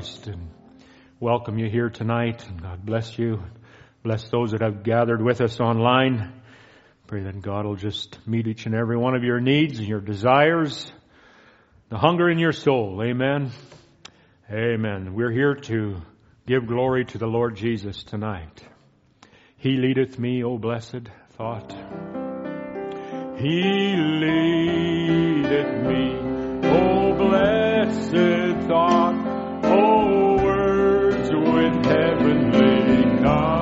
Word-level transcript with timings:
Christ 0.00 0.28
and 0.28 0.48
welcome 1.20 1.58
you 1.58 1.68
here 1.68 1.90
tonight. 1.90 2.42
And 2.48 2.62
God 2.62 2.86
bless 2.86 3.18
you. 3.18 3.42
Bless 4.02 4.26
those 4.30 4.52
that 4.52 4.62
have 4.62 4.82
gathered 4.82 5.20
with 5.20 5.42
us 5.42 5.60
online. 5.60 6.32
Pray 7.06 7.24
that 7.24 7.42
God 7.42 7.66
will 7.66 7.76
just 7.76 8.18
meet 8.26 8.46
each 8.46 8.64
and 8.64 8.74
every 8.74 8.96
one 8.96 9.14
of 9.14 9.24
your 9.24 9.40
needs 9.40 9.78
and 9.78 9.86
your 9.86 10.00
desires, 10.00 10.90
the 11.90 11.98
hunger 11.98 12.30
in 12.30 12.38
your 12.38 12.52
soul. 12.52 13.02
Amen. 13.02 13.50
Amen. 14.50 15.12
We're 15.12 15.32
here 15.32 15.56
to 15.56 16.00
give 16.46 16.66
glory 16.66 17.04
to 17.04 17.18
the 17.18 17.26
Lord 17.26 17.56
Jesus 17.56 18.02
tonight. 18.02 18.64
He 19.58 19.76
leadeth 19.76 20.18
me, 20.18 20.42
O 20.44 20.56
blessed 20.56 21.10
thought. 21.32 21.70
He 23.36 23.96
leadeth 24.22 25.82
me, 25.86 26.16
O 26.70 27.12
blessed 27.18 28.66
thought 28.66 29.29
heavenly 31.84 33.22
God. 33.22 33.59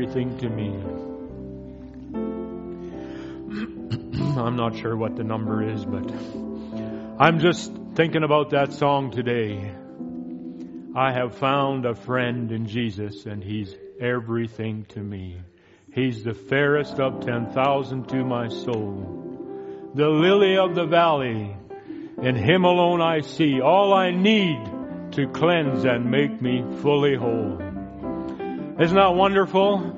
Everything 0.00 0.38
to 0.38 0.48
me. 0.48 0.70
I'm 4.38 4.56
not 4.56 4.74
sure 4.78 4.96
what 4.96 5.14
the 5.14 5.24
number 5.24 5.62
is, 5.62 5.84
but 5.84 6.10
I'm 7.20 7.38
just 7.38 7.70
thinking 7.96 8.22
about 8.22 8.48
that 8.50 8.72
song 8.72 9.10
today. 9.10 9.74
I 10.96 11.12
have 11.12 11.36
found 11.36 11.84
a 11.84 11.94
friend 11.94 12.50
in 12.50 12.66
Jesus 12.66 13.26
and 13.26 13.44
he's 13.44 13.74
everything 14.00 14.86
to 14.94 15.00
me. 15.00 15.42
He's 15.92 16.24
the 16.24 16.32
fairest 16.32 16.94
of 16.94 17.20
10,000 17.26 18.08
to 18.08 18.24
my 18.24 18.48
soul. 18.48 19.92
The 19.94 20.08
lily 20.08 20.56
of 20.56 20.74
the 20.74 20.86
valley. 20.86 21.54
In 22.22 22.36
him 22.36 22.64
alone 22.64 23.02
I 23.02 23.20
see 23.20 23.60
all 23.60 23.92
I 23.92 24.12
need 24.12 24.64
to 25.12 25.28
cleanse 25.28 25.84
and 25.84 26.10
make 26.10 26.40
me 26.40 26.64
fully 26.80 27.16
whole. 27.16 27.69
Isn't 28.80 28.96
that 28.96 29.14
wonderful? 29.14 29.94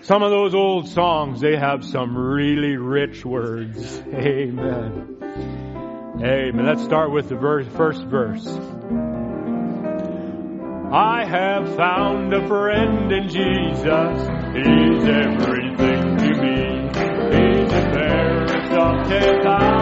Some 0.00 0.22
of 0.22 0.30
those 0.30 0.54
old 0.54 0.88
songs, 0.88 1.42
they 1.42 1.56
have 1.56 1.84
some 1.84 2.16
really 2.16 2.78
rich 2.78 3.22
words. 3.22 3.98
Amen. 4.06 5.18
Amen. 6.16 6.66
Let's 6.66 6.84
start 6.84 7.12
with 7.12 7.28
the 7.28 7.36
verse, 7.36 7.66
first 7.76 8.02
verse. 8.04 8.46
I 10.90 11.26
have 11.26 11.76
found 11.76 12.32
a 12.32 12.48
friend 12.48 13.12
in 13.12 13.28
Jesus. 13.28 13.84
He's 14.56 15.04
everything 15.04 16.16
to 16.16 16.30
me. 16.40 16.88
He's 17.28 17.68
the 17.68 17.90
fairest 17.92 18.72
of 18.72 19.08
ten 19.08 19.42
thousands 19.42 19.77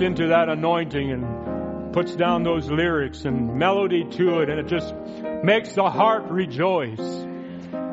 into 0.00 0.28
that 0.28 0.48
anointing 0.48 1.12
and 1.12 1.92
puts 1.92 2.14
down 2.14 2.42
those 2.42 2.70
lyrics 2.70 3.24
and 3.24 3.56
melody 3.56 4.04
to 4.04 4.40
it, 4.40 4.50
and 4.50 4.60
it 4.60 4.66
just 4.66 4.94
makes 5.42 5.72
the 5.72 5.88
heart 5.90 6.24
rejoice. 6.24 7.26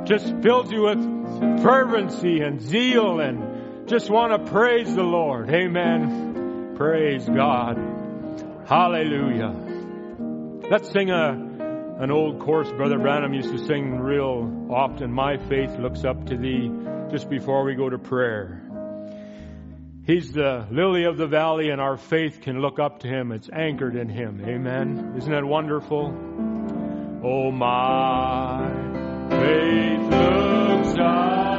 Just 0.03 0.25
fills 0.41 0.71
you 0.71 0.83
with 0.83 1.61
fervency 1.63 2.41
and 2.41 2.61
zeal 2.61 3.19
and 3.19 3.87
just 3.87 4.09
want 4.09 4.31
to 4.33 4.51
praise 4.51 4.93
the 4.93 5.03
Lord. 5.03 5.49
Amen. 5.49 6.73
Praise 6.75 7.25
God. 7.27 7.77
Hallelujah. 8.65 9.55
Let's 10.69 10.89
sing 10.89 11.09
a, 11.11 11.29
an 11.99 12.11
old 12.11 12.39
chorus 12.39 12.71
Brother 12.71 12.97
Branham 12.97 13.33
used 13.33 13.51
to 13.51 13.65
sing 13.65 13.99
real 13.99 14.67
often. 14.71 15.11
My 15.11 15.37
faith 15.37 15.77
looks 15.77 16.03
up 16.03 16.25
to 16.27 16.37
thee 16.37 16.71
just 17.11 17.29
before 17.29 17.63
we 17.63 17.75
go 17.75 17.89
to 17.89 17.97
prayer. 17.97 18.62
He's 20.05 20.33
the 20.33 20.67
lily 20.69 21.05
of 21.05 21.15
the 21.15 21.27
valley, 21.27 21.69
and 21.69 21.79
our 21.79 21.95
faith 21.95 22.41
can 22.41 22.59
look 22.59 22.77
up 22.77 22.99
to 22.99 23.07
Him. 23.07 23.31
It's 23.31 23.49
anchored 23.49 23.95
in 23.95 24.09
Him. 24.09 24.43
Amen. 24.45 25.13
Isn't 25.17 25.31
that 25.31 25.45
wonderful? 25.45 26.13
Oh, 27.23 27.51
my 27.51 28.69
faith 29.29 30.01
looks 30.01 30.99
up 30.99 31.52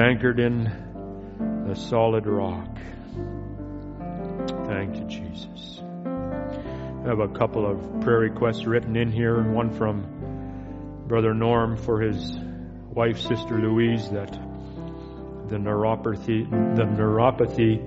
anchored 0.00 0.40
in 0.40 0.64
the 1.68 1.74
solid 1.76 2.26
rock. 2.26 2.76
Thank 4.66 4.96
you, 4.96 5.04
Jesus. 5.04 5.82
I 6.04 7.08
have 7.08 7.20
a 7.20 7.28
couple 7.28 7.70
of 7.70 8.00
prayer 8.00 8.20
requests 8.20 8.66
written 8.66 8.96
in 8.96 9.12
here, 9.12 9.42
one 9.42 9.70
from 9.70 11.04
Brother 11.06 11.34
Norm 11.34 11.76
for 11.76 12.00
his 12.00 12.36
wife, 12.88 13.20
Sister 13.20 13.58
Louise, 13.58 14.08
that 14.10 14.32
the 15.48 15.56
neuropathy, 15.56 16.48
the 16.76 16.84
neuropathy 16.84 17.80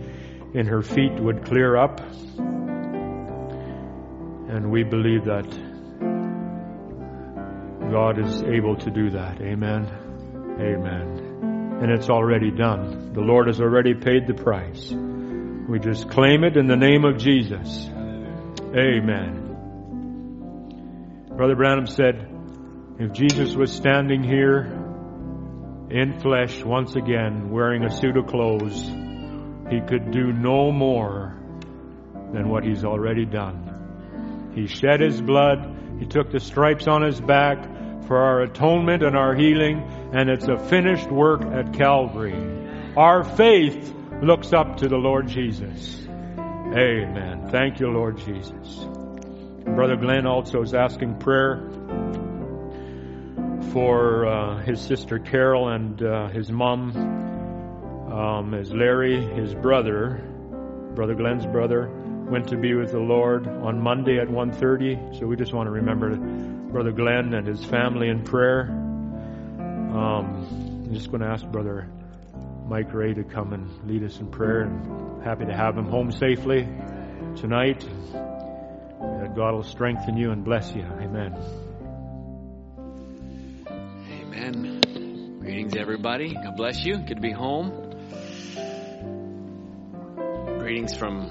in 0.56 0.68
her 0.68 0.82
feet 0.82 1.14
would 1.14 1.46
clear 1.46 1.76
up. 1.76 2.00
And 4.50 4.72
we 4.72 4.84
believe 4.84 5.26
that 5.26 5.50
God 7.92 8.20
is 8.20 8.44
able 8.44 8.76
to 8.76 8.92
do 8.92 9.10
that. 9.12 9.42
Amen. 9.42 9.88
Amen. 10.60 11.23
And 11.82 11.92
it's 11.92 12.10
already 12.10 12.52
done. 12.52 13.14
The 13.14 13.22
Lord 13.22 13.48
has 13.48 13.60
already 13.60 13.94
paid 13.94 14.28
the 14.28 14.34
price. 14.34 14.92
We 14.92 15.80
just 15.80 16.10
claim 16.10 16.44
it 16.44 16.58
in 16.58 16.68
the 16.68 16.76
name 16.76 17.06
of 17.06 17.18
Jesus. 17.18 17.88
Amen. 18.76 19.40
Brother 21.36 21.56
Branham 21.56 21.88
said, 21.88 22.30
if 23.00 23.12
Jesus 23.12 23.56
was 23.56 23.72
standing 23.72 24.24
here 24.24 24.66
in 25.90 26.20
flesh 26.20 26.64
once 26.64 26.96
again, 26.96 27.50
wearing 27.50 27.84
a 27.84 27.90
suit 27.90 28.18
of 28.18 28.28
clothes, 28.28 28.82
he 29.70 29.82
could 29.82 30.12
do 30.12 30.32
no 30.32 30.72
more 30.72 31.36
than 32.34 32.50
what 32.50 32.64
he's 32.64 32.84
already 32.86 33.26
done. 33.26 34.52
He 34.56 34.68
shed 34.68 35.02
his 35.02 35.22
blood. 35.22 35.98
He 36.00 36.06
took 36.06 36.32
the 36.32 36.40
stripes 36.40 36.88
on 36.88 37.02
his 37.02 37.20
back 37.20 37.58
for 38.14 38.20
our 38.20 38.42
atonement 38.42 39.02
and 39.02 39.18
our 39.18 39.34
healing, 39.34 39.82
and 40.14 40.30
it's 40.30 40.48
a 40.48 40.60
finished 40.70 41.10
work 41.10 41.42
at 41.42 41.74
Calvary. 41.74 42.38
Our 42.96 43.24
faith 43.24 43.92
looks 44.22 44.54
up 44.54 44.78
to 44.78 44.88
the 44.88 44.98
Lord 44.98 45.28
Jesus. 45.28 46.00
Amen. 46.38 47.48
Thank 47.50 47.80
you, 47.80 47.88
Lord 47.88 48.20
Jesus. 48.20 48.86
Brother 49.66 49.96
Glenn 49.96 50.28
also 50.28 50.62
is 50.62 50.76
asking 50.76 51.18
prayer 51.18 51.68
for 53.72 54.28
uh, 54.28 54.62
his 54.62 54.80
sister 54.80 55.18
Carol 55.18 55.70
and 55.70 56.04
uh, 56.04 56.28
his 56.28 56.52
mom, 56.52 56.96
um, 58.14 58.54
as 58.54 58.72
Larry, 58.72 59.26
his 59.26 59.56
brother, 59.56 60.24
Brother 60.94 61.16
Glenn's 61.16 61.48
brother, 61.48 61.90
went 62.30 62.48
to 62.50 62.58
be 62.58 62.76
with 62.76 62.92
the 62.92 63.00
Lord 63.00 63.48
on 63.48 63.82
Monday 63.82 64.20
at 64.20 64.28
1.30. 64.28 65.18
So 65.18 65.26
we 65.26 65.36
just 65.36 65.52
want 65.52 65.66
to 65.66 65.72
remember 65.72 66.63
Brother 66.74 66.92
Glenn 66.92 67.36
and 67.36 67.46
his 67.46 67.64
family 67.64 68.10
in 68.10 68.24
prayer. 68.24 68.62
Um, 68.62 70.88
I'm 70.88 70.92
just 70.92 71.12
going 71.12 71.22
to 71.22 71.28
ask 71.28 71.46
Brother 71.46 71.88
Mike 72.68 72.92
Ray 72.92 73.14
to 73.14 73.24
come 73.24 73.54
and 73.54 73.88
lead 73.88 74.04
us 74.04 74.20
in 74.20 74.32
prayer, 74.32 74.62
and 74.62 75.24
happy 75.24 75.46
to 75.46 75.56
have 75.56 75.78
him 75.78 75.86
home 75.86 76.12
safely 76.12 76.68
tonight. 77.36 77.88
That 78.12 79.34
God 79.36 79.54
will 79.54 79.62
strengthen 79.62 80.18
you 80.18 80.32
and 80.32 80.44
bless 80.44 80.74
you. 80.74 80.82
Amen. 80.82 81.38
Amen. 84.10 85.38
Greetings, 85.42 85.76
everybody. 85.76 86.34
God 86.34 86.58
bless 86.58 86.84
you. 86.84 86.98
Good 86.98 87.18
to 87.18 87.22
be 87.22 87.32
home. 87.32 87.70
Greetings 90.58 90.98
from 90.98 91.30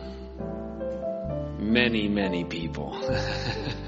many, 1.58 2.06
many 2.06 2.44
people. 2.44 2.96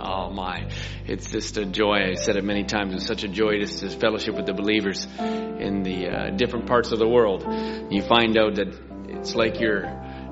oh 0.00 0.30
my, 0.30 0.68
it's 1.06 1.30
just 1.30 1.56
a 1.56 1.64
joy. 1.64 2.10
I 2.10 2.14
said 2.14 2.36
it 2.36 2.44
many 2.44 2.64
times. 2.64 2.94
It's 2.94 3.06
such 3.06 3.24
a 3.24 3.28
joy 3.28 3.60
just 3.60 3.80
to 3.80 3.90
fellowship 3.90 4.34
with 4.34 4.46
the 4.46 4.54
believers 4.54 5.06
in 5.18 5.82
the 5.82 6.08
uh, 6.08 6.30
different 6.30 6.66
parts 6.66 6.92
of 6.92 6.98
the 6.98 7.08
world. 7.08 7.44
You 7.90 8.02
find 8.02 8.36
out 8.36 8.56
that 8.56 8.68
it's 9.08 9.34
like 9.34 9.60
you're 9.60 9.84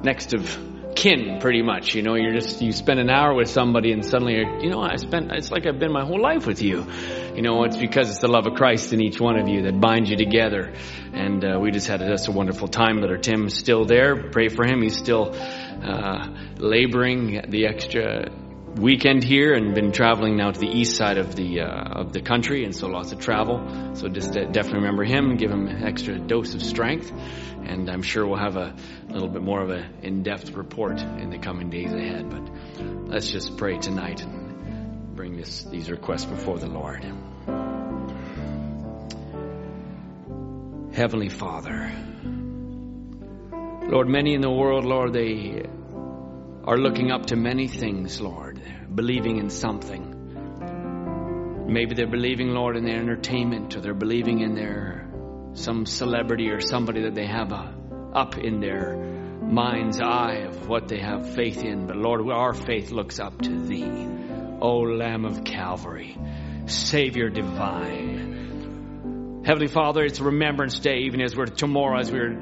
next 0.02 0.34
of 0.34 0.68
kin 0.98 1.38
pretty 1.38 1.62
much 1.62 1.94
you 1.94 2.02
know 2.02 2.16
you're 2.16 2.32
just 2.32 2.60
you 2.60 2.72
spend 2.72 2.98
an 2.98 3.08
hour 3.08 3.32
with 3.32 3.48
somebody 3.48 3.92
and 3.92 4.04
suddenly 4.04 4.34
you 4.34 4.68
know 4.68 4.80
i 4.80 4.96
spent 4.96 5.30
it's 5.30 5.48
like 5.48 5.64
i've 5.64 5.78
been 5.78 5.92
my 5.92 6.04
whole 6.04 6.20
life 6.20 6.44
with 6.44 6.60
you 6.60 6.84
you 7.36 7.42
know 7.42 7.62
it's 7.62 7.76
because 7.76 8.10
it's 8.10 8.18
the 8.18 8.26
love 8.26 8.48
of 8.48 8.54
christ 8.54 8.92
in 8.92 9.00
each 9.00 9.20
one 9.20 9.38
of 9.38 9.46
you 9.46 9.62
that 9.62 9.80
binds 9.80 10.10
you 10.10 10.16
together 10.16 10.72
and 11.12 11.44
uh, 11.44 11.56
we 11.60 11.70
just 11.70 11.86
had 11.86 12.00
just 12.00 12.26
a 12.26 12.32
wonderful 12.32 12.66
time 12.66 12.98
brother 12.98 13.16
tim's 13.16 13.56
still 13.56 13.84
there 13.84 14.30
pray 14.30 14.48
for 14.48 14.66
him 14.66 14.82
he's 14.82 14.96
still 14.96 15.32
uh, 15.84 16.26
laboring 16.56 17.42
the 17.48 17.66
extra 17.66 18.28
weekend 18.76 19.24
here 19.24 19.54
and 19.54 19.74
been 19.74 19.92
traveling 19.92 20.36
now 20.36 20.50
to 20.50 20.60
the 20.60 20.68
east 20.68 20.96
side 20.96 21.18
of 21.18 21.34
the 21.34 21.60
uh, 21.60 22.00
of 22.00 22.12
the 22.12 22.20
country 22.20 22.64
and 22.64 22.74
so 22.74 22.86
lots 22.86 23.12
of 23.12 23.18
travel 23.18 23.94
so 23.94 24.08
just 24.08 24.32
definitely 24.32 24.80
remember 24.80 25.04
him 25.04 25.30
and 25.30 25.38
give 25.38 25.50
him 25.50 25.66
an 25.66 25.82
extra 25.84 26.18
dose 26.18 26.54
of 26.54 26.62
strength 26.62 27.12
and 27.68 27.90
I'm 27.90 28.02
sure 28.02 28.26
we'll 28.26 28.38
have 28.38 28.56
a 28.56 28.74
little 29.08 29.28
bit 29.28 29.42
more 29.42 29.62
of 29.62 29.70
an 29.70 29.84
in-depth 30.02 30.52
report 30.52 31.00
in 31.00 31.30
the 31.30 31.38
coming 31.38 31.70
days 31.70 31.92
ahead. 31.92 32.30
But 32.30 32.50
let's 33.08 33.28
just 33.28 33.56
pray 33.56 33.78
tonight 33.78 34.22
and 34.22 35.14
bring 35.14 35.36
this, 35.36 35.64
these 35.64 35.90
requests 35.90 36.24
before 36.24 36.58
the 36.58 36.66
Lord. 36.66 37.04
Heavenly 40.94 41.28
Father, 41.28 41.92
Lord, 43.90 44.08
many 44.08 44.34
in 44.34 44.40
the 44.40 44.50
world, 44.50 44.84
Lord, 44.84 45.12
they 45.12 45.62
are 46.68 46.76
looking 46.76 47.10
up 47.10 47.24
to 47.24 47.34
many 47.34 47.66
things, 47.66 48.20
Lord, 48.20 48.60
believing 48.94 49.38
in 49.38 49.48
something. 49.48 50.16
Maybe 51.66 51.94
they're 51.94 52.06
believing, 52.06 52.48
Lord, 52.48 52.76
in 52.76 52.84
their 52.84 52.98
entertainment, 52.98 53.74
or 53.74 53.80
they're 53.80 53.94
believing 53.94 54.40
in 54.40 54.54
their 54.54 55.08
some 55.54 55.86
celebrity 55.86 56.50
or 56.50 56.60
somebody 56.60 57.04
that 57.04 57.14
they 57.14 57.24
have 57.24 57.52
a, 57.52 57.74
up 58.12 58.36
in 58.36 58.60
their 58.60 58.98
mind's 59.42 59.98
eye 59.98 60.44
of 60.46 60.68
what 60.68 60.88
they 60.88 60.98
have 60.98 61.34
faith 61.34 61.64
in. 61.64 61.86
But 61.86 61.96
Lord, 61.96 62.30
our 62.30 62.52
faith 62.52 62.90
looks 62.90 63.18
up 63.18 63.40
to 63.40 63.66
Thee, 63.66 64.06
O 64.60 64.80
Lamb 64.80 65.24
of 65.24 65.44
Calvary, 65.44 66.18
Savior 66.66 67.30
divine. 67.30 69.42
Heavenly 69.46 69.68
Father, 69.68 70.04
it's 70.04 70.20
Remembrance 70.20 70.80
Day, 70.80 71.04
even 71.06 71.22
as 71.22 71.34
we're 71.34 71.46
tomorrow, 71.46 71.98
as 71.98 72.12
we're 72.12 72.36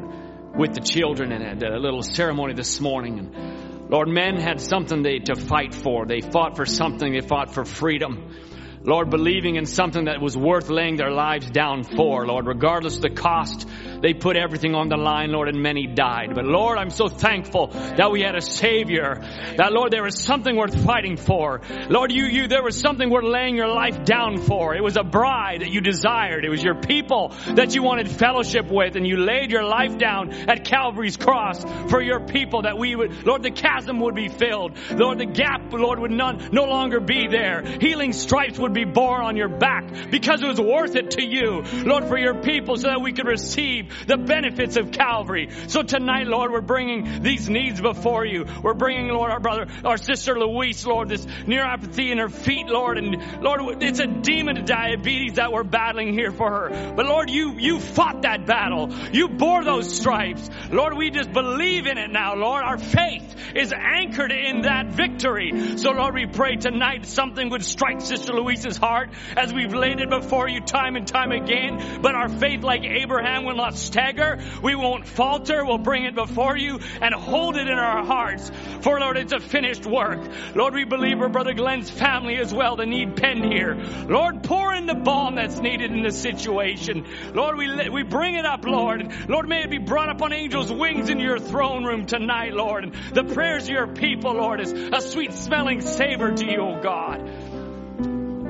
with 0.56 0.74
the 0.74 0.80
children 0.80 1.30
and 1.30 1.44
had 1.44 1.62
a 1.62 1.78
little 1.78 2.02
ceremony 2.02 2.54
this 2.54 2.80
morning. 2.80 3.20
And 3.20 3.65
Lord, 3.88 4.08
men 4.08 4.36
had 4.36 4.60
something 4.60 5.02
they, 5.02 5.20
to 5.20 5.36
fight 5.36 5.72
for. 5.72 6.06
They 6.06 6.20
fought 6.20 6.56
for 6.56 6.66
something. 6.66 7.12
They 7.12 7.20
fought 7.20 7.54
for 7.54 7.64
freedom. 7.64 8.34
Lord, 8.82 9.10
believing 9.10 9.56
in 9.56 9.66
something 9.66 10.04
that 10.04 10.20
was 10.20 10.36
worth 10.36 10.70
laying 10.70 10.96
their 10.96 11.10
lives 11.10 11.50
down 11.50 11.82
for, 11.82 12.26
Lord, 12.26 12.46
regardless 12.46 12.96
of 12.96 13.02
the 13.02 13.10
cost. 13.10 13.68
They 14.00 14.14
put 14.14 14.36
everything 14.36 14.74
on 14.74 14.88
the 14.88 14.96
line, 14.96 15.32
Lord, 15.32 15.48
and 15.48 15.62
many 15.62 15.86
died. 15.86 16.34
But 16.34 16.44
Lord, 16.44 16.78
I'm 16.78 16.90
so 16.90 17.08
thankful 17.08 17.68
that 17.68 18.10
we 18.10 18.22
had 18.22 18.34
a 18.34 18.40
Savior. 18.40 19.20
That 19.56 19.72
Lord, 19.72 19.92
there 19.92 20.02
was 20.02 20.22
something 20.22 20.56
worth 20.56 20.84
fighting 20.84 21.16
for. 21.16 21.60
Lord, 21.88 22.12
you, 22.12 22.24
you, 22.26 22.48
there 22.48 22.62
was 22.62 22.78
something 22.78 23.10
worth 23.10 23.24
laying 23.24 23.56
your 23.56 23.68
life 23.68 24.04
down 24.04 24.38
for. 24.38 24.74
It 24.74 24.82
was 24.82 24.96
a 24.96 25.04
bride 25.04 25.60
that 25.60 25.70
you 25.70 25.80
desired. 25.80 26.44
It 26.44 26.50
was 26.50 26.62
your 26.62 26.74
people 26.74 27.34
that 27.54 27.74
you 27.74 27.82
wanted 27.82 28.08
fellowship 28.08 28.70
with, 28.70 28.96
and 28.96 29.06
you 29.06 29.16
laid 29.16 29.50
your 29.50 29.64
life 29.64 29.98
down 29.98 30.32
at 30.32 30.64
Calvary's 30.64 31.16
cross 31.16 31.64
for 31.90 32.02
your 32.02 32.20
people 32.26 32.62
that 32.62 32.78
we 32.78 32.94
would, 32.94 33.26
Lord, 33.26 33.42
the 33.42 33.50
chasm 33.50 34.00
would 34.00 34.14
be 34.14 34.28
filled. 34.28 34.76
Lord, 34.92 35.18
the 35.18 35.26
gap, 35.26 35.72
Lord, 35.72 35.98
would 35.98 36.10
none, 36.10 36.48
no 36.52 36.64
longer 36.64 37.00
be 37.00 37.28
there. 37.28 37.62
Healing 37.80 38.12
stripes 38.12 38.58
would 38.58 38.72
be 38.72 38.84
borne 38.84 39.22
on 39.22 39.36
your 39.36 39.48
back 39.48 40.10
because 40.10 40.42
it 40.42 40.46
was 40.46 40.60
worth 40.60 40.96
it 40.96 41.12
to 41.12 41.24
you, 41.24 41.62
Lord, 41.84 42.08
for 42.08 42.18
your 42.18 42.34
people 42.42 42.76
so 42.76 42.88
that 42.88 43.00
we 43.00 43.12
could 43.12 43.26
receive 43.26 43.92
the 44.06 44.16
benefits 44.16 44.76
of 44.76 44.90
Calvary. 44.90 45.50
So 45.68 45.82
tonight, 45.82 46.26
Lord, 46.26 46.50
we're 46.52 46.60
bringing 46.60 47.22
these 47.22 47.48
needs 47.48 47.80
before 47.80 48.24
you. 48.24 48.46
We're 48.62 48.74
bringing, 48.74 49.08
Lord, 49.08 49.30
our 49.30 49.40
brother, 49.40 49.66
our 49.84 49.96
sister 49.96 50.38
Louise, 50.38 50.86
Lord, 50.86 51.08
this 51.08 51.24
neuropathy 51.24 52.10
in 52.10 52.18
her 52.18 52.28
feet, 52.28 52.66
Lord, 52.66 52.98
and 52.98 53.42
Lord, 53.42 53.82
it's 53.82 54.00
a 54.00 54.06
demon 54.06 54.58
of 54.58 54.64
diabetes 54.66 55.34
that 55.34 55.52
we're 55.52 55.64
battling 55.64 56.12
here 56.12 56.30
for 56.30 56.50
her. 56.50 56.92
But 56.94 57.06
Lord, 57.06 57.30
you, 57.30 57.52
you 57.58 57.80
fought 57.80 58.22
that 58.22 58.46
battle. 58.46 58.92
You 59.12 59.28
bore 59.28 59.64
those 59.64 59.94
stripes. 59.94 60.48
Lord, 60.70 60.96
we 60.96 61.10
just 61.10 61.32
believe 61.32 61.86
in 61.86 61.98
it 61.98 62.10
now, 62.10 62.34
Lord. 62.34 62.62
Our 62.62 62.78
faith 62.78 63.34
is 63.54 63.72
anchored 63.72 64.32
in 64.32 64.62
that 64.62 64.88
victory. 64.88 65.76
So 65.76 65.92
Lord, 65.92 66.14
we 66.14 66.26
pray 66.26 66.56
tonight 66.56 67.06
something 67.06 67.50
would 67.50 67.64
strike 67.64 68.00
Sister 68.00 68.32
Louise's 68.32 68.76
heart 68.76 69.10
as 69.36 69.52
we've 69.52 69.72
laid 69.74 70.00
it 70.00 70.10
before 70.10 70.48
you 70.48 70.60
time 70.60 70.96
and 70.96 71.06
time 71.06 71.32
again. 71.32 72.00
But 72.02 72.14
our 72.14 72.28
faith, 72.28 72.62
like 72.62 72.84
Abraham, 72.84 73.44
will 73.44 73.56
not 73.56 73.75
stagger. 73.76 74.38
We 74.62 74.74
won't 74.74 75.06
falter. 75.06 75.64
We'll 75.64 75.78
bring 75.78 76.04
it 76.04 76.14
before 76.14 76.56
you 76.56 76.80
and 77.00 77.14
hold 77.14 77.56
it 77.56 77.66
in 77.66 77.78
our 77.78 78.04
hearts. 78.04 78.50
For 78.80 78.98
Lord, 79.00 79.16
it's 79.16 79.32
a 79.32 79.40
finished 79.40 79.86
work. 79.86 80.20
Lord, 80.54 80.74
we 80.74 80.84
believe 80.84 81.18
for 81.18 81.28
Brother 81.28 81.54
Glenn's 81.54 81.90
family 81.90 82.36
as 82.36 82.52
well 82.52 82.76
the 82.76 82.86
need 82.86 83.16
penned 83.16 83.44
here. 83.44 83.74
Lord, 84.08 84.42
pour 84.42 84.74
in 84.74 84.86
the 84.86 84.94
balm 84.94 85.36
that's 85.36 85.58
needed 85.58 85.92
in 85.92 86.02
this 86.02 86.20
situation. 86.20 87.06
Lord, 87.34 87.56
we, 87.56 87.88
we 87.88 88.02
bring 88.02 88.34
it 88.36 88.46
up, 88.46 88.64
Lord. 88.64 89.12
Lord, 89.28 89.48
may 89.48 89.62
it 89.62 89.70
be 89.70 89.78
brought 89.78 90.08
up 90.08 90.22
on 90.22 90.32
angels' 90.32 90.72
wings 90.72 91.08
in 91.08 91.18
your 91.18 91.38
throne 91.38 91.84
room 91.84 92.06
tonight, 92.06 92.54
Lord. 92.54 92.84
And 92.84 92.94
the 93.12 93.24
prayers 93.24 93.64
of 93.64 93.70
your 93.70 93.86
people, 93.86 94.34
Lord, 94.34 94.60
is 94.60 94.72
a 94.72 95.00
sweet 95.00 95.32
smelling 95.32 95.80
savor 95.80 96.32
to 96.32 96.46
you, 96.46 96.60
O 96.60 96.80
God. 96.80 97.22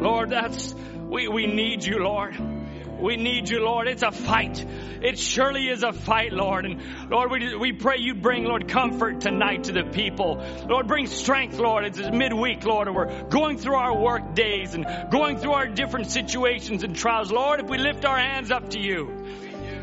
Lord, 0.00 0.30
that's, 0.30 0.74
we, 1.08 1.28
we 1.28 1.46
need 1.46 1.84
you, 1.84 1.98
Lord. 1.98 2.36
We 3.00 3.16
need 3.16 3.48
you, 3.48 3.60
Lord. 3.60 3.88
It's 3.88 4.02
a 4.02 4.10
fight. 4.10 4.64
It 5.02 5.18
surely 5.18 5.68
is 5.68 5.82
a 5.82 5.92
fight, 5.92 6.32
Lord. 6.32 6.64
And 6.64 7.10
Lord, 7.10 7.30
we, 7.30 7.56
we 7.56 7.72
pray 7.72 7.98
you 7.98 8.14
bring, 8.14 8.44
Lord, 8.44 8.68
comfort 8.68 9.20
tonight 9.20 9.64
to 9.64 9.72
the 9.72 9.84
people. 9.84 10.42
Lord, 10.68 10.86
bring 10.86 11.06
strength, 11.06 11.58
Lord. 11.58 11.84
It's 11.84 11.98
midweek, 11.98 12.64
Lord, 12.64 12.88
and 12.88 12.96
we're 12.96 13.24
going 13.24 13.58
through 13.58 13.76
our 13.76 13.96
work 13.96 14.34
days 14.34 14.74
and 14.74 14.86
going 15.10 15.38
through 15.38 15.52
our 15.52 15.68
different 15.68 16.10
situations 16.10 16.82
and 16.82 16.96
trials. 16.96 17.30
Lord, 17.30 17.60
if 17.60 17.68
we 17.68 17.78
lift 17.78 18.04
our 18.04 18.18
hands 18.18 18.50
up 18.50 18.70
to 18.70 18.80
you, 18.80 19.26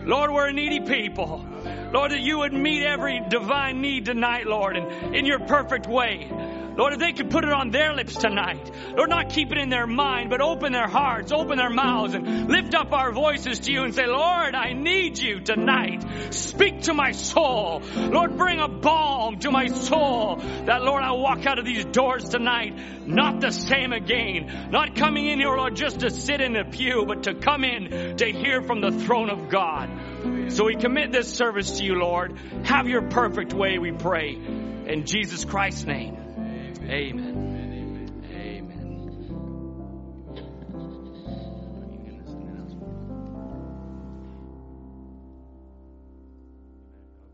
Lord, 0.06 0.32
we're 0.32 0.48
a 0.48 0.54
needy 0.54 0.82
people. 0.82 1.46
Lord, 1.94 2.12
that 2.12 2.22
you 2.22 2.40
would 2.40 2.54
meet 2.54 2.84
every 2.84 3.22
divine 3.30 3.82
need 3.82 4.06
tonight, 4.06 4.48
Lord, 4.48 4.76
and 4.76 5.16
in 5.16 5.26
your 5.26 5.40
perfect 5.40 5.88
way. 5.88 6.30
Lord, 6.76 6.94
if 6.94 7.00
they 7.00 7.12
could 7.14 7.30
put 7.30 7.44
it 7.44 7.52
on 7.52 7.70
their 7.70 7.94
lips 7.94 8.16
tonight, 8.16 8.72
Lord, 8.96 9.10
not 9.10 9.30
keep 9.30 9.52
it 9.52 9.58
in 9.58 9.70
their 9.70 9.88
mind, 9.88 10.30
but 10.30 10.42
open 10.42 10.74
their 10.74 10.88
hearts, 10.88 11.32
open 11.32 11.58
their 11.58 11.70
mouths, 11.70 12.14
and 12.14 12.50
lift 12.50 12.74
up 12.74 12.92
our 12.92 13.12
voices 13.12 13.60
to 13.62 13.72
you 13.72 13.84
and 13.84 13.94
say, 13.94 14.08
Lord, 14.08 14.56
I 14.56 14.74
need 14.74 15.18
you 15.18 15.40
tonight. 15.40 16.34
Speak 16.34 16.82
to 16.84 16.94
my 16.94 17.12
soul. 17.12 17.82
Lord, 17.96 18.38
bring 18.38 18.60
a 18.60 18.68
balm 18.68 19.40
to 19.40 19.52
my 19.52 19.68
soul 19.68 20.38
that, 20.66 20.84
Lord, 20.84 21.04
I'll 21.04 21.20
walk 21.20 21.46
out 21.46 21.60
of 21.60 21.66
these 21.66 21.86
doors 21.86 22.30
tonight 22.30 22.78
not 23.06 23.42
the 23.42 23.52
same 23.52 23.94
again. 23.94 24.70
Not 24.72 24.96
coming 24.96 25.28
in 25.28 25.40
here, 25.40 25.56
Lord, 25.56 25.76
just 25.76 26.00
to 26.02 26.10
sit 26.10 26.42
in 26.42 26.54
the 26.54 26.64
pew, 26.64 27.06
but 27.06 27.24
to 27.24 27.34
come 27.34 27.64
in 27.64 28.18
to 28.18 28.26
hear 28.32 28.62
from 28.62 28.82
the 28.82 28.92
throne 28.92 29.30
of 29.30 29.50
God. 29.50 30.52
So 30.52 30.66
we 30.66 30.76
commit 30.76 31.12
this 31.12 31.34
service 31.34 31.80
to 31.80 31.84
you, 31.84 31.96
Lord. 31.96 32.38
Have 32.64 32.88
your 32.88 33.10
perfect 33.10 33.54
way, 33.54 33.78
we 33.78 33.92
pray. 33.92 34.36
In 34.36 35.06
Jesus 35.06 35.46
Christ's 35.46 35.86
name. 35.86 36.23
Amen. 36.90 38.12
Amen. 38.30 38.74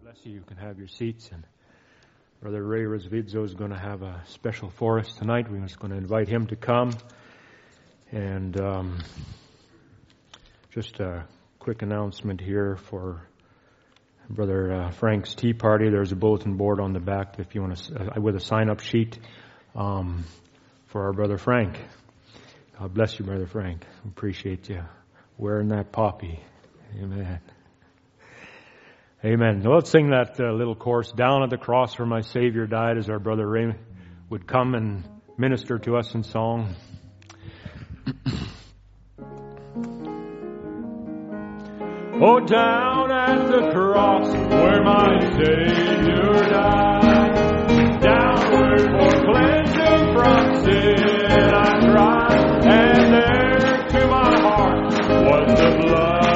Bless 0.04 0.24
you. 0.24 0.34
You 0.34 0.42
can 0.42 0.58
have 0.58 0.78
your 0.78 0.88
seats. 0.88 1.30
And 1.34 1.44
Brother 2.42 2.64
Ray 2.64 2.82
Rosvidzo 2.82 3.44
is 3.44 3.56
going 3.56 3.72
to 3.72 3.80
have 3.80 4.04
a 4.04 4.22
special 4.28 4.70
for 4.70 5.00
us 5.00 5.12
tonight. 5.16 5.50
We're 5.50 5.62
just 5.62 5.80
going 5.80 5.92
to 5.92 5.98
invite 5.98 6.28
him 6.28 6.46
to 6.48 6.56
come. 6.56 6.92
And 8.12 8.60
um, 8.62 9.00
just 10.70 11.00
a 11.00 11.26
quick 11.58 11.82
announcement 11.82 12.40
here 12.40 12.78
for 12.78 13.28
Brother 14.30 14.72
uh, 14.72 14.92
Frank's 14.92 15.34
Tea 15.34 15.54
Party. 15.54 15.90
There's 15.90 16.12
a 16.12 16.16
bulletin 16.16 16.56
board 16.56 16.80
on 16.80 16.94
the 16.94 17.00
back 17.00 17.40
if 17.40 17.56
you 17.56 17.62
want 17.62 17.78
to, 17.78 18.16
uh, 18.16 18.22
with 18.22 18.36
a 18.36 18.40
sign 18.40 18.70
up 18.70 18.80
sheet 18.80 19.18
um, 19.76 20.26
for 20.88 21.06
our 21.06 21.14
Brother 21.14 21.38
Frank. 21.38 21.78
God 22.80 22.94
bless 22.94 23.20
you, 23.20 23.26
Brother 23.26 23.48
Frank. 23.48 23.86
Appreciate 24.06 24.70
you 24.70 24.84
wearing 25.38 25.70
that 25.70 25.92
poppy. 25.92 26.40
Amen. 26.98 27.40
Amen. 29.24 29.62
Well, 29.64 29.76
let's 29.76 29.90
sing 29.90 30.12
that 30.12 30.40
uh, 30.40 30.54
little 30.54 30.76
chorus. 30.76 31.12
Down 31.12 31.44
at 31.44 31.50
the 31.50 31.58
cross 31.58 32.00
where 32.00 32.06
my 32.06 32.22
Savior 32.22 32.68
died 32.68 32.98
as 32.98 33.10
our 33.10 33.20
brother 33.20 33.46
Ray 33.46 33.74
would 34.30 34.48
come 34.48 34.76
and 34.76 35.04
minister 35.38 35.78
to 35.80 35.98
us 35.98 36.16
in 36.16 36.24
song. 36.24 36.74
oh, 42.22 42.40
down 42.40 43.12
at 43.12 43.52
the 43.52 43.72
cross 43.74 44.34
where 44.34 44.84
my 44.84 45.20
Savior 45.32 46.50
died. 46.50 48.02
Downward 48.02 48.80
for 48.80 49.12
cleansing 49.26 49.59
sin 50.70 51.54
I 51.54 51.92
cried. 51.92 52.66
And 52.66 53.14
there 53.14 53.88
to 53.94 54.08
my 54.08 54.40
heart 54.42 54.86
was 55.26 55.60
the 55.60 55.70
blood 55.82 56.29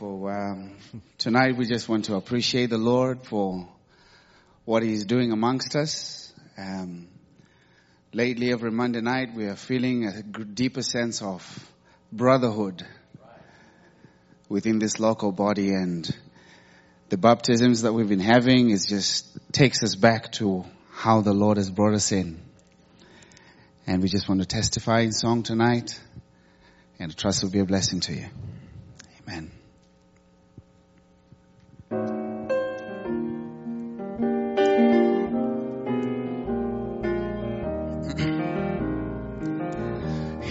Wonderful. 0.00 0.28
Um, 0.28 0.76
tonight 1.18 1.56
we 1.56 1.66
just 1.66 1.88
want 1.88 2.06
to 2.06 2.14
appreciate 2.14 2.70
the 2.70 2.78
Lord 2.78 3.22
for 3.22 3.68
what 4.64 4.82
He's 4.82 5.04
doing 5.04 5.30
amongst 5.32 5.76
us. 5.76 6.32
Um, 6.56 7.08
lately, 8.12 8.50
every 8.50 8.70
Monday 8.70 9.00
night, 9.02 9.34
we 9.34 9.44
are 9.46 9.56
feeling 9.56 10.06
a 10.06 10.22
deeper 10.22 10.82
sense 10.82 11.20
of 11.22 11.42
brotherhood 12.10 12.86
within 14.48 14.78
this 14.78 14.98
local 14.98 15.32
body, 15.32 15.70
and 15.70 16.08
the 17.10 17.18
baptisms 17.18 17.82
that 17.82 17.92
we've 17.92 18.08
been 18.08 18.20
having 18.20 18.70
is 18.70 18.86
just 18.86 19.26
takes 19.52 19.82
us 19.82 19.96
back 19.96 20.32
to 20.32 20.64
how 20.92 21.20
the 21.20 21.34
Lord 21.34 21.58
has 21.58 21.70
brought 21.70 21.94
us 21.94 22.10
in. 22.10 22.40
And 23.86 24.02
we 24.02 24.08
just 24.08 24.28
want 24.28 24.40
to 24.40 24.46
testify 24.46 25.00
in 25.00 25.12
song 25.12 25.42
tonight 25.42 26.00
and 26.98 27.10
I 27.10 27.14
trust 27.14 27.42
it 27.42 27.46
will 27.46 27.52
be 27.52 27.60
a 27.60 27.64
blessing 27.64 28.00
to 28.00 28.12
you. 28.12 28.26
Amen. 29.26 29.50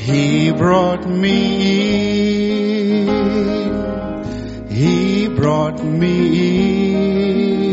He 0.10 0.52
brought 0.52 1.08
me 1.08 1.38
in. 2.98 3.08
He 4.68 5.28
brought 5.28 5.84
me 5.84 6.96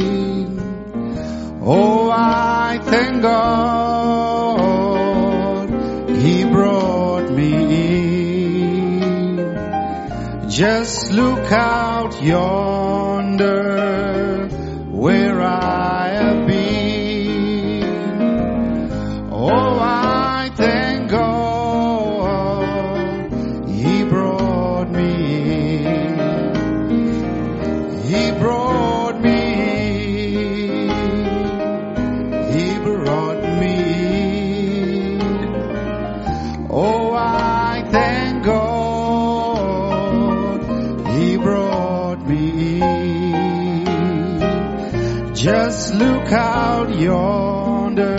in. 0.03 0.61
Oh, 1.63 2.11
I 2.11 2.79
thank 2.83 3.23
God. 3.23 4.51
He 6.11 6.45
brought 6.45 7.31
me 7.31 7.53
in. 8.99 9.39
Just 10.51 11.13
look 11.13 11.51
out 11.51 12.23
yonder 12.23 13.57
where 14.91 15.41
I 15.41 15.76
look 45.99 46.33
out 46.33 46.95
yonder 46.99 48.17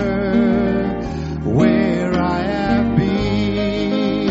where 1.44 2.14
I 2.14 2.40
have 2.42 2.96
been. 2.98 4.30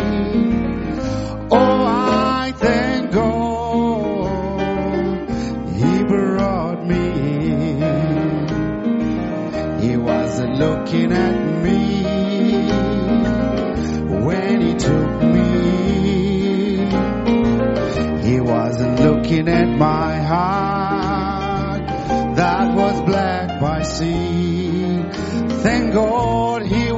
Oh, 1.51 1.85
I 1.85 2.51
thank 2.57 3.11
God 3.11 4.27
He 5.75 6.03
brought 6.03 6.85
me 6.85 7.09
in. 7.81 8.47
He 9.79 9.97
wasn't 9.97 10.57
looking 10.57 11.11
at 11.11 11.63
me 11.63 12.03
when 14.25 14.61
He 14.61 14.73
took 14.75 15.21
me. 15.21 15.47
He 18.27 18.39
wasn't 18.41 18.99
looking 18.99 19.47
at 19.47 19.67
my 19.77 20.16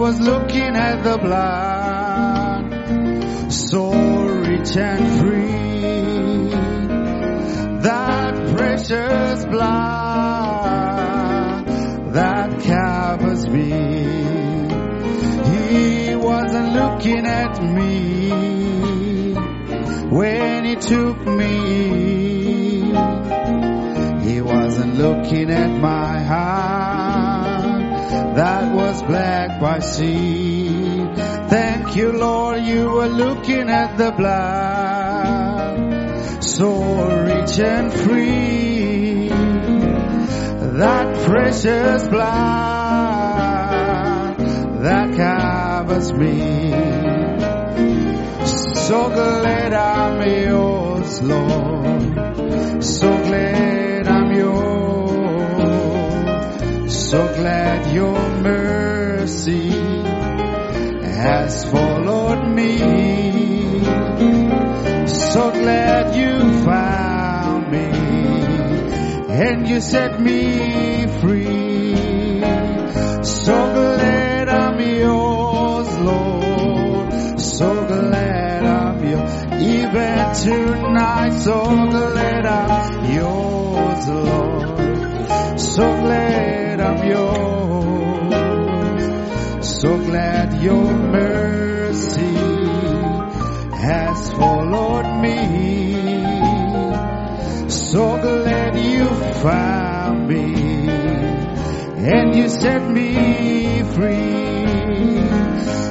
was 0.09 0.21
looking 0.21 0.75
at 0.75 1.03
the 1.03 1.17
blood, 1.19 2.63
so 3.51 3.91
rich 3.91 4.75
and 4.75 5.19
free. 5.19 6.49
That 7.83 8.55
precious 8.57 9.45
blood 9.45 10.07
that 12.13 12.59
covers 12.63 13.47
me. 13.47 13.69
He 15.51 16.15
wasn't 16.15 16.73
looking 16.73 17.27
at 17.27 17.61
me 17.61 18.31
when 20.09 20.65
he 20.65 20.75
took 20.75 21.23
me. 21.27 21.59
He 24.27 24.41
wasn't 24.41 24.95
looking 24.95 25.51
at 25.51 25.69
my 25.69 26.19
heart 26.23 26.78
black 29.59 29.83
see. 29.83 31.05
Thank 31.49 31.95
you, 31.95 32.11
Lord, 32.13 32.61
you 32.61 32.89
were 32.89 33.07
looking 33.07 33.69
at 33.69 33.97
the 33.97 34.11
blood, 34.11 35.83
so 36.43 36.69
rich 37.23 37.59
and 37.59 37.93
free. 37.93 39.29
That 40.79 41.25
precious 41.25 42.07
blood 42.07 43.19
that 44.83 45.15
covers 45.17 46.13
me. 46.13 46.71
So 48.45 49.09
glad 49.09 49.73
I'm 49.73 50.21
yours, 50.29 51.21
Lord. 51.21 52.83
So 52.83 53.09
glad 53.09 54.07
I'm 54.07 54.31
yours. 54.31 55.49
So 57.09 57.27
glad 57.35 57.93
your 57.93 58.19
mercy 58.41 58.78
has 61.49 61.65
followed 61.65 62.47
me. 62.55 62.77
So 65.07 65.51
glad 65.51 66.15
you 66.15 66.63
found 66.63 67.71
me 67.71 67.89
and 69.43 69.67
you 69.69 69.81
set 69.81 70.19
me 70.19 71.05
free. 71.21 71.95
So 73.23 73.55
glad 73.73 74.49
I'm 74.49 74.79
yours, 74.79 75.89
Lord. 75.99 77.39
So 77.39 77.85
glad 77.85 78.65
I'm 78.65 79.03
yours. 79.11 79.45
Even 79.61 80.33
tonight, 80.43 81.33
so 81.39 81.63
glad 81.63 82.45
I'm 82.45 83.05
yours, 83.13 84.07
Lord. 84.07 85.59
So 85.59 85.83
glad 86.01 86.48
your 90.61 90.91
mercy 90.93 92.35
has 93.75 94.31
followed 94.31 95.21
me. 95.21 95.39
So 97.69 98.19
glad 98.21 98.77
you 98.77 99.05
found 99.41 100.27
me 100.27 100.89
and 100.89 102.35
you 102.35 102.49
set 102.49 102.89
me 102.91 103.83
free. 103.83 105.25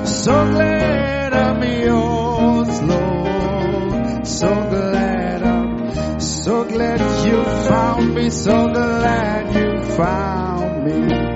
So 0.06 0.32
glad 0.52 1.32
I'm 1.32 1.62
yours, 1.62 2.82
Lord. 2.82 4.26
So 4.26 4.48
glad 4.48 5.42
I'm, 5.42 6.20
so 6.20 6.64
glad 6.64 7.00
you 7.26 7.42
found 7.68 8.14
me. 8.14 8.30
So 8.30 8.68
glad 8.68 9.54
you 9.56 9.82
found 9.96 10.84
me 10.84 11.27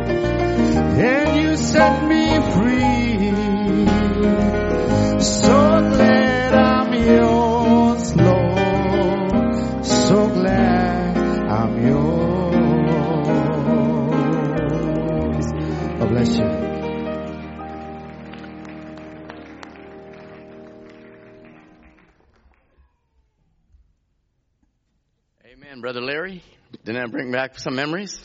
that 27.02 27.10
bring 27.10 27.32
back 27.32 27.58
some 27.58 27.74
memories? 27.74 28.16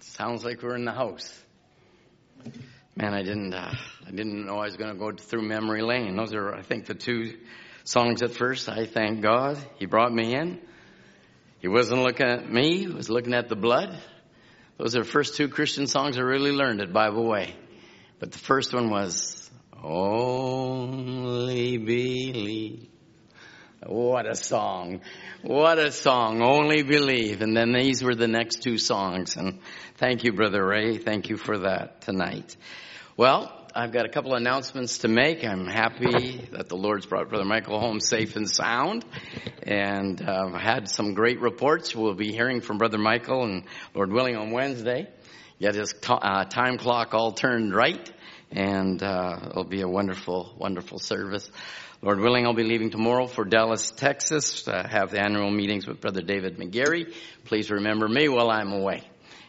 Sounds 0.00 0.42
like 0.42 0.62
we're 0.62 0.74
in 0.74 0.86
the 0.86 0.92
house. 0.92 1.38
Man, 2.94 3.12
I 3.12 3.22
didn't, 3.22 3.52
uh, 3.52 3.74
I 4.06 4.10
didn't 4.10 4.46
know 4.46 4.56
I 4.56 4.64
was 4.64 4.76
going 4.76 4.90
to 4.90 4.98
go 4.98 5.12
through 5.12 5.42
memory 5.42 5.82
lane. 5.82 6.16
Those 6.16 6.32
are, 6.32 6.54
I 6.54 6.62
think, 6.62 6.86
the 6.86 6.94
two 6.94 7.36
songs 7.84 8.22
at 8.22 8.32
first. 8.32 8.70
I 8.70 8.86
thank 8.86 9.20
God 9.20 9.58
He 9.78 9.84
brought 9.84 10.14
me 10.14 10.34
in. 10.34 10.62
He 11.58 11.68
wasn't 11.68 12.02
looking 12.02 12.26
at 12.26 12.50
me; 12.50 12.78
He 12.78 12.86
was 12.86 13.10
looking 13.10 13.34
at 13.34 13.50
the 13.50 13.56
blood. 13.56 13.98
Those 14.78 14.96
are 14.96 15.02
the 15.02 15.08
first 15.08 15.36
two 15.36 15.48
Christian 15.48 15.86
songs 15.86 16.16
I 16.16 16.22
really 16.22 16.52
learned 16.52 16.80
at 16.80 16.90
Bible 16.92 17.28
Way. 17.28 17.54
But 18.18 18.32
the 18.32 18.38
first 18.38 18.72
one 18.72 18.88
was 18.88 19.50
"Only 19.82 21.76
Believe." 21.76 22.88
What 23.84 24.26
a 24.26 24.34
song. 24.34 25.02
What 25.42 25.78
a 25.78 25.92
song. 25.92 26.40
Only 26.42 26.82
believe. 26.82 27.42
And 27.42 27.56
then 27.56 27.72
these 27.72 28.02
were 28.02 28.14
the 28.14 28.26
next 28.26 28.62
two 28.62 28.78
songs. 28.78 29.36
And 29.36 29.60
thank 29.96 30.24
you, 30.24 30.32
Brother 30.32 30.64
Ray. 30.64 30.96
Thank 30.96 31.28
you 31.28 31.36
for 31.36 31.58
that 31.58 32.00
tonight. 32.00 32.56
Well, 33.16 33.52
I've 33.74 33.92
got 33.92 34.06
a 34.06 34.08
couple 34.08 34.32
of 34.32 34.40
announcements 34.40 34.98
to 34.98 35.08
make. 35.08 35.44
I'm 35.44 35.66
happy 35.66 36.48
that 36.52 36.70
the 36.70 36.76
Lord's 36.76 37.04
brought 37.04 37.28
Brother 37.28 37.44
Michael 37.44 37.78
home 37.78 38.00
safe 38.00 38.34
and 38.36 38.48
sound. 38.48 39.04
And 39.62 40.20
uh, 40.22 40.56
had 40.56 40.88
some 40.88 41.12
great 41.12 41.40
reports. 41.40 41.94
We'll 41.94 42.14
be 42.14 42.32
hearing 42.32 42.62
from 42.62 42.78
Brother 42.78 42.98
Michael 42.98 43.44
and 43.44 43.64
Lord 43.94 44.10
willing 44.10 44.36
on 44.36 44.52
Wednesday. 44.52 45.06
Get 45.60 45.74
his 45.74 45.94
uh, 46.08 46.44
time 46.46 46.78
clock 46.78 47.12
all 47.12 47.32
turned 47.32 47.74
right. 47.74 48.10
And 48.50 49.02
uh, 49.02 49.38
it'll 49.50 49.64
be 49.64 49.82
a 49.82 49.88
wonderful, 49.88 50.54
wonderful 50.56 50.98
service. 50.98 51.50
Lord 52.02 52.20
willing, 52.20 52.46
I'll 52.46 52.52
be 52.54 52.62
leaving 52.62 52.90
tomorrow 52.90 53.26
for 53.26 53.44
Dallas, 53.44 53.90
Texas 53.90 54.64
to 54.64 54.86
have 54.86 55.10
the 55.10 55.20
annual 55.20 55.50
meetings 55.50 55.86
with 55.86 56.00
Brother 56.00 56.20
David 56.20 56.58
McGarry. 56.58 57.14
Please 57.44 57.70
remember 57.70 58.06
me 58.06 58.28
while 58.28 58.50
I'm 58.50 58.70
away. 58.72 59.02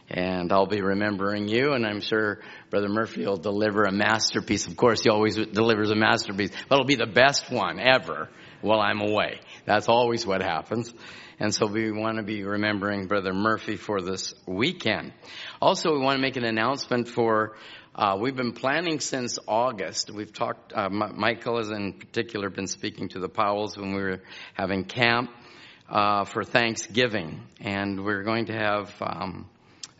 And 0.08 0.50
I'll 0.50 0.66
be 0.66 0.80
remembering 0.80 1.48
you, 1.48 1.74
and 1.74 1.86
I'm 1.86 2.00
sure 2.00 2.40
Brother 2.70 2.88
Murphy 2.88 3.26
will 3.26 3.36
deliver 3.36 3.82
a 3.82 3.92
masterpiece. 3.92 4.66
Of 4.66 4.78
course, 4.78 5.02
he 5.02 5.10
always 5.10 5.36
delivers 5.36 5.90
a 5.90 5.94
masterpiece, 5.94 6.50
but 6.68 6.76
it'll 6.76 6.86
be 6.86 6.96
the 6.96 7.06
best 7.06 7.50
one 7.50 7.78
ever 7.78 8.30
while 8.62 8.80
I'm 8.80 9.02
away. 9.02 9.40
That's 9.66 9.90
always 9.90 10.26
what 10.26 10.40
happens. 10.40 10.94
And 11.38 11.54
so 11.54 11.66
we 11.66 11.92
want 11.92 12.16
to 12.16 12.22
be 12.22 12.42
remembering 12.42 13.06
Brother 13.06 13.34
Murphy 13.34 13.76
for 13.76 14.00
this 14.00 14.34
weekend. 14.46 15.12
Also, 15.60 15.92
we 15.92 16.00
want 16.00 16.16
to 16.16 16.22
make 16.22 16.36
an 16.36 16.44
announcement 16.44 17.08
for 17.08 17.56
uh, 17.98 18.16
we've 18.16 18.36
been 18.36 18.52
planning 18.52 19.00
since 19.00 19.40
August. 19.48 20.12
We've 20.12 20.32
talked, 20.32 20.72
uh, 20.72 20.84
M- 20.84 21.14
Michael 21.16 21.58
has 21.58 21.68
in 21.68 21.94
particular 21.94 22.48
been 22.48 22.68
speaking 22.68 23.08
to 23.08 23.18
the 23.18 23.28
Powells 23.28 23.76
when 23.76 23.92
we 23.92 24.00
were 24.00 24.20
having 24.54 24.84
camp 24.84 25.32
uh, 25.88 26.24
for 26.24 26.44
Thanksgiving. 26.44 27.42
And 27.60 28.04
we're 28.04 28.22
going 28.22 28.46
to 28.46 28.52
have 28.52 28.94
um, 29.00 29.50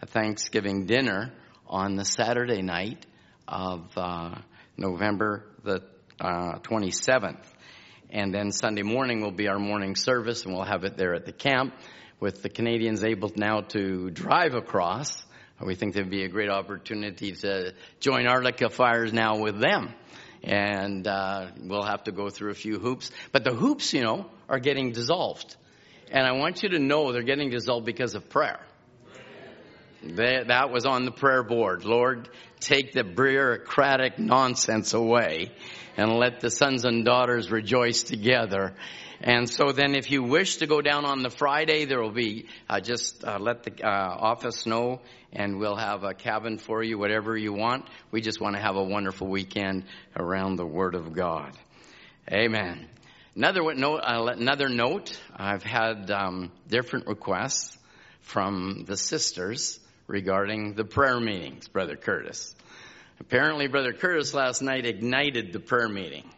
a 0.01 0.07
Thanksgiving 0.07 0.87
dinner 0.87 1.33
on 1.67 1.97
the 1.97 2.05
Saturday 2.05 2.63
night 2.63 3.05
of 3.49 3.91
uh, 3.97 4.37
November 4.77 5.47
the 5.65 5.83
uh, 6.21 6.61
27th. 6.61 7.45
And 8.11 8.33
then 8.33 8.53
Sunday 8.53 8.83
morning 8.83 9.23
will 9.23 9.33
be 9.33 9.49
our 9.49 9.59
morning 9.59 9.97
service, 9.97 10.45
and 10.45 10.55
we'll 10.55 10.63
have 10.63 10.85
it 10.85 10.97
there 10.97 11.15
at 11.15 11.27
the 11.27 11.33
camp 11.33 11.75
with 12.21 12.43
the 12.43 12.49
Canadians 12.49 13.03
able 13.03 13.33
now 13.35 13.63
to 13.73 14.11
drive 14.11 14.55
across. 14.55 15.25
We 15.65 15.75
think 15.75 15.95
there'd 15.95 16.09
be 16.09 16.23
a 16.23 16.29
great 16.29 16.51
opportunity 16.51 17.33
to 17.33 17.75
join 17.99 18.27
Arctica 18.27 18.71
Fires 18.71 19.13
now 19.13 19.39
with 19.39 19.59
them. 19.59 19.93
And 20.45 21.05
uh, 21.07 21.49
we'll 21.61 21.83
have 21.83 22.05
to 22.05 22.13
go 22.13 22.31
through 22.31 22.53
a 22.53 22.55
few 22.55 22.79
hoops. 22.79 23.11
But 23.33 23.43
the 23.43 23.53
hoops, 23.53 23.93
you 23.93 24.03
know, 24.03 24.27
are 24.49 24.61
getting 24.61 24.93
dissolved. 24.93 25.57
And 26.13 26.25
I 26.25 26.33
want 26.33 26.63
you 26.63 26.69
to 26.71 26.79
know 26.79 27.11
they're 27.13 27.23
getting 27.23 27.51
dissolved 27.51 27.87
because 27.87 28.15
of 28.15 28.31
prayer. 28.31 28.61
They, 30.01 30.45
that 30.47 30.71
was 30.71 30.87
on 30.87 31.05
the 31.05 31.11
prayer 31.11 31.43
board. 31.43 31.85
Lord, 31.85 32.29
take 32.61 32.93
the 32.93 33.03
bureaucratic 33.03 34.17
nonsense 34.19 34.95
away 34.95 35.51
and 35.97 36.13
let 36.13 36.39
the 36.39 36.51
sons 36.51 36.85
and 36.85 37.05
daughters 37.05 37.51
rejoice 37.51 38.05
together. 38.05 38.75
And 39.21 39.51
so 39.51 39.73
then 39.73 39.95
if 39.95 40.11
you 40.11 40.23
wish 40.23 40.59
to 40.59 40.67
go 40.67 40.81
down 40.81 41.05
on 41.05 41.23
the 41.23 41.31
Friday, 41.31 41.85
there 41.85 42.01
will 42.01 42.13
be, 42.13 42.47
uh, 42.69 42.81
just 42.81 43.25
uh, 43.25 43.39
let 43.39 43.65
the 43.65 43.85
uh, 43.85 43.89
office 43.89 44.65
know 44.65 45.01
and 45.33 45.59
we'll 45.59 45.77
have 45.77 46.05
a 46.05 46.15
cabin 46.15 46.59
for 46.59 46.83
you, 46.83 46.99
whatever 46.99 47.37
you 47.37 47.53
want. 47.53 47.87
We 48.11 48.21
just 48.21 48.41
want 48.41 48.57
to 48.57 48.63
have 48.63 48.77
a 48.77 48.83
wonderful 48.83 49.27
weekend 49.27 49.85
around 50.17 50.57
the 50.57 50.67
Word 50.67 50.95
of 50.95 51.13
God. 51.13 51.53
Amen. 52.31 52.89
Another 53.35 53.75
note, 53.75 53.99
uh, 53.99 54.35
another 54.37 54.69
note, 54.69 55.21
I've 55.37 55.63
had 55.63 56.11
um, 56.11 56.51
different 56.69 57.07
requests 57.07 57.77
from 58.21 58.85
the 58.87 58.97
sisters 58.97 59.81
regarding 60.07 60.75
the 60.75 60.85
prayer 60.85 61.21
meetings, 61.21 61.69
Brother 61.69 61.97
Curtis. 61.97 62.55
Apparently, 63.21 63.67
Brother 63.67 63.93
Curtis 63.93 64.33
last 64.33 64.63
night 64.63 64.87
ignited 64.87 65.53
the 65.53 65.61
prayer 65.61 65.89
meeting. 65.89 66.29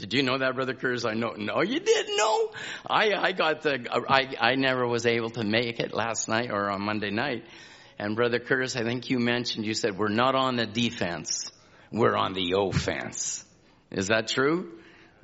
Did 0.00 0.14
you 0.14 0.22
know 0.22 0.38
that, 0.38 0.54
Brother 0.54 0.74
Curtis? 0.74 1.04
I 1.04 1.14
know. 1.14 1.34
No, 1.36 1.62
you 1.62 1.78
didn't 1.80 2.16
know. 2.16 2.50
I, 2.88 3.12
I 3.14 3.32
got 3.32 3.62
the, 3.62 3.86
I, 4.08 4.34
I 4.40 4.54
never 4.54 4.86
was 4.86 5.06
able 5.06 5.30
to 5.30 5.44
make 5.44 5.80
it 5.80 5.92
last 5.92 6.28
night 6.28 6.50
or 6.50 6.70
on 6.70 6.82
Monday 6.82 7.10
night. 7.10 7.44
And 7.98 8.16
Brother 8.16 8.38
Curtis, 8.38 8.76
I 8.76 8.82
think 8.82 9.10
you 9.10 9.18
mentioned, 9.18 9.66
you 9.66 9.74
said, 9.74 9.98
we're 9.98 10.08
not 10.08 10.34
on 10.34 10.56
the 10.56 10.66
defense. 10.66 11.52
We're 11.92 12.16
on 12.16 12.32
the 12.32 12.54
offense. 12.56 13.44
Is 13.90 14.08
that 14.08 14.28
true? 14.28 14.78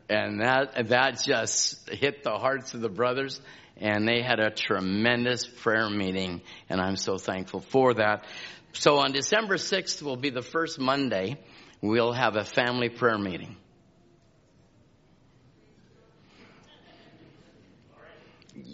And 0.09 0.41
that, 0.41 0.89
that 0.89 1.23
just 1.25 1.89
hit 1.89 2.23
the 2.23 2.37
hearts 2.37 2.75
of 2.75 2.81
the 2.81 2.89
brothers 2.89 3.41
and 3.77 4.07
they 4.07 4.23
had 4.23 4.41
a 4.41 4.51
tremendous 4.51 5.47
prayer 5.47 5.91
meeting 5.91 6.43
and 6.69 6.81
I'm 6.81 6.97
so 6.97 7.19
thankful 7.19 7.61
for 7.61 7.95
that. 7.95 8.25
So 8.73 8.99
on 8.99 9.12
December 9.12 9.57
6th 9.57 10.03
will 10.03 10.17
be 10.17 10.31
the 10.31 10.43
first 10.43 10.79
Monday. 10.79 11.39
We'll 11.81 12.12
have 12.12 12.37
a 12.37 12.45
family 12.45 12.89
prayer 12.89 13.19
meeting. 13.19 13.57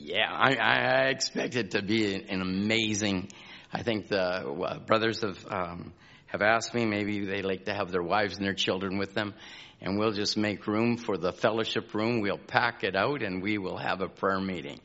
Yeah, 0.05 0.27
I, 0.29 0.57
I 0.57 1.09
expect 1.11 1.55
it 1.55 1.71
to 1.73 1.83
be 1.83 2.17
an 2.17 2.41
amazing. 2.41 3.29
I 3.73 3.85
think 3.85 4.09
the 4.09 4.81
brothers 4.85 5.21
have 5.23 5.47
um, 5.49 5.93
have 6.27 6.43
asked 6.43 6.75
me. 6.75 6.85
Maybe 6.87 7.25
they 7.25 7.43
like 7.43 7.67
to 7.67 7.73
have 7.73 7.93
their 7.93 8.03
wives 8.03 8.37
and 8.37 8.45
their 8.45 8.53
children 8.53 8.99
with 8.99 9.15
them, 9.15 9.33
and 9.81 10.01
we'll 10.01 10.11
just 10.11 10.37
make 10.37 10.67
room 10.67 10.97
for 10.97 11.17
the 11.17 11.33
fellowship 11.33 11.95
room. 11.95 12.21
We'll 12.21 12.37
pack 12.37 12.83
it 12.83 12.97
out, 12.97 13.23
and 13.23 13.41
we 13.41 13.59
will 13.59 13.79
have 13.79 14.01
a 14.01 14.09
prayer 14.09 14.41
meeting. 14.41 14.81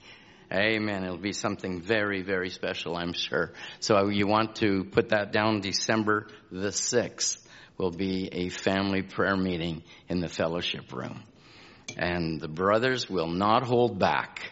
Amen. 0.53 1.03
It'll 1.03 1.17
be 1.17 1.33
something 1.33 1.81
very, 1.81 2.21
very 2.21 2.51
special, 2.51 2.95
I'm 2.95 3.13
sure. 3.13 3.53
So 3.79 4.09
you 4.09 4.27
want 4.27 4.57
to 4.57 4.83
put 4.83 5.09
that 5.09 5.31
down 5.31 5.61
December 5.61 6.27
the 6.51 6.69
6th 6.69 7.39
will 7.79 7.91
be 7.91 8.29
a 8.31 8.49
family 8.49 9.01
prayer 9.01 9.35
meeting 9.35 9.81
in 10.09 10.19
the 10.19 10.29
fellowship 10.29 10.93
room. 10.93 11.23
And 11.97 12.39
the 12.39 12.47
brothers 12.47 13.09
will 13.09 13.27
not 13.27 13.63
hold 13.63 13.97
back. 13.97 14.51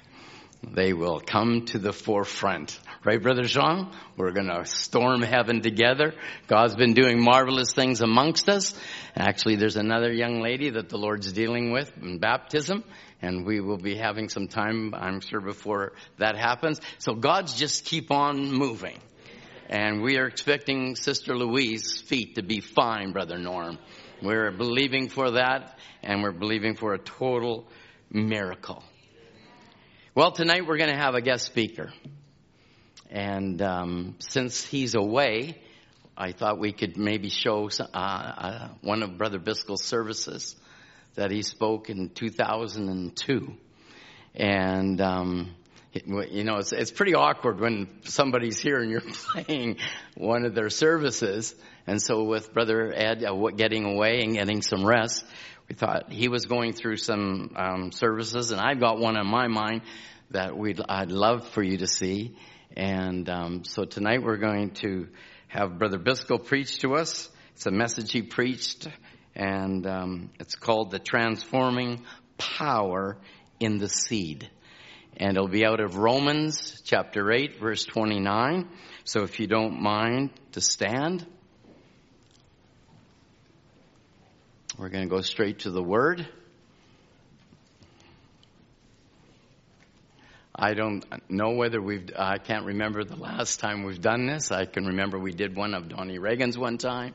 They 0.73 0.93
will 0.93 1.19
come 1.19 1.65
to 1.65 1.80
the 1.80 1.93
forefront. 1.93 2.80
Right, 3.04 3.21
Brother 3.21 3.43
Jean? 3.43 3.91
We're 4.17 4.32
gonna 4.32 4.65
storm 4.65 5.21
heaven 5.21 5.62
together. 5.62 6.13
God's 6.47 6.75
been 6.75 6.93
doing 6.93 7.23
marvelous 7.23 7.73
things 7.73 8.01
amongst 8.01 8.49
us. 8.49 8.73
Actually, 9.15 9.58
there's 9.58 9.75
another 9.75 10.12
young 10.12 10.41
lady 10.41 10.71
that 10.71 10.89
the 10.89 10.97
Lord's 10.97 11.32
dealing 11.32 11.71
with 11.71 11.91
in 12.01 12.19
baptism 12.19 12.84
and 13.21 13.45
we 13.45 13.60
will 13.60 13.78
be 13.78 13.95
having 13.95 14.30
some 14.30 14.47
time, 14.47 14.93
I'm 14.93 15.19
sure, 15.19 15.41
before 15.41 15.93
that 16.17 16.38
happens. 16.38 16.80
So 16.99 17.13
God's 17.13 17.56
just 17.56 17.86
keep 17.86 18.12
on 18.12 18.51
moving. 18.51 18.99
And 19.67 20.04
we 20.04 20.17
are 20.17 20.28
expecting 20.28 20.95
Sister 20.95 21.36
Louise's 21.36 22.01
feet 22.01 22.36
to 22.36 22.43
be 22.43 22.62
fine, 22.62 23.13
Brother 23.13 23.39
Norm. 23.39 23.80
We're 24.21 24.51
believing 24.51 25.10
for 25.10 25.32
that, 25.32 25.80
and 26.04 26.21
we're 26.21 26.32
believing 26.34 26.75
for 26.75 26.93
a 26.93 26.99
total 26.99 27.67
miracle. 28.12 28.84
Well, 30.15 30.32
tonight 30.32 30.65
we're 30.65 30.78
going 30.78 30.91
to 30.91 30.97
have 30.97 31.13
a 31.13 31.19
guest 31.19 31.45
speaker. 31.45 31.91
And 33.10 33.62
um, 33.62 34.15
since 34.19 34.63
he's 34.63 34.95
away, 34.95 35.62
I 36.15 36.32
thought 36.32 36.58
we 36.58 36.71
could 36.71 36.95
maybe 36.95 37.28
show 37.28 37.69
uh, 37.82 37.84
uh, 37.93 38.69
one 38.80 39.04
of 39.04 39.17
Brother 39.17 39.39
Biscoe's 39.39 39.84
services 39.84 40.56
that 41.15 41.32
he 41.32 41.41
spoke 41.41 41.89
in 41.89 42.12
2002. 42.12 43.58
And, 44.36 45.01
um, 45.01 45.54
you 45.91 46.45
know, 46.45 46.60
it's, 46.60 46.71
it's 46.71 46.91
pretty 46.91 47.13
awkward 47.13 47.60
when 47.60 47.89
somebody's 48.06 48.58
here 48.58 48.78
and 48.78 48.89
you're 48.89 49.01
playing 49.34 49.80
one 50.15 50.45
of 50.45 50.56
their 50.56 50.69
services. 50.69 51.54
And 51.88 52.01
so 52.01 52.23
with 52.23 52.54
Brother 52.54 52.89
Ed 52.95 53.21
uh, 53.21 53.34
getting 53.49 53.84
away 53.84 54.21
and 54.23 54.36
getting 54.36 54.62
some 54.62 54.86
rest, 54.86 55.25
we 55.67 55.75
thought 55.75 56.12
he 56.12 56.28
was 56.28 56.45
going 56.45 56.73
through 56.73 56.97
some 56.97 57.54
um, 57.56 57.91
services, 57.91 58.51
and 58.51 58.62
I've 58.62 58.80
got 58.80 58.99
one 58.99 59.17
in 59.17 59.25
my 59.25 59.47
mind 59.47 59.82
that 60.32 60.58
we'd 60.58 60.82
I'd 60.88 61.12
love 61.12 61.47
for 61.49 61.63
you 61.63 61.78
to 61.78 61.88
see. 61.88 62.36
And 62.75 63.30
um, 63.30 63.63
so 63.63 63.86
tonight 63.86 64.21
we're 64.21 64.38
going 64.38 64.71
to 64.75 65.08
have 65.47 65.80
Brother 65.80 65.97
Biscoe 65.97 66.38
preach 66.38 66.80
to 66.80 66.95
us. 66.95 67.30
It's 67.54 67.65
a 67.65 67.71
message 67.71 68.12
he 68.12 68.21
preached 68.21 68.88
and 69.36 69.86
um, 69.86 70.30
it's 70.39 70.56
called 70.56 70.91
The 70.91 70.99
Transforming 70.99 72.04
Power 72.38 73.17
in 73.60 73.78
the 73.78 73.89
Seed. 73.89 74.49
And 75.17 75.38
it'll 75.38 75.47
be 75.47 75.65
out 75.65 75.80
of 75.80 75.95
Romans 75.95 76.82
chapter 76.84 77.32
8, 77.32 77.60
verse 77.60 77.86
29. 77.86 78.69
So 79.04 79.23
if 79.23 79.39
you 79.39 79.47
don't 79.47 79.82
mind 79.82 80.32
to 80.54 80.62
stand, 80.62 81.25
we're 84.77 84.89
going 84.89 85.07
to 85.07 85.09
go 85.09 85.21
straight 85.21 85.59
to 85.59 85.71
the 85.71 85.81
Word. 85.81 86.27
I 90.53 90.73
don't 90.73 91.05
know 91.29 91.51
whether 91.51 91.81
we've, 91.81 92.09
I 92.17 92.38
can't 92.38 92.65
remember 92.65 93.03
the 93.03 93.15
last 93.15 93.59
time 93.59 93.83
we've 93.83 94.01
done 94.01 94.25
this. 94.27 94.51
I 94.51 94.65
can 94.65 94.85
remember 94.85 95.17
we 95.17 95.31
did 95.31 95.55
one 95.55 95.73
of 95.73 95.89
Donnie 95.89 96.17
Reagan's 96.17 96.57
one 96.57 96.77
time. 96.77 97.13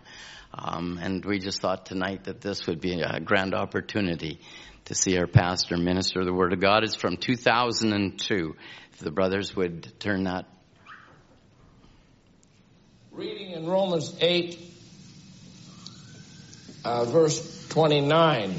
Um, 0.52 0.98
and 1.02 1.24
we 1.24 1.38
just 1.38 1.60
thought 1.60 1.86
tonight 1.86 2.24
that 2.24 2.40
this 2.40 2.66
would 2.66 2.80
be 2.80 3.00
a 3.00 3.20
grand 3.20 3.54
opportunity 3.54 4.40
to 4.86 4.94
see 4.94 5.16
our 5.18 5.26
pastor 5.26 5.76
minister 5.76 6.24
the 6.24 6.32
Word 6.32 6.52
of 6.52 6.60
God. 6.60 6.82
It's 6.82 6.96
from 6.96 7.16
2002. 7.16 8.56
If 8.92 8.98
the 8.98 9.10
brothers 9.10 9.54
would 9.54 10.00
turn 10.00 10.24
that. 10.24 10.46
Reading 13.12 13.50
in 13.52 13.66
Romans 13.66 14.16
8, 14.20 14.69
uh, 16.84 17.04
verse 17.04 17.68
29. 17.68 18.54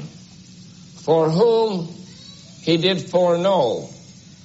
For 1.04 1.30
whom 1.30 1.88
he 2.62 2.76
did 2.76 3.00
foreknow, 3.00 3.88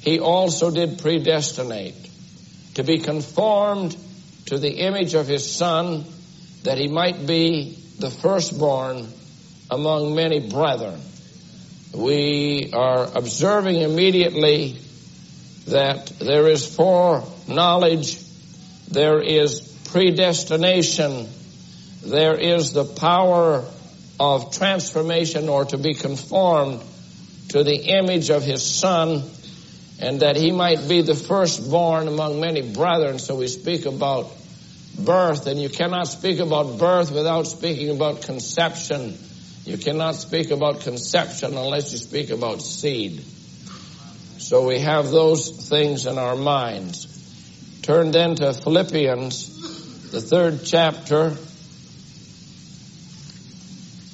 he 0.02 0.20
also 0.20 0.72
did 0.72 1.00
predestinate 1.00 1.96
to 2.76 2.84
be 2.84 3.00
conformed 3.00 3.96
to 4.48 4.58
the 4.58 4.72
image 4.72 5.14
of 5.14 5.28
his 5.28 5.50
Son 5.50 6.06
that 6.64 6.78
he 6.78 6.88
might 6.88 7.26
be 7.28 7.78
the 8.00 8.10
firstborn 8.10 9.08
among 9.70 10.16
many 10.16 10.40
brethren. 10.40 11.02
We 11.94 12.72
are 12.74 13.06
observing 13.16 13.82
immediately 13.82 14.78
that 15.68 16.08
there 16.20 16.48
is 16.48 16.76
foreknowledge, 16.76 18.20
there 18.88 19.22
is 19.22 19.62
predestination, 19.92 21.28
there 22.10 22.36
is 22.36 22.74
the 22.74 22.86
power 22.86 23.66
of 24.20 24.52
transformation 24.52 25.50
or 25.50 25.66
to 25.66 25.78
be 25.78 25.94
conformed 25.94 26.82
to 27.50 27.64
the 27.64 27.76
image 27.76 28.30
of 28.30 28.44
his 28.44 28.64
son 28.64 29.24
and 30.00 30.20
that 30.20 30.36
he 30.36 30.52
might 30.52 30.88
be 30.88 31.02
the 31.02 31.16
firstborn 31.16 32.08
among 32.08 32.40
many 32.40 32.74
brethren. 32.74 33.20
So 33.20 33.36
we 33.36 33.48
speak 33.48 33.86
about 33.86 34.32
birth, 34.98 35.48
and 35.48 35.60
you 35.62 35.70
cannot 35.70 36.08
speak 36.08 36.40
about 36.40 36.78
birth 36.78 37.12
without 37.12 37.48
speaking 37.48 37.90
about 37.90 38.22
conception. 38.22 39.18
You 39.66 39.78
cannot 39.78 40.16
speak 40.16 40.52
about 40.52 40.82
conception 40.82 41.58
unless 41.58 41.92
you 41.92 41.98
speak 41.98 42.30
about 42.30 42.62
seed. 42.62 43.24
So 44.40 44.68
we 44.68 44.80
have 44.80 45.10
those 45.10 45.68
things 45.68 46.06
in 46.06 46.18
our 46.18 46.36
minds. 46.36 47.14
Turn 47.82 48.12
then 48.12 48.36
to 48.36 48.54
Philippians, 48.54 50.12
the 50.12 50.22
third 50.22 50.62
chapter, 50.64 51.36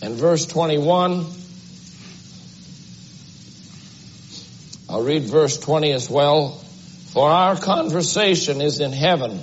and 0.04 0.16
verse 0.16 0.46
21. 0.46 1.26
I'll 4.90 5.02
read 5.02 5.24
verse 5.24 5.58
20 5.58 5.94
as 5.94 6.10
well. 6.10 6.50
For 7.14 7.30
our 7.30 7.56
conversation 7.56 8.60
is 8.60 8.82
in 8.82 8.92
heaven 8.92 9.40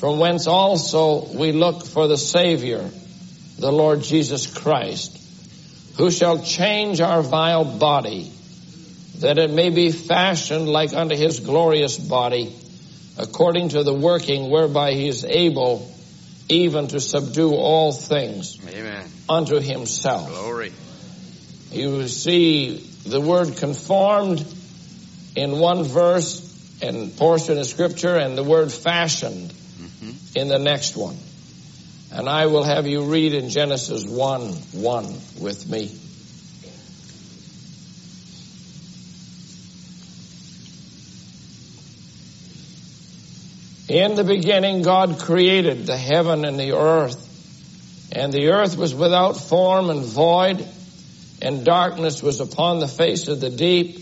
from 0.00 0.18
whence 0.18 0.48
also 0.48 1.26
we 1.36 1.52
look 1.52 1.86
for 1.86 2.08
the 2.08 2.16
Savior, 2.16 2.90
the 3.58 3.70
Lord 3.70 4.02
Jesus 4.02 4.52
Christ, 4.52 5.16
who 5.98 6.10
shall 6.10 6.42
change 6.42 7.00
our 7.00 7.22
vile 7.22 7.78
body, 7.78 8.32
that 9.18 9.38
it 9.38 9.50
may 9.50 9.70
be 9.70 9.92
fashioned 9.92 10.68
like 10.68 10.94
unto 10.94 11.14
his 11.14 11.38
glorious 11.40 11.96
body, 11.96 12.52
according 13.18 13.68
to 13.68 13.84
the 13.84 13.94
working 13.94 14.50
whereby 14.50 14.94
he 14.94 15.06
is 15.06 15.24
able 15.24 15.86
even 16.50 16.88
to 16.88 17.00
subdue 17.00 17.54
all 17.54 17.92
things 17.92 18.58
Amen. 18.68 19.06
unto 19.28 19.60
himself. 19.60 20.28
Glory. 20.28 20.72
You 21.70 22.08
see 22.08 22.78
the 23.06 23.20
word 23.20 23.56
conformed 23.56 24.44
in 25.36 25.58
one 25.58 25.84
verse 25.84 26.48
and 26.82 27.16
portion 27.16 27.56
of 27.56 27.66
scripture 27.66 28.16
and 28.16 28.36
the 28.36 28.42
word 28.42 28.72
fashioned 28.72 29.50
mm-hmm. 29.50 30.38
in 30.38 30.48
the 30.48 30.58
next 30.58 30.96
one. 30.96 31.16
And 32.12 32.28
I 32.28 32.46
will 32.46 32.64
have 32.64 32.88
you 32.88 33.04
read 33.04 33.34
in 33.34 33.50
Genesis 33.50 34.04
1 34.04 34.40
1 34.40 35.04
with 35.40 35.68
me. 35.70 35.96
In 43.90 44.14
the 44.14 44.22
beginning, 44.22 44.82
God 44.82 45.18
created 45.18 45.84
the 45.84 45.96
heaven 45.96 46.44
and 46.44 46.56
the 46.60 46.76
earth. 46.76 47.26
And 48.12 48.32
the 48.32 48.50
earth 48.50 48.76
was 48.76 48.94
without 48.94 49.32
form 49.32 49.90
and 49.90 50.04
void, 50.04 50.64
and 51.42 51.64
darkness 51.64 52.22
was 52.22 52.38
upon 52.38 52.78
the 52.78 52.86
face 52.86 53.26
of 53.26 53.40
the 53.40 53.50
deep. 53.50 53.98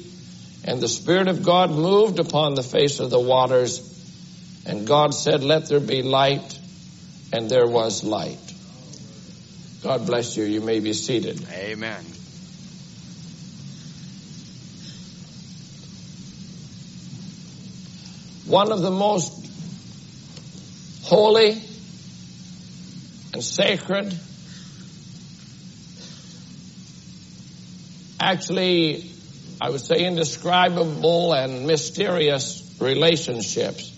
And 0.65 0.79
the 0.79 0.89
Spirit 0.89 1.29
of 1.29 1.43
God 1.43 1.71
moved 1.71 2.19
upon 2.19 2.55
the 2.55 2.63
face 2.63 3.01
of 3.01 3.09
the 3.09 3.19
waters. 3.19 3.81
And 4.67 4.87
God 4.87 5.15
said, 5.15 5.43
Let 5.43 5.71
there 5.71 5.81
be 5.81 6.03
light. 6.03 6.59
And 7.33 7.49
there 7.49 7.67
was 7.67 8.05
light. 8.05 8.53
God 9.83 10.05
bless 10.05 10.37
you. 10.37 10.45
You 10.45 10.61
may 10.61 10.81
be 10.81 10.93
seated. 10.93 11.49
Amen. 11.51 12.05
One 18.45 18.71
of 18.71 18.83
the 18.83 18.91
most 18.91 19.48
holy 21.09 21.53
and 23.33 23.43
sacred, 23.43 24.15
actually, 28.21 29.11
I 29.59 29.71
would 29.71 29.81
say 29.81 30.05
indescribable 30.05 31.33
and 31.33 31.67
mysterious 31.67 32.77
relationships 32.79 33.91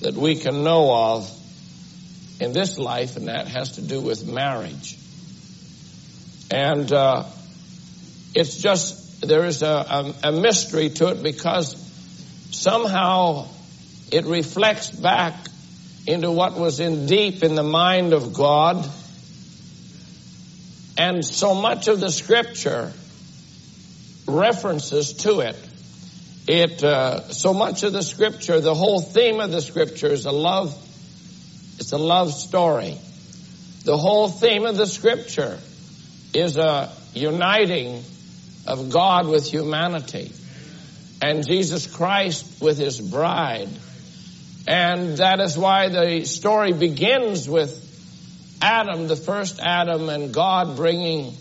that 0.00 0.14
we 0.14 0.34
can 0.34 0.64
know 0.64 0.92
of 0.92 1.30
in 2.40 2.52
this 2.52 2.76
life, 2.76 3.16
and 3.16 3.28
that 3.28 3.46
has 3.46 3.76
to 3.76 3.82
do 3.82 4.00
with 4.00 4.26
marriage. 4.26 4.98
And 6.50 6.92
uh, 6.92 7.22
it's 8.34 8.56
just, 8.56 9.20
there 9.20 9.44
is 9.44 9.62
a, 9.62 9.68
a, 9.68 10.14
a 10.24 10.32
mystery 10.32 10.90
to 10.90 11.10
it 11.10 11.22
because 11.22 11.76
somehow 12.50 13.46
it 14.10 14.24
reflects 14.24 14.90
back 14.90 15.36
into 16.06 16.30
what 16.30 16.54
was 16.54 16.80
in 16.80 17.06
deep 17.06 17.42
in 17.42 17.54
the 17.54 17.62
mind 17.62 18.12
of 18.12 18.32
God. 18.32 18.88
And 20.98 21.24
so 21.24 21.54
much 21.54 21.88
of 21.88 22.00
the 22.00 22.10
scripture 22.10 22.92
references 24.26 25.12
to 25.14 25.40
it. 25.40 25.56
It 26.46 26.82
uh, 26.82 27.28
so 27.28 27.54
much 27.54 27.82
of 27.82 27.92
the 27.92 28.02
scripture, 28.02 28.60
the 28.60 28.74
whole 28.74 29.00
theme 29.00 29.40
of 29.40 29.50
the 29.50 29.60
scripture 29.60 30.08
is 30.08 30.26
a 30.26 30.32
love. 30.32 30.76
It's 31.78 31.92
a 31.92 31.98
love 31.98 32.32
story. 32.32 32.98
The 33.84 33.96
whole 33.96 34.28
theme 34.28 34.64
of 34.64 34.76
the 34.76 34.86
scripture 34.86 35.58
is 36.34 36.56
a 36.56 36.92
uniting 37.14 38.02
of 38.66 38.90
God 38.90 39.28
with 39.28 39.48
humanity 39.50 40.32
and 41.20 41.46
Jesus 41.46 41.86
Christ 41.86 42.60
with 42.60 42.78
his 42.78 43.00
bride. 43.00 43.68
And 44.66 45.16
that 45.18 45.40
is 45.40 45.58
why 45.58 45.88
the 45.88 46.24
story 46.24 46.72
begins 46.72 47.48
with 47.48 47.78
Adam, 48.60 49.08
the 49.08 49.16
first 49.16 49.58
Adam, 49.60 50.08
and 50.08 50.32
God 50.32 50.76
bringing 50.76 51.34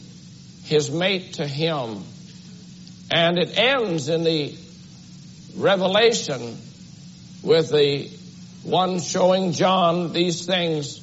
his 0.63 0.89
mate 0.89 1.33
to 1.33 1.45
him. 1.45 2.03
And 3.11 3.37
it 3.37 3.57
ends 3.57 4.09
in 4.09 4.23
the 4.23 4.55
revelation 5.55 6.57
with 7.43 7.69
the 7.69 8.09
one 8.63 8.99
showing 8.99 9.51
John 9.51 10.13
these 10.13 10.45
things, 10.45 10.97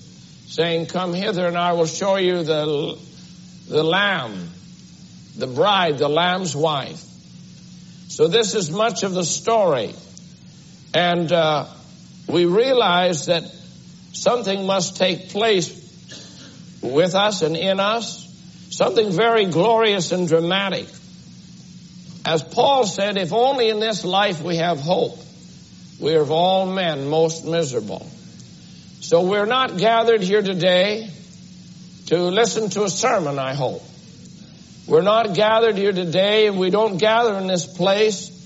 saying, 0.48 0.86
Come 0.86 1.14
hither 1.14 1.46
and 1.46 1.56
I 1.56 1.72
will 1.74 1.86
show 1.86 2.16
you 2.16 2.42
the, 2.42 2.98
the 3.68 3.82
lamb, 3.84 4.50
the 5.36 5.46
bride, 5.46 5.98
the 5.98 6.08
lamb's 6.08 6.56
wife. 6.56 7.04
So 8.08 8.26
this 8.26 8.54
is 8.54 8.70
much 8.70 9.02
of 9.02 9.12
the 9.12 9.24
story. 9.24 9.94
And 10.94 11.30
uh, 11.30 11.66
we 12.28 12.44
realize 12.44 13.26
that 13.26 13.44
something 14.12 14.66
must 14.66 14.96
take 14.96 15.30
place 15.30 15.74
with 16.82 17.14
us 17.14 17.42
and 17.42 17.56
in 17.56 17.80
us, 17.80 18.24
something 18.70 19.10
very 19.10 19.46
glorious 19.46 20.12
and 20.12 20.28
dramatic. 20.28 20.86
As 22.24 22.42
Paul 22.42 22.84
said, 22.84 23.16
if 23.16 23.32
only 23.32 23.70
in 23.70 23.80
this 23.80 24.04
life 24.04 24.42
we 24.42 24.56
have 24.56 24.78
hope, 24.78 25.18
we 25.98 26.14
are 26.14 26.20
of 26.20 26.30
all 26.30 26.66
men 26.66 27.08
most 27.08 27.44
miserable. 27.46 28.06
So 29.00 29.22
we're 29.22 29.46
not 29.46 29.78
gathered 29.78 30.22
here 30.22 30.42
today 30.42 31.10
to 32.06 32.22
listen 32.24 32.68
to 32.70 32.84
a 32.84 32.90
sermon, 32.90 33.38
I 33.38 33.54
hope. 33.54 33.82
We're 34.86 35.02
not 35.02 35.34
gathered 35.34 35.76
here 35.76 35.92
today 35.92 36.46
and 36.46 36.58
we 36.58 36.70
don't 36.70 36.98
gather 36.98 37.34
in 37.38 37.46
this 37.46 37.66
place 37.66 38.37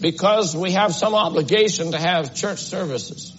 because 0.00 0.56
we 0.56 0.72
have 0.72 0.94
some 0.94 1.14
obligation 1.14 1.92
to 1.92 1.98
have 1.98 2.34
church 2.34 2.62
services 2.62 3.32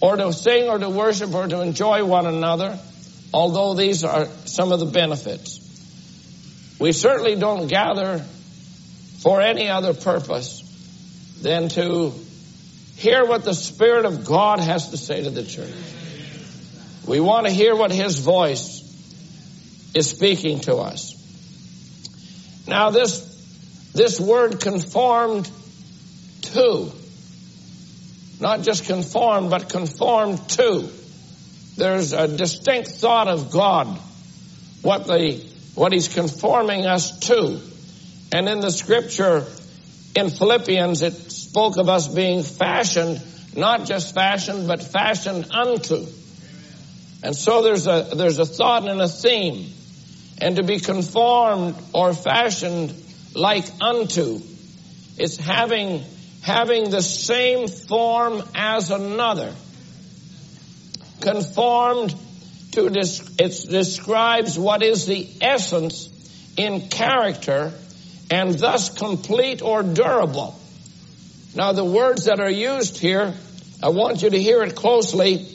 or 0.00 0.16
to 0.16 0.32
sing 0.32 0.68
or 0.68 0.78
to 0.78 0.88
worship 0.88 1.34
or 1.34 1.46
to 1.46 1.60
enjoy 1.60 2.04
one 2.04 2.26
another, 2.26 2.78
although 3.32 3.74
these 3.74 4.04
are 4.04 4.26
some 4.44 4.72
of 4.72 4.80
the 4.80 4.86
benefits. 4.86 5.62
We 6.78 6.92
certainly 6.92 7.36
don't 7.36 7.68
gather 7.68 8.18
for 9.20 9.40
any 9.40 9.68
other 9.68 9.94
purpose 9.94 10.62
than 11.42 11.68
to 11.70 12.12
hear 12.96 13.24
what 13.26 13.44
the 13.44 13.54
Spirit 13.54 14.04
of 14.04 14.24
God 14.24 14.60
has 14.60 14.90
to 14.90 14.96
say 14.96 15.22
to 15.22 15.30
the 15.30 15.44
church. 15.44 15.74
We 17.06 17.20
want 17.20 17.46
to 17.46 17.52
hear 17.52 17.74
what 17.76 17.92
His 17.92 18.18
voice 18.18 18.82
is 19.94 20.10
speaking 20.10 20.60
to 20.60 20.76
us. 20.76 21.14
Now 22.66 22.90
this 22.90 23.35
this 23.96 24.20
word 24.20 24.60
conformed 24.60 25.50
to, 26.42 26.92
not 28.40 28.60
just 28.60 28.84
conformed, 28.84 29.50
but 29.50 29.70
conformed 29.70 30.48
to. 30.50 30.88
There's 31.76 32.12
a 32.12 32.28
distinct 32.28 32.88
thought 32.90 33.26
of 33.26 33.50
God, 33.50 33.86
what 34.82 35.06
the, 35.06 35.42
what 35.74 35.92
He's 35.92 36.08
conforming 36.08 36.84
us 36.84 37.18
to. 37.20 37.58
And 38.32 38.48
in 38.48 38.60
the 38.60 38.70
scripture, 38.70 39.46
in 40.14 40.28
Philippians, 40.28 41.00
it 41.00 41.14
spoke 41.14 41.78
of 41.78 41.88
us 41.88 42.06
being 42.06 42.42
fashioned, 42.42 43.22
not 43.56 43.86
just 43.86 44.14
fashioned, 44.14 44.68
but 44.68 44.82
fashioned 44.82 45.50
unto. 45.52 46.04
And 47.22 47.34
so 47.34 47.62
there's 47.62 47.86
a, 47.86 48.10
there's 48.14 48.38
a 48.38 48.46
thought 48.46 48.86
and 48.86 49.00
a 49.00 49.08
theme. 49.08 49.72
And 50.38 50.56
to 50.56 50.62
be 50.62 50.80
conformed 50.80 51.76
or 51.94 52.12
fashioned 52.12 52.90
like 53.36 53.66
unto. 53.80 54.40
It's 55.18 55.36
having, 55.36 56.02
having 56.42 56.90
the 56.90 57.02
same 57.02 57.68
form 57.68 58.42
as 58.54 58.90
another. 58.90 59.52
Conformed 61.20 62.14
to, 62.72 62.90
this, 62.90 63.20
it 63.38 63.70
describes 63.70 64.58
what 64.58 64.82
is 64.82 65.06
the 65.06 65.28
essence 65.40 66.08
in 66.56 66.88
character 66.88 67.72
and 68.30 68.58
thus 68.58 68.90
complete 68.96 69.62
or 69.62 69.82
durable. 69.82 70.58
Now 71.54 71.72
the 71.72 71.84
words 71.84 72.24
that 72.24 72.40
are 72.40 72.50
used 72.50 72.98
here, 72.98 73.34
I 73.82 73.90
want 73.90 74.22
you 74.22 74.30
to 74.30 74.38
hear 74.38 74.62
it 74.62 74.74
closely. 74.74 75.46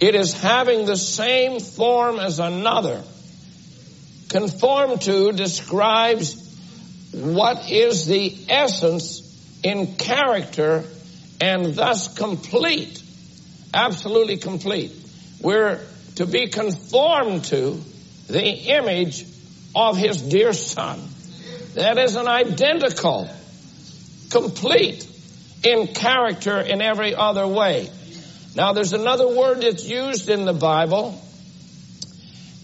It 0.00 0.14
is 0.14 0.34
having 0.34 0.86
the 0.86 0.96
same 0.96 1.60
form 1.60 2.18
as 2.18 2.38
another. 2.38 3.02
Conform 4.28 4.98
to 5.00 5.32
describes 5.32 6.45
what 7.12 7.70
is 7.70 8.06
the 8.06 8.36
essence 8.48 9.22
in 9.62 9.96
character 9.96 10.84
and 11.40 11.74
thus 11.74 12.12
complete. 12.16 13.02
Absolutely 13.74 14.36
complete. 14.36 14.92
We're 15.40 15.80
to 16.16 16.26
be 16.26 16.48
conformed 16.48 17.44
to 17.46 17.80
the 18.28 18.44
image 18.44 19.26
of 19.74 19.96
his 19.96 20.22
dear 20.22 20.52
son. 20.52 21.00
That 21.74 21.98
is 21.98 22.16
an 22.16 22.26
identical, 22.26 23.28
complete 24.30 25.06
in 25.62 25.88
character 25.88 26.58
in 26.60 26.80
every 26.80 27.14
other 27.14 27.46
way. 27.46 27.90
Now 28.54 28.72
there's 28.72 28.94
another 28.94 29.28
word 29.28 29.60
that's 29.60 29.86
used 29.86 30.30
in 30.30 30.46
the 30.46 30.54
Bible 30.54 31.20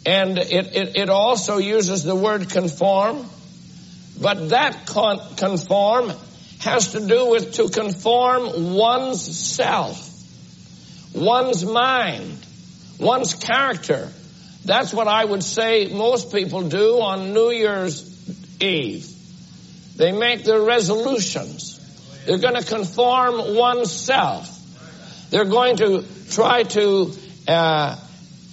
and 0.04 0.38
it, 0.38 0.74
it, 0.74 0.96
it 0.96 1.10
also 1.10 1.58
uses 1.58 2.02
the 2.02 2.16
word 2.16 2.48
conform 2.48 3.28
but 4.22 4.50
that 4.50 4.86
con- 4.86 5.20
conform 5.36 6.12
has 6.60 6.92
to 6.92 7.06
do 7.06 7.26
with 7.30 7.54
to 7.54 7.68
conform 7.68 8.74
one's 8.74 9.20
self, 9.20 10.08
one's 11.12 11.64
mind, 11.64 12.38
one's 12.98 13.34
character. 13.34 14.08
That's 14.64 14.94
what 14.94 15.08
I 15.08 15.24
would 15.24 15.42
say 15.42 15.92
most 15.92 16.32
people 16.32 16.68
do 16.68 17.00
on 17.00 17.34
New 17.34 17.50
Year's 17.50 18.08
Eve. 18.60 19.08
They 19.96 20.12
make 20.12 20.44
their 20.44 20.60
resolutions. 20.60 21.80
They're 22.24 22.38
going 22.38 22.54
to 22.54 22.64
conform 22.64 23.56
oneself. 23.56 24.48
They're 25.30 25.44
going 25.44 25.76
to 25.78 26.04
try 26.30 26.62
to 26.62 27.12
uh, 27.48 27.96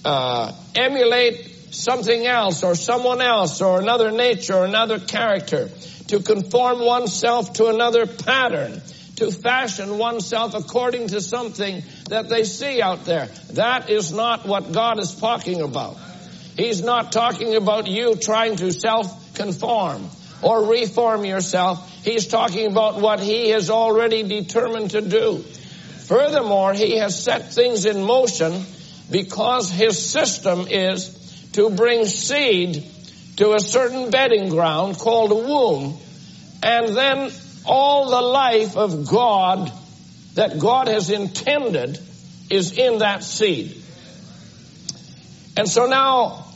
uh, 0.04 0.52
emulate 0.74 1.49
something 1.80 2.26
else 2.26 2.62
or 2.62 2.74
someone 2.74 3.20
else 3.20 3.60
or 3.60 3.80
another 3.80 4.10
nature 4.10 4.54
or 4.54 4.64
another 4.64 4.98
character, 4.98 5.68
to 6.08 6.20
conform 6.20 6.80
oneself 6.84 7.54
to 7.54 7.66
another 7.66 8.06
pattern, 8.06 8.82
to 9.16 9.30
fashion 9.30 9.98
oneself 9.98 10.54
according 10.54 11.08
to 11.08 11.20
something 11.20 11.82
that 12.08 12.28
they 12.28 12.44
see 12.44 12.82
out 12.82 13.04
there. 13.04 13.26
That 13.52 13.90
is 13.90 14.12
not 14.12 14.46
what 14.46 14.72
God 14.72 14.98
is 14.98 15.14
talking 15.14 15.60
about. 15.60 15.96
He's 16.56 16.82
not 16.82 17.12
talking 17.12 17.54
about 17.54 17.86
you 17.86 18.16
trying 18.16 18.56
to 18.56 18.72
self-conform 18.72 20.10
or 20.42 20.66
reform 20.66 21.24
yourself. 21.24 22.04
He's 22.04 22.26
talking 22.26 22.66
about 22.66 23.00
what 23.00 23.20
He 23.20 23.50
has 23.50 23.70
already 23.70 24.22
determined 24.22 24.90
to 24.92 25.00
do. 25.00 25.38
Furthermore, 25.38 26.72
He 26.74 26.98
has 26.98 27.22
set 27.22 27.52
things 27.52 27.84
in 27.86 28.02
motion 28.02 28.64
because 29.10 29.70
His 29.70 30.10
system 30.10 30.66
is 30.68 31.19
to 31.52 31.70
bring 31.70 32.04
seed 32.06 32.84
to 33.36 33.54
a 33.54 33.60
certain 33.60 34.10
bedding 34.10 34.48
ground 34.50 34.98
called 34.98 35.32
a 35.32 35.34
womb, 35.34 35.98
and 36.62 36.96
then 36.96 37.30
all 37.64 38.10
the 38.10 38.20
life 38.20 38.76
of 38.76 39.08
God 39.08 39.72
that 40.34 40.58
God 40.58 40.88
has 40.88 41.10
intended 41.10 41.98
is 42.50 42.76
in 42.76 42.98
that 42.98 43.24
seed. 43.24 43.76
And 45.56 45.68
so 45.68 45.86
now 45.86 46.46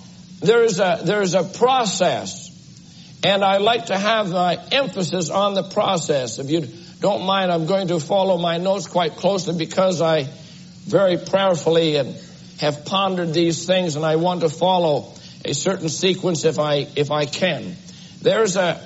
there's 0.40 0.78
a, 0.80 1.00
there's 1.04 1.34
a 1.34 1.42
process, 1.42 2.50
and 3.24 3.42
I 3.42 3.58
like 3.58 3.86
to 3.86 3.98
have 3.98 4.30
my 4.30 4.58
emphasis 4.70 5.30
on 5.30 5.54
the 5.54 5.62
process. 5.62 6.38
If 6.38 6.50
you 6.50 6.68
don't 7.00 7.24
mind, 7.24 7.50
I'm 7.50 7.66
going 7.66 7.88
to 7.88 8.00
follow 8.00 8.38
my 8.38 8.58
notes 8.58 8.86
quite 8.86 9.16
closely 9.16 9.56
because 9.56 10.00
I 10.00 10.28
very 10.86 11.16
prayerfully 11.18 11.96
and 11.96 12.14
have 12.60 12.84
pondered 12.84 13.34
these 13.34 13.66
things, 13.66 13.96
and 13.96 14.04
I 14.04 14.16
want 14.16 14.40
to 14.42 14.48
follow 14.48 15.12
a 15.44 15.54
certain 15.54 15.88
sequence 15.88 16.44
if 16.44 16.58
I 16.58 16.86
if 16.96 17.10
I 17.10 17.26
can. 17.26 17.76
There's 18.22 18.56
a 18.56 18.80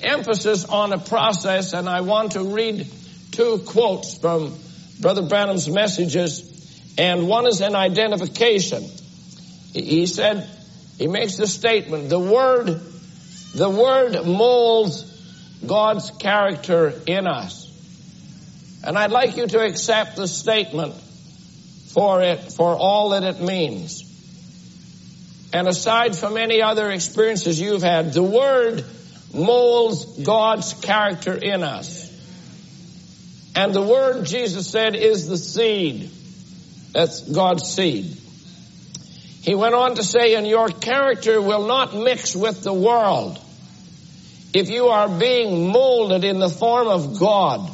emphasis 0.00 0.64
on 0.64 0.92
a 0.92 0.98
process, 0.98 1.72
and 1.72 1.88
I 1.88 2.02
want 2.02 2.32
to 2.32 2.44
read 2.44 2.86
two 3.32 3.58
quotes 3.66 4.16
from 4.16 4.54
Brother 5.00 5.22
Branham's 5.22 5.68
messages, 5.68 6.94
and 6.96 7.26
one 7.28 7.46
is 7.46 7.60
an 7.60 7.74
identification. 7.74 8.84
He 9.72 10.06
said, 10.06 10.48
he 10.98 11.08
makes 11.08 11.36
the 11.36 11.48
statement, 11.48 12.08
the 12.08 12.20
word, 12.20 12.80
the 13.54 13.68
word 13.68 14.24
molds 14.24 15.02
God's 15.66 16.12
character 16.12 16.92
in 17.06 17.26
us. 17.26 17.62
And 18.86 18.96
I'd 18.96 19.10
like 19.10 19.36
you 19.36 19.46
to 19.48 19.64
accept 19.64 20.16
the 20.16 20.28
statement 20.28 20.94
for 21.94 22.22
it, 22.22 22.52
for 22.52 22.74
all 22.74 23.10
that 23.10 23.22
it 23.22 23.40
means. 23.40 24.02
And 25.52 25.68
aside 25.68 26.16
from 26.16 26.36
any 26.36 26.60
other 26.60 26.90
experiences 26.90 27.60
you've 27.60 27.82
had, 27.82 28.12
the 28.12 28.22
Word 28.22 28.84
molds 29.32 30.04
God's 30.04 30.74
character 30.74 31.32
in 31.32 31.62
us. 31.62 32.10
And 33.54 33.72
the 33.72 33.82
Word, 33.82 34.26
Jesus 34.26 34.68
said, 34.68 34.96
is 34.96 35.28
the 35.28 35.38
seed. 35.38 36.10
That's 36.92 37.20
God's 37.20 37.64
seed. 37.64 38.16
He 39.42 39.54
went 39.54 39.76
on 39.76 39.94
to 39.94 40.02
say, 40.02 40.34
and 40.34 40.46
your 40.46 40.68
character 40.68 41.40
will 41.40 41.66
not 41.68 41.94
mix 41.94 42.34
with 42.34 42.64
the 42.64 42.72
world. 42.72 43.38
If 44.52 44.70
you 44.70 44.86
are 44.86 45.08
being 45.08 45.70
molded 45.70 46.24
in 46.24 46.40
the 46.40 46.48
form 46.48 46.88
of 46.88 47.20
God 47.20 47.70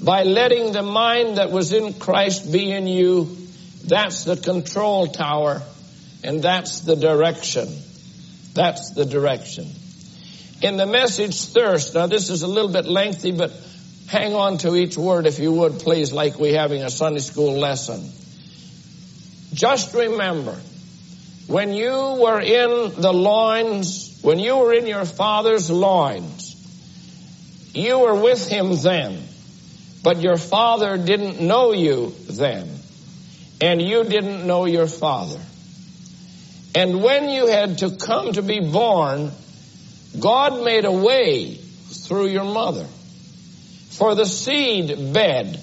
by 0.00 0.22
letting 0.22 0.72
the 0.72 0.82
mind 0.82 1.38
that 1.38 1.50
was 1.50 1.72
in 1.72 1.94
Christ 1.94 2.52
be 2.52 2.70
in 2.70 2.86
you, 2.86 3.36
that's 3.84 4.24
the 4.24 4.36
control 4.36 5.06
tower 5.06 5.62
and 6.22 6.42
that's 6.42 6.80
the 6.80 6.96
direction. 6.96 7.68
That's 8.54 8.92
the 8.94 9.04
direction. 9.04 9.68
In 10.62 10.76
the 10.76 10.86
message 10.86 11.42
thirst, 11.46 11.94
now 11.94 12.06
this 12.06 12.28
is 12.28 12.42
a 12.42 12.48
little 12.48 12.70
bit 12.70 12.84
lengthy, 12.84 13.32
but 13.32 13.52
hang 14.08 14.34
on 14.34 14.58
to 14.58 14.74
each 14.76 14.98
word 14.98 15.26
if 15.26 15.38
you 15.38 15.52
would, 15.52 15.78
please, 15.78 16.12
like 16.12 16.38
we're 16.38 16.58
having 16.58 16.82
a 16.82 16.90
Sunday 16.90 17.20
school 17.20 17.58
lesson. 17.58 18.10
Just 19.54 19.94
remember, 19.94 20.56
when 21.46 21.72
you 21.72 21.92
were 21.92 22.40
in 22.40 23.00
the 23.00 23.12
loins, 23.12 24.18
when 24.22 24.38
you 24.38 24.56
were 24.58 24.74
in 24.74 24.86
your 24.86 25.04
father's 25.04 25.70
loins, 25.70 26.56
you 27.72 27.98
were 28.00 28.14
with 28.14 28.48
him 28.48 28.76
then, 28.76 29.22
but 30.02 30.20
your 30.20 30.36
father 30.36 30.98
didn't 30.98 31.40
know 31.40 31.72
you 31.72 32.14
then, 32.28 32.68
and 33.60 33.80
you 33.80 34.04
didn't 34.04 34.46
know 34.46 34.64
your 34.64 34.86
father. 34.86 35.40
And 36.74 37.02
when 37.02 37.28
you 37.28 37.46
had 37.46 37.78
to 37.78 37.96
come 37.96 38.32
to 38.32 38.42
be 38.42 38.60
born, 38.60 39.32
God 40.18 40.64
made 40.64 40.84
a 40.84 40.92
way 40.92 41.54
through 41.54 42.26
your 42.26 42.44
mother 42.44 42.86
for 43.90 44.14
the 44.14 44.24
seed 44.24 45.12
bed. 45.12 45.60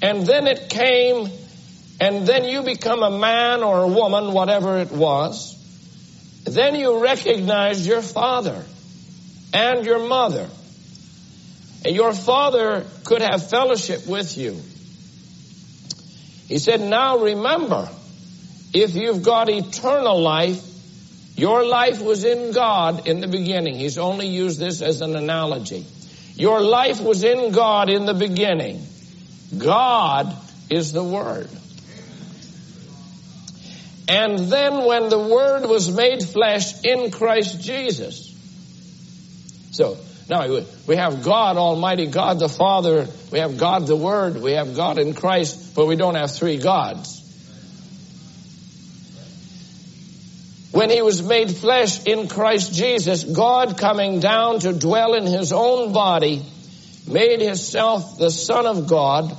And 0.00 0.26
then 0.26 0.46
it 0.46 0.70
came, 0.70 1.28
and 2.00 2.26
then 2.26 2.44
you 2.44 2.62
become 2.62 3.02
a 3.02 3.10
man 3.10 3.62
or 3.62 3.82
a 3.82 3.88
woman, 3.88 4.32
whatever 4.32 4.78
it 4.78 4.90
was. 4.90 5.54
Then 6.44 6.74
you 6.74 7.02
recognize 7.02 7.86
your 7.86 8.02
father 8.02 8.64
and 9.52 9.84
your 9.84 10.06
mother. 10.08 10.48
And 11.84 11.94
your 11.94 12.12
father 12.12 12.84
could 13.04 13.22
have 13.22 13.48
fellowship 13.48 14.06
with 14.06 14.36
you. 14.36 14.60
He 16.48 16.58
said, 16.58 16.80
now 16.80 17.18
remember, 17.18 17.88
if 18.72 18.94
you've 18.94 19.22
got 19.22 19.50
eternal 19.50 20.20
life, 20.20 20.64
your 21.36 21.64
life 21.64 22.00
was 22.00 22.24
in 22.24 22.52
God 22.52 23.06
in 23.06 23.20
the 23.20 23.28
beginning. 23.28 23.76
He's 23.76 23.98
only 23.98 24.26
used 24.26 24.58
this 24.58 24.82
as 24.82 25.02
an 25.02 25.14
analogy. 25.14 25.84
Your 26.34 26.60
life 26.60 27.00
was 27.00 27.22
in 27.22 27.52
God 27.52 27.90
in 27.90 28.06
the 28.06 28.14
beginning. 28.14 28.84
God 29.56 30.34
is 30.70 30.92
the 30.92 31.04
Word. 31.04 31.50
And 34.08 34.38
then 34.38 34.84
when 34.84 35.10
the 35.10 35.18
Word 35.18 35.68
was 35.68 35.94
made 35.94 36.22
flesh 36.22 36.82
in 36.82 37.10
Christ 37.10 37.60
Jesus. 37.60 38.34
So, 39.72 39.98
now 40.28 40.46
we 40.86 40.96
have 40.96 41.22
God 41.22 41.56
Almighty, 41.56 42.06
God 42.06 42.38
the 42.38 42.48
Father, 42.48 43.06
we 43.32 43.38
have 43.38 43.58
God 43.58 43.86
the 43.86 43.96
Word, 43.96 44.40
we 44.40 44.52
have 44.52 44.76
God 44.76 44.98
in 44.98 45.14
Christ, 45.14 45.74
but 45.74 45.86
we 45.86 45.96
don't 45.96 46.14
have 46.14 46.30
three 46.30 46.58
gods. 46.58 47.18
when 50.78 50.90
he 50.90 51.02
was 51.02 51.22
made 51.22 51.50
flesh 51.50 52.04
in 52.04 52.28
Christ 52.28 52.72
Jesus, 52.72 53.24
God 53.24 53.78
coming 53.78 54.20
down 54.20 54.60
to 54.60 54.72
dwell 54.72 55.14
in 55.14 55.26
his 55.26 55.52
own 55.52 55.92
body, 55.92 56.40
made 57.08 57.40
himself 57.40 58.16
the 58.16 58.30
Son 58.30 58.64
of 58.64 58.86
God. 58.86 59.36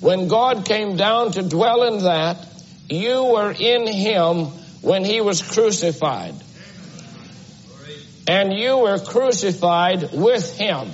When 0.00 0.26
God 0.26 0.64
came 0.64 0.96
down 0.96 1.30
to 1.32 1.42
dwell 1.42 1.84
in 1.84 2.04
that, 2.04 2.44
you 2.88 3.22
were 3.22 3.52
in 3.52 3.86
him 3.86 4.46
when 4.82 5.04
he 5.04 5.20
was 5.20 5.42
crucified. 5.42 6.34
And 8.26 8.52
you 8.52 8.78
were 8.78 8.98
crucified 8.98 10.10
with 10.12 10.56
him. 10.56 10.90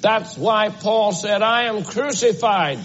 That's 0.00 0.36
why 0.36 0.68
Paul 0.68 1.12
said, 1.12 1.42
I 1.42 1.64
am 1.64 1.84
crucified. 1.84 2.78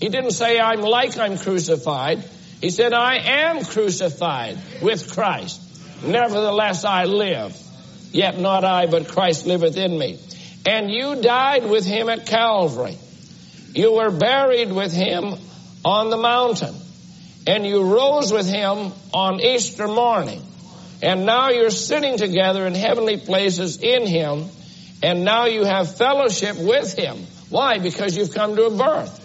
He 0.00 0.08
didn't 0.08 0.32
say, 0.32 0.60
I'm 0.60 0.80
like 0.80 1.16
I'm 1.16 1.38
crucified. 1.38 2.18
He 2.60 2.70
said, 2.70 2.92
I 2.92 3.16
am 3.16 3.64
crucified 3.64 4.58
with 4.82 5.12
Christ. 5.12 5.62
Nevertheless, 6.04 6.84
I 6.84 7.04
live. 7.04 7.56
Yet 8.12 8.38
not 8.38 8.64
I, 8.64 8.86
but 8.86 9.08
Christ 9.08 9.46
liveth 9.46 9.76
in 9.76 9.98
me. 9.98 10.18
And 10.64 10.90
you 10.90 11.22
died 11.22 11.68
with 11.68 11.86
him 11.86 12.08
at 12.08 12.26
Calvary. 12.26 12.98
You 13.72 13.94
were 13.94 14.10
buried 14.10 14.72
with 14.72 14.92
him 14.92 15.34
on 15.84 16.10
the 16.10 16.16
mountain. 16.16 16.74
And 17.46 17.64
you 17.64 17.84
rose 17.84 18.32
with 18.32 18.48
him 18.48 18.92
on 19.14 19.40
Easter 19.40 19.86
morning. 19.86 20.42
And 21.02 21.26
now 21.26 21.50
you're 21.50 21.70
sitting 21.70 22.16
together 22.16 22.66
in 22.66 22.74
heavenly 22.74 23.16
places 23.16 23.82
in 23.82 24.06
him. 24.06 24.48
And 25.02 25.24
now 25.24 25.44
you 25.44 25.64
have 25.64 25.96
fellowship 25.96 26.56
with 26.58 26.96
him. 26.96 27.18
Why? 27.50 27.78
Because 27.78 28.16
you've 28.16 28.34
come 28.34 28.56
to 28.56 28.64
a 28.64 28.70
birth. 28.70 29.22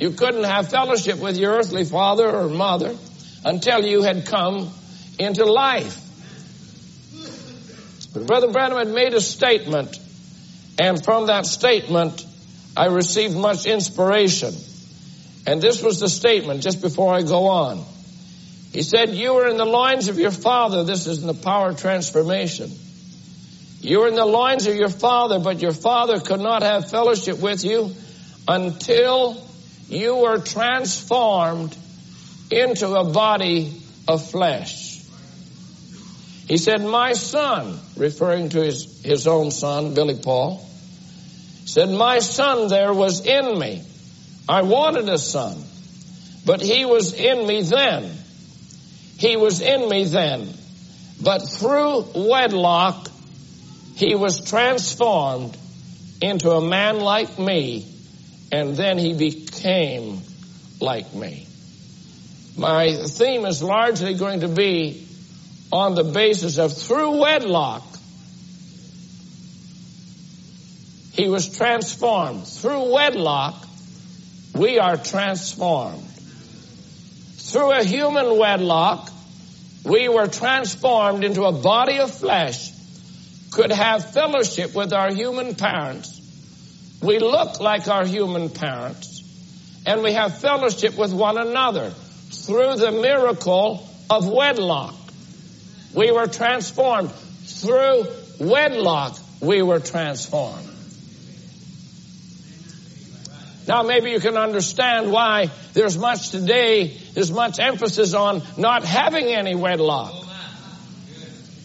You 0.00 0.10
couldn't 0.10 0.44
have 0.44 0.68
fellowship 0.68 1.18
with 1.18 1.38
your 1.38 1.54
earthly 1.54 1.84
father 1.84 2.30
or 2.30 2.48
mother 2.48 2.94
until 3.44 3.84
you 3.84 4.02
had 4.02 4.26
come 4.26 4.70
into 5.18 5.44
life. 5.44 6.02
But 8.12 8.26
Brother 8.26 8.50
Branham 8.50 8.78
had 8.78 8.88
made 8.88 9.14
a 9.14 9.20
statement, 9.20 9.98
and 10.78 11.02
from 11.02 11.26
that 11.28 11.46
statement, 11.46 12.24
I 12.76 12.86
received 12.86 13.36
much 13.36 13.66
inspiration. 13.66 14.54
And 15.46 15.62
this 15.62 15.82
was 15.82 16.00
the 16.00 16.08
statement 16.08 16.62
just 16.62 16.82
before 16.82 17.14
I 17.14 17.22
go 17.22 17.46
on. 17.46 17.84
He 18.72 18.82
said, 18.82 19.10
You 19.10 19.34
were 19.34 19.48
in 19.48 19.56
the 19.56 19.64
loins 19.64 20.08
of 20.08 20.18
your 20.18 20.30
father. 20.30 20.84
This 20.84 21.06
is 21.06 21.20
in 21.20 21.26
the 21.26 21.34
power 21.34 21.70
of 21.70 21.80
transformation. 21.80 22.70
You 23.80 24.00
were 24.00 24.08
in 24.08 24.14
the 24.14 24.26
loins 24.26 24.66
of 24.66 24.74
your 24.74 24.88
father, 24.88 25.38
but 25.38 25.60
your 25.60 25.72
father 25.72 26.18
could 26.20 26.40
not 26.40 26.62
have 26.62 26.90
fellowship 26.90 27.38
with 27.38 27.64
you 27.64 27.92
until 28.48 29.40
you 29.88 30.16
were 30.16 30.38
transformed 30.38 31.76
into 32.50 32.88
a 32.94 33.04
body 33.04 33.80
of 34.08 34.28
flesh. 34.28 35.02
He 36.48 36.58
said, 36.58 36.82
My 36.82 37.12
son, 37.12 37.78
referring 37.96 38.50
to 38.50 38.62
his, 38.62 39.02
his 39.04 39.26
own 39.26 39.50
son, 39.50 39.94
Billy 39.94 40.18
Paul, 40.22 40.64
said, 41.64 41.90
My 41.90 42.20
son 42.20 42.68
there 42.68 42.94
was 42.94 43.26
in 43.26 43.58
me. 43.58 43.82
I 44.48 44.62
wanted 44.62 45.08
a 45.08 45.18
son, 45.18 45.60
but 46.44 46.60
he 46.60 46.84
was 46.84 47.14
in 47.14 47.46
me 47.46 47.62
then. 47.62 48.15
He 49.18 49.36
was 49.36 49.60
in 49.60 49.88
me 49.88 50.04
then. 50.04 50.48
But 51.22 51.38
through 51.48 52.04
wedlock, 52.14 53.08
he 53.94 54.14
was 54.14 54.48
transformed 54.48 55.56
into 56.20 56.50
a 56.50 56.60
man 56.60 57.00
like 57.00 57.38
me, 57.38 57.86
and 58.52 58.76
then 58.76 58.98
he 58.98 59.14
became 59.14 60.20
like 60.80 61.14
me. 61.14 61.46
My 62.56 62.94
theme 62.94 63.44
is 63.46 63.62
largely 63.62 64.14
going 64.14 64.40
to 64.40 64.48
be 64.48 65.06
on 65.72 65.94
the 65.94 66.04
basis 66.04 66.58
of 66.58 66.76
through 66.76 67.18
wedlock, 67.20 67.82
he 71.12 71.28
was 71.28 71.56
transformed. 71.56 72.46
Through 72.46 72.92
wedlock, 72.92 73.66
we 74.54 74.78
are 74.78 74.96
transformed. 74.96 76.05
Through 77.56 77.72
a 77.72 77.84
human 77.84 78.36
wedlock, 78.36 79.10
we 79.82 80.10
were 80.10 80.26
transformed 80.26 81.24
into 81.24 81.44
a 81.44 81.52
body 81.52 82.00
of 82.00 82.10
flesh, 82.10 82.70
could 83.50 83.72
have 83.72 84.12
fellowship 84.12 84.74
with 84.74 84.92
our 84.92 85.10
human 85.10 85.54
parents. 85.54 86.20
We 87.00 87.18
look 87.18 87.58
like 87.58 87.88
our 87.88 88.04
human 88.04 88.50
parents, 88.50 89.22
and 89.86 90.02
we 90.02 90.12
have 90.12 90.38
fellowship 90.38 90.98
with 90.98 91.14
one 91.14 91.38
another 91.38 91.88
through 91.88 92.76
the 92.76 92.92
miracle 92.92 93.88
of 94.10 94.28
wedlock. 94.28 94.94
We 95.94 96.10
were 96.10 96.26
transformed. 96.26 97.10
Through 97.10 98.04
wedlock, 98.38 99.16
we 99.40 99.62
were 99.62 99.80
transformed. 99.80 100.75
Now, 103.66 103.82
maybe 103.82 104.10
you 104.10 104.20
can 104.20 104.36
understand 104.36 105.10
why 105.10 105.50
there's 105.72 105.98
much 105.98 106.30
today, 106.30 106.96
there's 107.14 107.32
much 107.32 107.58
emphasis 107.58 108.14
on 108.14 108.42
not 108.56 108.84
having 108.84 109.26
any 109.26 109.56
wedlock. 109.56 110.14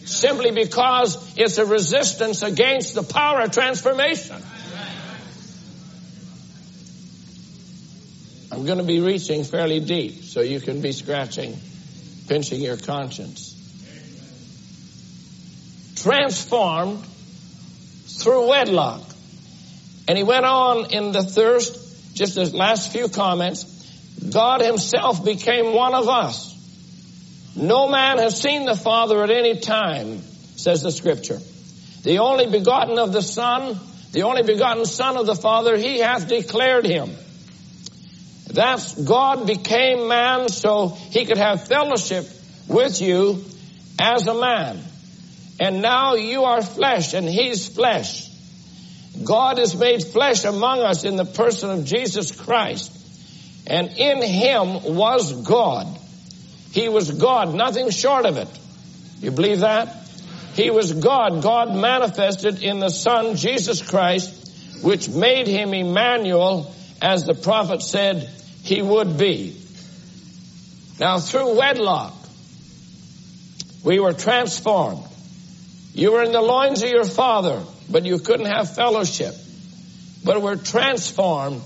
Simply 0.04 0.50
because 0.50 1.38
it's 1.38 1.58
a 1.58 1.64
resistance 1.64 2.42
against 2.42 2.94
the 2.94 3.04
power 3.04 3.42
of 3.42 3.52
transformation. 3.52 4.36
I'm 8.50 8.66
going 8.66 8.78
to 8.78 8.84
be 8.84 9.00
reaching 9.00 9.44
fairly 9.44 9.80
deep, 9.80 10.24
so 10.24 10.40
you 10.40 10.60
can 10.60 10.82
be 10.82 10.92
scratching, 10.92 11.56
pinching 12.28 12.60
your 12.60 12.76
conscience. 12.76 13.50
Transformed 15.96 17.02
through 18.06 18.48
wedlock. 18.48 19.02
And 20.08 20.18
he 20.18 20.24
went 20.24 20.44
on 20.44 20.90
in 20.90 21.12
the 21.12 21.22
thirst 21.22 21.81
just 22.14 22.34
the 22.34 22.56
last 22.56 22.92
few 22.92 23.08
comments, 23.08 23.64
God 24.30 24.60
himself 24.60 25.24
became 25.24 25.74
one 25.74 25.94
of 25.94 26.08
us. 26.08 26.50
No 27.56 27.88
man 27.88 28.18
has 28.18 28.40
seen 28.40 28.64
the 28.64 28.76
Father 28.76 29.22
at 29.22 29.30
any 29.30 29.58
time, 29.58 30.22
says 30.56 30.82
the 30.82 30.90
scripture. 30.90 31.38
The 32.02 32.18
only 32.18 32.46
begotten 32.46 32.98
of 32.98 33.12
the 33.12 33.22
Son, 33.22 33.78
the 34.12 34.22
only 34.22 34.42
begotten 34.42 34.86
Son 34.86 35.16
of 35.16 35.26
the 35.26 35.34
Father, 35.34 35.76
he 35.76 35.98
hath 35.98 36.28
declared 36.28 36.86
him. 36.86 37.10
That's 38.52 38.94
God 38.94 39.46
became 39.46 40.08
man 40.08 40.48
so 40.48 40.88
he 40.88 41.24
could 41.24 41.38
have 41.38 41.66
fellowship 41.66 42.26
with 42.68 43.00
you 43.00 43.44
as 43.98 44.26
a 44.26 44.34
man. 44.34 44.80
And 45.60 45.80
now 45.80 46.14
you 46.14 46.44
are 46.44 46.62
flesh 46.62 47.14
and 47.14 47.28
he's 47.28 47.68
flesh. 47.68 48.28
God 49.24 49.58
is 49.58 49.76
made 49.76 50.02
flesh 50.02 50.44
among 50.44 50.80
us 50.80 51.04
in 51.04 51.16
the 51.16 51.24
person 51.24 51.70
of 51.70 51.84
Jesus 51.84 52.32
Christ. 52.32 52.90
And 53.66 53.88
in 53.88 54.22
him 54.22 54.96
was 54.96 55.32
God. 55.46 55.86
He 56.72 56.88
was 56.88 57.10
God, 57.10 57.54
nothing 57.54 57.90
short 57.90 58.24
of 58.24 58.38
it. 58.38 58.48
You 59.20 59.30
believe 59.30 59.60
that? 59.60 59.94
He 60.54 60.70
was 60.70 60.92
God. 60.92 61.42
God 61.42 61.74
manifested 61.74 62.62
in 62.62 62.80
the 62.80 62.88
Son, 62.88 63.36
Jesus 63.36 63.82
Christ, 63.82 64.82
which 64.82 65.08
made 65.08 65.46
him 65.46 65.74
Emmanuel, 65.74 66.74
as 67.00 67.24
the 67.24 67.34
prophet 67.34 67.82
said 67.82 68.28
he 68.62 68.82
would 68.82 69.18
be. 69.18 69.56
Now, 70.98 71.18
through 71.18 71.56
wedlock, 71.56 72.14
we 73.84 73.98
were 73.98 74.12
transformed. 74.12 75.04
You 75.94 76.12
were 76.12 76.22
in 76.22 76.32
the 76.32 76.40
loins 76.40 76.82
of 76.82 76.88
your 76.88 77.04
father 77.04 77.62
but 77.92 78.04
you 78.04 78.18
couldn't 78.18 78.46
have 78.46 78.74
fellowship. 78.74 79.34
But 80.24 80.40
we're 80.40 80.56
transformed, 80.56 81.62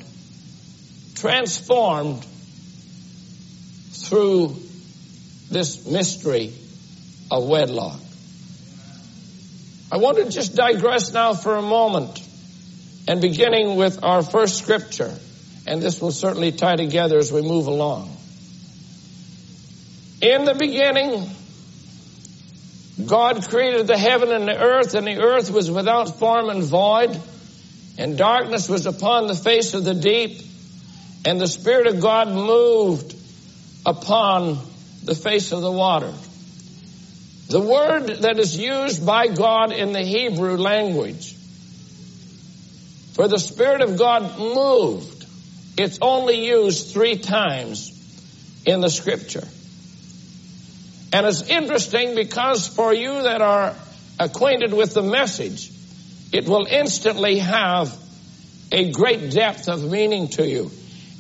transformed 1.14 2.26
through 3.92 4.56
this 5.50 5.86
mystery 5.86 6.52
of 7.30 7.46
wedlock. 7.46 8.00
I 9.90 9.98
want 9.98 10.16
to 10.18 10.28
just 10.28 10.56
digress 10.56 11.12
now 11.12 11.34
for 11.34 11.56
a 11.56 11.62
moment 11.62 12.20
and 13.06 13.20
beginning 13.20 13.76
with 13.76 14.02
our 14.02 14.22
first 14.22 14.58
scripture, 14.58 15.14
and 15.66 15.80
this 15.80 16.00
will 16.00 16.10
certainly 16.10 16.50
tie 16.50 16.76
together 16.76 17.18
as 17.18 17.32
we 17.32 17.42
move 17.42 17.68
along. 17.68 18.16
In 20.20 20.44
the 20.44 20.54
beginning, 20.54 21.30
God 23.04 23.46
created 23.48 23.86
the 23.86 23.98
heaven 23.98 24.32
and 24.32 24.48
the 24.48 24.58
earth, 24.58 24.94
and 24.94 25.06
the 25.06 25.18
earth 25.18 25.50
was 25.50 25.70
without 25.70 26.18
form 26.18 26.48
and 26.48 26.62
void, 26.62 27.20
and 27.98 28.16
darkness 28.16 28.68
was 28.68 28.86
upon 28.86 29.26
the 29.26 29.34
face 29.34 29.74
of 29.74 29.84
the 29.84 29.94
deep, 29.94 30.40
and 31.24 31.40
the 31.40 31.48
Spirit 31.48 31.86
of 31.88 32.00
God 32.00 32.28
moved 32.28 33.14
upon 33.84 34.58
the 35.04 35.14
face 35.14 35.52
of 35.52 35.60
the 35.60 35.70
water. 35.70 36.12
The 37.48 37.60
word 37.60 38.08
that 38.22 38.38
is 38.38 38.56
used 38.56 39.06
by 39.06 39.28
God 39.28 39.72
in 39.72 39.92
the 39.92 40.02
Hebrew 40.02 40.56
language 40.56 41.36
for 43.16 43.28
the 43.28 43.38
Spirit 43.38 43.80
of 43.80 43.96
God 43.96 44.38
moved, 44.38 45.24
it's 45.78 45.98
only 46.02 46.46
used 46.46 46.92
three 46.92 47.16
times 47.16 47.90
in 48.66 48.82
the 48.82 48.90
scripture. 48.90 49.48
And 51.12 51.26
it's 51.26 51.48
interesting 51.48 52.14
because 52.14 52.66
for 52.66 52.92
you 52.92 53.22
that 53.22 53.40
are 53.40 53.74
acquainted 54.18 54.72
with 54.72 54.94
the 54.94 55.02
message, 55.02 55.70
it 56.32 56.48
will 56.48 56.66
instantly 56.66 57.38
have 57.38 57.96
a 58.72 58.90
great 58.90 59.30
depth 59.30 59.68
of 59.68 59.88
meaning 59.88 60.28
to 60.28 60.46
you. 60.46 60.70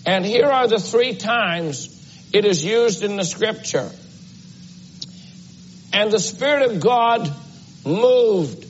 And 0.04 0.24
here 0.24 0.46
are 0.46 0.66
the 0.66 0.78
three 0.78 1.14
times 1.14 1.92
it 2.32 2.44
is 2.44 2.64
used 2.64 3.04
in 3.04 3.16
the 3.16 3.24
scripture. 3.24 3.90
And 5.92 6.10
the 6.10 6.18
Spirit 6.18 6.70
of 6.70 6.80
God 6.80 7.32
moved 7.84 8.66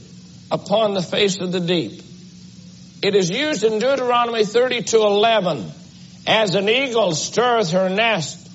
upon 0.51 0.95
the 0.95 1.03
face 1.03 1.41
of 1.41 1.53
the 1.53 1.61
deep. 1.61 2.03
It 3.03 3.15
is 3.15 3.31
used 3.31 3.65
in 3.65 3.79
Deuteronomy 3.79 4.45
32 4.45 4.97
11 4.97 5.71
as 6.27 6.55
an 6.55 6.69
eagle 6.69 7.13
stirreth 7.13 7.71
her 7.71 7.89
nest 7.89 8.49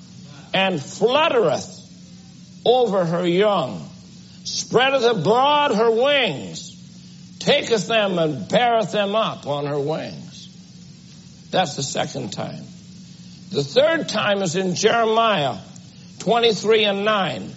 and 0.54 0.76
fluttereth 0.76 1.81
over 2.64 3.04
her 3.04 3.26
young, 3.26 3.88
spreadeth 4.44 5.04
abroad 5.04 5.74
her 5.74 5.90
wings, 5.90 6.68
taketh 7.38 7.86
them 7.86 8.18
and 8.18 8.48
beareth 8.48 8.92
them 8.92 9.14
up 9.14 9.46
on 9.46 9.66
her 9.66 9.78
wings. 9.78 11.48
That's 11.50 11.76
the 11.76 11.82
second 11.82 12.32
time. 12.32 12.64
The 13.50 13.62
third 13.62 14.08
time 14.08 14.42
is 14.42 14.56
in 14.56 14.74
Jeremiah 14.74 15.58
23 16.20 16.84
and 16.84 17.04
9. 17.04 17.52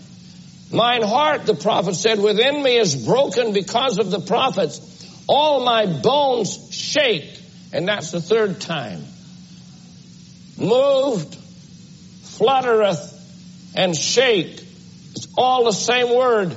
Mine 0.72 1.04
heart, 1.04 1.46
the 1.46 1.54
prophet 1.54 1.96
said, 1.96 2.20
within 2.20 2.64
me 2.64 2.78
is 2.78 3.06
broken 3.06 3.54
because 3.54 3.98
of 4.00 4.12
the 4.12 4.20
prophets. 4.20 4.82
All 5.28 5.64
my 5.64 5.86
bones 5.86 6.74
shake. 6.74 7.40
And 7.72 7.88
that's 7.88 8.12
the 8.12 8.20
third 8.20 8.60
time. 8.60 9.04
Moved, 10.58 11.36
fluttereth, 11.36 13.14
and 13.76 13.96
shake 13.96 14.65
it's 15.16 15.28
all 15.38 15.64
the 15.64 15.72
same 15.72 16.16
word. 16.16 16.56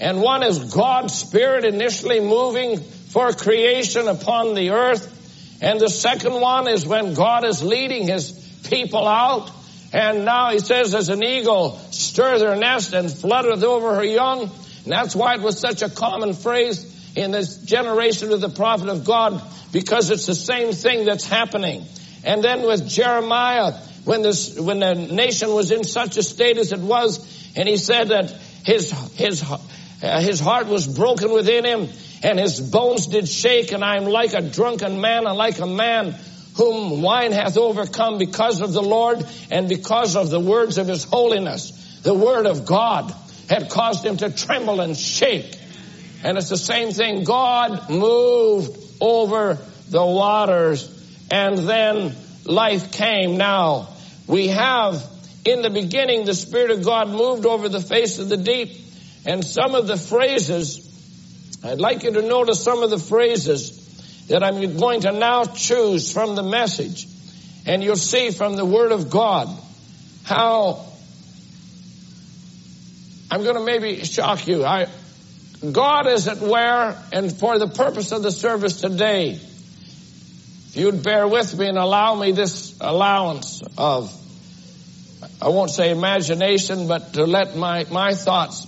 And 0.00 0.20
one 0.20 0.42
is 0.42 0.72
God's 0.74 1.14
Spirit 1.14 1.64
initially 1.64 2.20
moving 2.20 2.78
for 2.78 3.32
creation 3.32 4.08
upon 4.08 4.54
the 4.54 4.70
earth. 4.70 5.16
And 5.62 5.78
the 5.78 5.90
second 5.90 6.32
one 6.40 6.68
is 6.68 6.86
when 6.86 7.14
God 7.14 7.44
is 7.44 7.62
leading 7.62 8.06
his 8.06 8.32
people 8.68 9.06
out. 9.06 9.50
And 9.92 10.24
now 10.24 10.50
he 10.50 10.58
says, 10.58 10.94
as 10.94 11.08
an 11.08 11.22
eagle 11.22 11.76
stirs 11.90 12.42
her 12.42 12.56
nest 12.56 12.94
and 12.94 13.08
fluttereth 13.08 13.62
over 13.62 13.96
her 13.96 14.04
young. 14.04 14.42
And 14.42 14.92
that's 14.92 15.14
why 15.14 15.34
it 15.34 15.40
was 15.40 15.58
such 15.58 15.82
a 15.82 15.90
common 15.90 16.32
phrase 16.32 16.86
in 17.16 17.32
this 17.32 17.58
generation 17.58 18.32
of 18.32 18.40
the 18.40 18.48
prophet 18.48 18.88
of 18.88 19.04
God, 19.04 19.42
because 19.72 20.10
it's 20.10 20.26
the 20.26 20.34
same 20.34 20.72
thing 20.72 21.04
that's 21.04 21.26
happening. 21.26 21.84
And 22.24 22.42
then 22.42 22.62
with 22.62 22.88
Jeremiah, 22.88 23.72
when 24.04 24.22
this, 24.22 24.58
when 24.58 24.78
the 24.78 24.94
nation 24.94 25.52
was 25.52 25.70
in 25.70 25.84
such 25.84 26.16
a 26.16 26.22
state 26.22 26.56
as 26.56 26.72
it 26.72 26.80
was, 26.80 27.39
and 27.56 27.68
he 27.68 27.76
said 27.76 28.08
that 28.08 28.30
his, 28.64 28.90
his, 29.14 29.42
uh, 29.42 30.20
his 30.20 30.40
heart 30.40 30.66
was 30.66 30.86
broken 30.86 31.32
within 31.32 31.64
him 31.64 31.88
and 32.22 32.38
his 32.38 32.60
bones 32.60 33.06
did 33.06 33.28
shake, 33.28 33.72
and 33.72 33.82
I 33.82 33.96
am 33.96 34.04
like 34.04 34.34
a 34.34 34.42
drunken 34.42 35.00
man, 35.00 35.26
and 35.26 35.36
like 35.36 35.58
a 35.58 35.66
man 35.66 36.14
whom 36.56 37.00
wine 37.00 37.32
hath 37.32 37.56
overcome 37.56 38.18
because 38.18 38.60
of 38.60 38.72
the 38.72 38.82
Lord 38.82 39.24
and 39.50 39.68
because 39.68 40.16
of 40.16 40.28
the 40.28 40.40
words 40.40 40.76
of 40.78 40.86
his 40.86 41.04
holiness. 41.04 42.00
The 42.02 42.12
word 42.12 42.46
of 42.46 42.66
God 42.66 43.14
had 43.48 43.70
caused 43.70 44.04
him 44.04 44.18
to 44.18 44.30
tremble 44.30 44.80
and 44.80 44.96
shake. 44.96 45.56
And 46.22 46.36
it's 46.36 46.50
the 46.50 46.58
same 46.58 46.90
thing. 46.90 47.24
God 47.24 47.88
moved 47.88 48.76
over 49.00 49.58
the 49.88 50.04
waters 50.04 50.86
and 51.30 51.58
then 51.58 52.14
life 52.44 52.92
came. 52.92 53.38
Now 53.38 53.88
we 54.26 54.48
have 54.48 55.02
in 55.44 55.62
the 55.62 55.70
beginning 55.70 56.24
the 56.24 56.34
Spirit 56.34 56.70
of 56.70 56.84
God 56.84 57.08
moved 57.08 57.46
over 57.46 57.68
the 57.68 57.80
face 57.80 58.18
of 58.18 58.28
the 58.28 58.36
deep 58.36 58.72
and 59.26 59.44
some 59.44 59.74
of 59.74 59.86
the 59.86 59.96
phrases, 59.96 60.86
I'd 61.62 61.78
like 61.78 62.02
you 62.04 62.12
to 62.12 62.22
notice 62.22 62.62
some 62.62 62.82
of 62.82 62.90
the 62.90 62.98
phrases 62.98 64.26
that 64.28 64.42
I'm 64.42 64.76
going 64.78 65.02
to 65.02 65.12
now 65.12 65.44
choose 65.44 66.12
from 66.12 66.34
the 66.36 66.42
message. 66.42 67.06
And 67.66 67.82
you'll 67.82 67.96
see 67.96 68.30
from 68.30 68.56
the 68.56 68.64
Word 68.64 68.92
of 68.92 69.10
God 69.10 69.48
how 70.24 70.86
I'm 73.30 73.42
going 73.42 73.56
to 73.56 73.64
maybe 73.64 74.02
shock 74.04 74.46
you. 74.48 74.64
I, 74.64 74.86
God 75.70 76.06
is 76.06 76.26
at 76.26 76.38
where, 76.38 76.96
and 77.12 77.32
for 77.32 77.58
the 77.58 77.68
purpose 77.68 78.12
of 78.12 78.22
the 78.22 78.32
service 78.32 78.80
today, 78.80 79.32
if 79.32 80.76
you'd 80.76 81.02
bear 81.02 81.28
with 81.28 81.56
me 81.58 81.66
and 81.66 81.76
allow 81.76 82.14
me 82.14 82.32
this 82.32 82.76
allowance 82.80 83.62
of, 83.76 84.16
I 85.42 85.48
won't 85.48 85.70
say 85.70 85.90
imagination, 85.90 86.86
but 86.86 87.14
to 87.14 87.24
let 87.24 87.56
my, 87.56 87.86
my 87.90 88.12
thoughts 88.12 88.66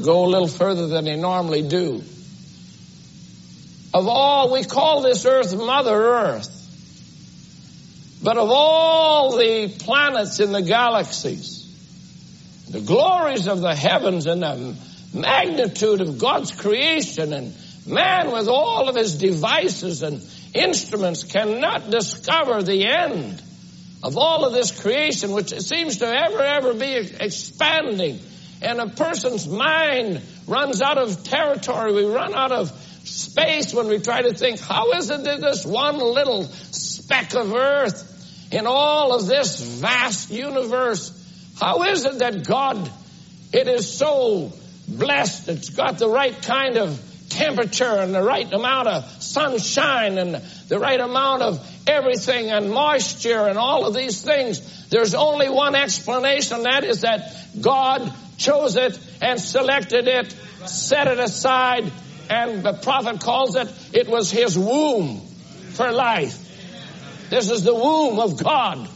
go 0.00 0.24
a 0.24 0.28
little 0.28 0.46
further 0.46 0.86
than 0.86 1.04
they 1.04 1.16
normally 1.16 1.62
do. 1.62 2.02
Of 3.92 4.06
all, 4.06 4.52
we 4.52 4.62
call 4.62 5.02
this 5.02 5.26
earth 5.26 5.56
Mother 5.56 5.94
Earth. 5.94 6.54
But 8.22 8.36
of 8.36 8.50
all 8.50 9.36
the 9.36 9.74
planets 9.80 10.38
in 10.38 10.52
the 10.52 10.62
galaxies, 10.62 11.64
the 12.70 12.80
glories 12.80 13.48
of 13.48 13.60
the 13.60 13.74
heavens 13.74 14.26
and 14.26 14.42
the 14.42 14.76
magnitude 15.14 16.00
of 16.00 16.18
God's 16.18 16.52
creation 16.52 17.32
and 17.32 17.54
man 17.86 18.30
with 18.30 18.46
all 18.46 18.88
of 18.88 18.94
his 18.94 19.16
devices 19.16 20.02
and 20.02 20.22
instruments 20.54 21.24
cannot 21.24 21.90
discover 21.90 22.62
the 22.62 22.86
end 22.86 23.42
of 24.02 24.16
all 24.16 24.44
of 24.44 24.52
this 24.52 24.80
creation, 24.80 25.32
which 25.32 25.50
seems 25.60 25.98
to 25.98 26.06
ever, 26.06 26.42
ever 26.42 26.74
be 26.74 26.94
expanding. 26.94 28.20
And 28.60 28.80
a 28.80 28.88
person's 28.88 29.46
mind 29.46 30.20
runs 30.46 30.82
out 30.82 30.98
of 30.98 31.24
territory. 31.24 31.92
We 31.92 32.04
run 32.04 32.34
out 32.34 32.52
of 32.52 32.70
space 33.04 33.72
when 33.72 33.88
we 33.88 33.98
try 33.98 34.22
to 34.22 34.34
think, 34.34 34.60
how 34.60 34.92
is 34.92 35.10
it 35.10 35.24
that 35.24 35.40
this 35.40 35.64
one 35.64 35.98
little 35.98 36.44
speck 36.44 37.34
of 37.34 37.54
earth 37.54 38.48
in 38.50 38.66
all 38.66 39.14
of 39.14 39.26
this 39.26 39.60
vast 39.60 40.30
universe, 40.30 41.12
how 41.60 41.84
is 41.84 42.04
it 42.04 42.18
that 42.18 42.46
God, 42.46 42.90
it 43.52 43.68
is 43.68 43.90
so 43.90 44.52
blessed, 44.86 45.48
it's 45.48 45.70
got 45.70 45.98
the 45.98 46.08
right 46.08 46.40
kind 46.42 46.76
of 46.76 47.07
temperature 47.28 47.84
and 47.84 48.14
the 48.14 48.22
right 48.22 48.50
amount 48.52 48.88
of 48.88 49.22
sunshine 49.22 50.18
and 50.18 50.34
the 50.68 50.78
right 50.78 51.00
amount 51.00 51.42
of 51.42 51.66
everything 51.86 52.50
and 52.50 52.70
moisture 52.70 53.46
and 53.46 53.58
all 53.58 53.86
of 53.86 53.94
these 53.94 54.22
things. 54.22 54.88
There's 54.88 55.14
only 55.14 55.48
one 55.48 55.74
explanation, 55.74 56.62
that 56.62 56.84
is 56.84 57.02
that 57.02 57.34
God 57.60 58.12
chose 58.38 58.76
it 58.76 58.98
and 59.20 59.40
selected 59.40 60.08
it, 60.08 60.32
set 60.66 61.06
it 61.08 61.18
aside, 61.18 61.90
and 62.30 62.62
the 62.62 62.74
prophet 62.74 63.20
calls 63.20 63.56
it, 63.56 63.68
it 63.92 64.08
was 64.08 64.30
his 64.30 64.58
womb 64.58 65.20
for 65.72 65.90
life. 65.92 66.44
This 67.30 67.50
is 67.50 67.64
the 67.64 67.74
womb 67.74 68.18
of 68.18 68.42
God. 68.42 68.88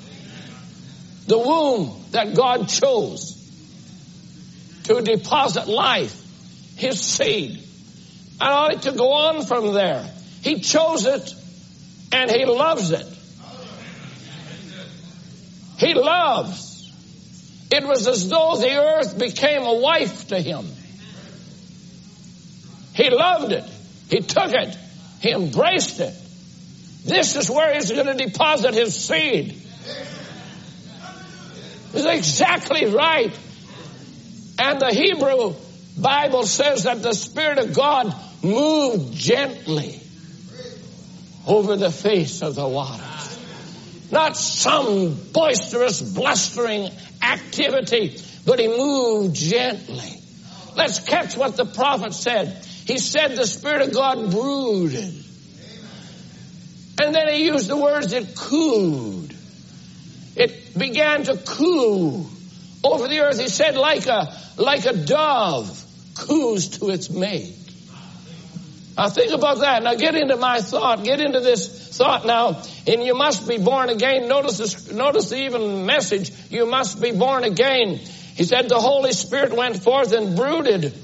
The 1.27 1.39
womb 1.39 2.05
that 2.11 2.35
God 2.35 2.69
chose 2.69 3.39
to 4.85 5.01
deposit 5.01 5.69
life, 5.69 6.19
his 6.77 7.01
seed. 7.01 7.63
I 8.43 8.65
like 8.65 8.81
to 8.83 8.93
go 8.93 9.13
on 9.13 9.47
from 9.47 9.73
there. 9.73 10.05
He 10.43 10.59
chose 10.59 11.05
it 11.05 11.33
and 12.11 12.29
he 12.29 12.45
loves 12.45 12.91
it. 12.91 13.07
He 15.79 15.95
loves. 15.95 16.91
It 17.71 17.87
was 17.87 18.09
as 18.09 18.29
though 18.29 18.57
the 18.57 18.75
earth 18.77 19.17
became 19.17 19.63
a 19.63 19.75
wife 19.75 20.27
to 20.29 20.41
him. 20.41 20.67
He 22.95 23.11
loved 23.11 23.53
it. 23.53 23.65
He 24.11 24.23
took 24.23 24.53
it. 24.53 24.77
He 25.21 25.31
embraced 25.31 26.01
it. 26.01 26.13
This 27.05 27.37
is 27.37 27.49
where 27.49 27.73
he's 27.73 27.93
going 27.93 28.07
to 28.07 28.27
deposit 28.27 28.75
his 28.75 28.97
seed. 28.97 29.55
Is 31.95 32.07
exactly 32.07 32.87
right. 32.87 33.39
And 34.59 34.81
the 34.81 34.91
Hebrew 34.93 35.55
Bible 35.97 36.43
says 36.43 36.85
that 36.85 37.03
the 37.03 37.15
Spirit 37.15 37.59
of 37.59 37.73
God 37.73 38.13
moved 38.43 39.15
gently 39.15 40.01
over 41.47 41.77
the 41.77 41.91
face 41.91 42.43
of 42.43 42.55
the 42.55 42.67
waters. 42.67 44.09
Not 44.11 44.37
some 44.37 45.17
boisterous, 45.33 46.03
blustering 46.03 46.91
activity, 47.23 48.19
but 48.45 48.59
he 48.59 48.69
moved 48.69 49.35
gently. 49.35 50.21
Let's 50.77 51.01
catch 51.01 51.37
what 51.37 51.57
the 51.57 51.65
prophet 51.65 52.13
said. 52.15 52.65
He 52.87 52.99
said 52.99 53.37
the 53.37 53.47
Spirit 53.47 53.89
of 53.89 53.95
God 53.95 54.31
brooded. 54.31 55.15
And 57.01 57.15
then 57.15 57.29
he 57.29 57.47
used 57.47 57.69
the 57.69 57.77
words 57.77 58.13
it 58.13 58.35
cooed. 58.37 59.35
It 60.37 60.79
began 60.79 61.25
to 61.25 61.37
coo 61.37 62.27
over 62.85 63.09
the 63.09 63.21
earth. 63.21 63.41
He 63.41 63.49
said 63.49 63.77
like 63.77 64.07
a, 64.07 64.37
like 64.57 64.85
a 64.87 64.93
dove 64.93 65.85
coos 66.15 66.79
to 66.79 66.91
its 66.91 67.11
mate. 67.11 67.62
Now 68.97 69.09
think 69.09 69.33
about 69.33 69.61
that. 69.61 69.83
Now 69.83 69.95
get 69.95 70.15
into 70.15 70.37
my 70.37 70.61
thought. 70.61 71.05
Get 71.05 71.21
into 71.21 71.41
this 71.41 71.97
thought 71.97 72.27
now. 72.27 72.63
And 72.87 73.03
you 73.03 73.15
must 73.15 73.49
be 73.49 73.59
born 73.59 73.89
again. 73.89 74.29
Notice 74.29 74.59
this, 74.59 74.93
notice 74.93 75.31
the 75.31 75.45
even 75.45 75.87
message. 75.87 76.33
You 76.51 76.67
must 76.67 77.01
be 77.01 77.13
born 77.13 77.45
again. 77.45 77.97
He 78.35 78.45
said 78.45 78.69
the 78.69 78.81
Holy 78.81 79.13
Spirit 79.13 79.55
went 79.55 79.83
forth 79.83 80.13
and 80.13 80.37
brooded 80.37 80.95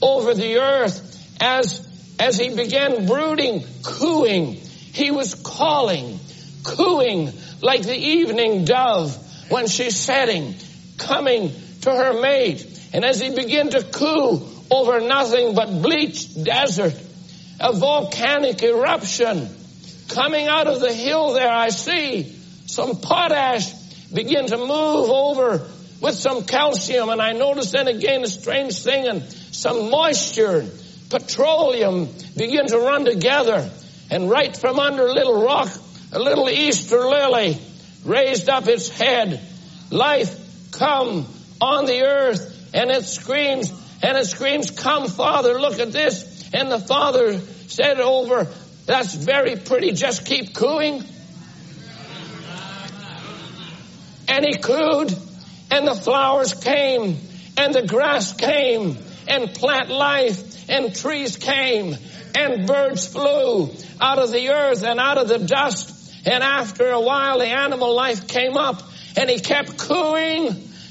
over 0.00 0.34
the 0.34 0.58
earth 0.58 1.36
as, 1.40 1.86
as 2.18 2.38
he 2.38 2.54
began 2.54 3.06
brooding, 3.06 3.64
cooing, 3.82 4.54
he 4.54 5.10
was 5.10 5.34
calling, 5.34 6.18
cooing 6.64 7.32
like 7.62 7.82
the 7.82 7.96
evening 7.96 8.64
dove 8.64 9.16
when 9.50 9.66
she's 9.66 9.96
setting, 9.96 10.54
coming 10.98 11.52
to 11.82 11.90
her 11.90 12.20
mate. 12.20 12.66
And 12.92 13.04
as 13.04 13.20
he 13.20 13.34
began 13.34 13.70
to 13.70 13.82
coo 13.82 14.46
over 14.70 15.00
nothing 15.00 15.54
but 15.54 15.82
bleached 15.82 16.42
desert, 16.42 16.94
a 17.60 17.72
volcanic 17.72 18.62
eruption 18.62 19.48
coming 20.08 20.46
out 20.46 20.66
of 20.66 20.80
the 20.80 20.92
hill 20.92 21.32
there, 21.32 21.50
I 21.50 21.68
see 21.68 22.24
some 22.66 23.00
potash 23.00 23.72
begin 24.12 24.46
to 24.46 24.56
move 24.56 25.10
over 25.10 25.66
with 26.00 26.14
some 26.14 26.44
calcium. 26.44 27.08
And 27.08 27.20
I 27.20 27.32
notice 27.32 27.72
then 27.72 27.88
again 27.88 28.22
a 28.22 28.28
strange 28.28 28.82
thing 28.82 29.06
and 29.06 29.22
some 29.22 29.90
moisture 29.90 30.66
petroleum 31.10 32.08
begin 32.36 32.66
to 32.68 32.78
run 32.78 33.04
together. 33.04 33.68
And 34.10 34.30
right 34.30 34.56
from 34.56 34.78
under 34.78 35.06
a 35.06 35.12
little 35.12 35.44
rock, 35.44 35.68
a 36.12 36.18
little 36.18 36.48
Easter 36.48 37.00
lily 37.00 37.58
raised 38.04 38.48
up 38.48 38.68
its 38.68 38.88
head. 38.88 39.40
Life 39.90 40.70
come 40.72 41.26
on 41.60 41.86
the 41.86 42.02
earth 42.02 42.70
and 42.72 42.90
it 42.90 43.04
screams 43.04 43.70
and 44.02 44.16
it 44.16 44.26
screams, 44.26 44.70
come 44.70 45.08
father, 45.08 45.60
look 45.60 45.80
at 45.80 45.92
this. 45.92 46.27
And 46.52 46.70
the 46.70 46.78
father 46.78 47.38
said 47.38 48.00
over, 48.00 48.46
that's 48.86 49.14
very 49.14 49.56
pretty, 49.56 49.92
just 49.92 50.24
keep 50.24 50.54
cooing. 50.54 51.04
And 54.28 54.44
he 54.44 54.58
cooed 54.58 55.14
and 55.70 55.86
the 55.86 55.94
flowers 55.94 56.54
came 56.54 57.18
and 57.56 57.74
the 57.74 57.86
grass 57.86 58.34
came 58.34 58.96
and 59.26 59.52
plant 59.54 59.90
life 59.90 60.70
and 60.70 60.94
trees 60.94 61.36
came 61.36 61.96
and 62.34 62.66
birds 62.66 63.06
flew 63.06 63.70
out 64.00 64.18
of 64.18 64.30
the 64.30 64.50
earth 64.50 64.84
and 64.84 65.00
out 65.00 65.18
of 65.18 65.28
the 65.28 65.38
dust. 65.38 66.14
And 66.26 66.42
after 66.42 66.88
a 66.88 67.00
while, 67.00 67.38
the 67.38 67.46
animal 67.46 67.94
life 67.94 68.28
came 68.28 68.56
up 68.56 68.82
and 69.16 69.28
he 69.28 69.40
kept 69.40 69.78
cooing 69.78 70.48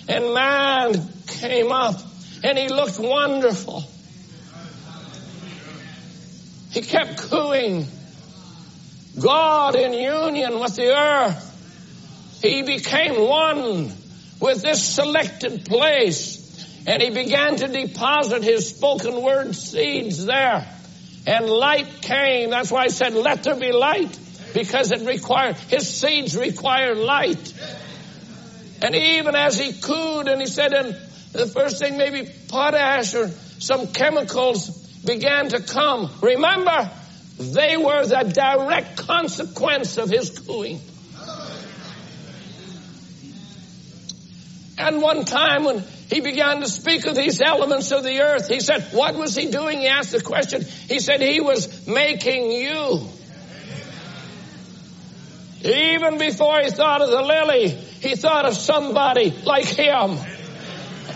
and 0.08 0.34
man 0.34 1.10
came 1.28 1.72
up 1.72 1.95
and 2.43 2.58
he 2.58 2.70
looked 2.70 2.99
wonderful. 2.99 3.84
He 6.78 6.84
kept 6.84 7.17
cooing. 7.17 7.88
God 9.19 9.73
in 9.73 9.93
union 9.93 10.59
with 10.59 10.75
the 10.75 10.95
earth. 10.95 12.39
He 12.43 12.61
became 12.61 13.19
one 13.19 13.91
with 14.39 14.61
this 14.61 14.84
selected 14.84 15.65
place 15.65 16.38
and 16.86 17.01
he 17.01 17.09
began 17.09 17.55
to 17.55 17.67
deposit 17.67 18.43
his 18.43 18.69
spoken 18.69 19.23
word 19.23 19.55
seeds 19.55 20.23
there. 20.23 20.67
And 21.25 21.49
light 21.49 22.03
came. 22.03 22.51
That's 22.51 22.69
why 22.69 22.84
I 22.84 22.89
said, 22.89 23.15
let 23.15 23.41
there 23.41 23.55
be 23.55 23.71
light. 23.71 24.15
Because 24.53 24.91
it 24.91 25.01
required, 25.01 25.55
his 25.55 25.89
seeds 25.89 26.38
require 26.38 26.93
light. 26.93 27.53
And 28.84 28.93
even 28.93 29.36
as 29.36 29.57
he 29.57 29.73
cooed, 29.73 30.28
and 30.28 30.39
he 30.39 30.45
said, 30.45 30.73
and 30.73 30.95
the 31.32 31.47
first 31.47 31.80
thing 31.80 31.97
maybe 31.97 32.32
potash 32.49 33.15
or 33.15 33.30
some 33.30 33.88
chemicals 33.88 34.84
began 35.08 35.49
to 35.49 35.62
come. 35.62 36.12
Remember, 36.22 36.91
they 37.39 37.78
were 37.78 38.05
the 38.05 38.32
direct 38.32 38.97
consequence 38.97 39.97
of 39.97 40.10
his 40.10 40.38
cooing. 40.38 40.80
And 44.78 45.01
one 45.01 45.26
time 45.26 45.64
when 45.64 45.84
he 46.10 46.22
began 46.22 46.62
to 46.62 46.70
speak 46.70 47.08
of 47.08 47.16
these 47.16 47.41
elements 47.41 47.91
of 47.91 48.03
the 48.03 48.22
earth, 48.22 48.47
he 48.47 48.60
said, 48.60 48.84
what 48.91 49.16
was 49.16 49.36
he 49.36 49.49
doing? 49.49 49.80
He 49.80 49.88
asked 49.88 50.12
the 50.12 50.22
question. 50.22 50.62
He 50.62 50.99
said, 50.99 51.22
he 51.22 51.41
was 51.41 51.88
making 51.88 52.51
you. 52.51 53.08
Even 55.64 56.20
before 56.20 56.60
he 56.62 56.70
thought 56.70 57.01
of 57.01 57.10
the 57.10 57.22
lily, 57.22 57.70
he 57.70 58.16
thought 58.16 58.45
of 58.45 58.53
somebody 58.53 59.32
like 59.43 59.66
him. 59.66 60.20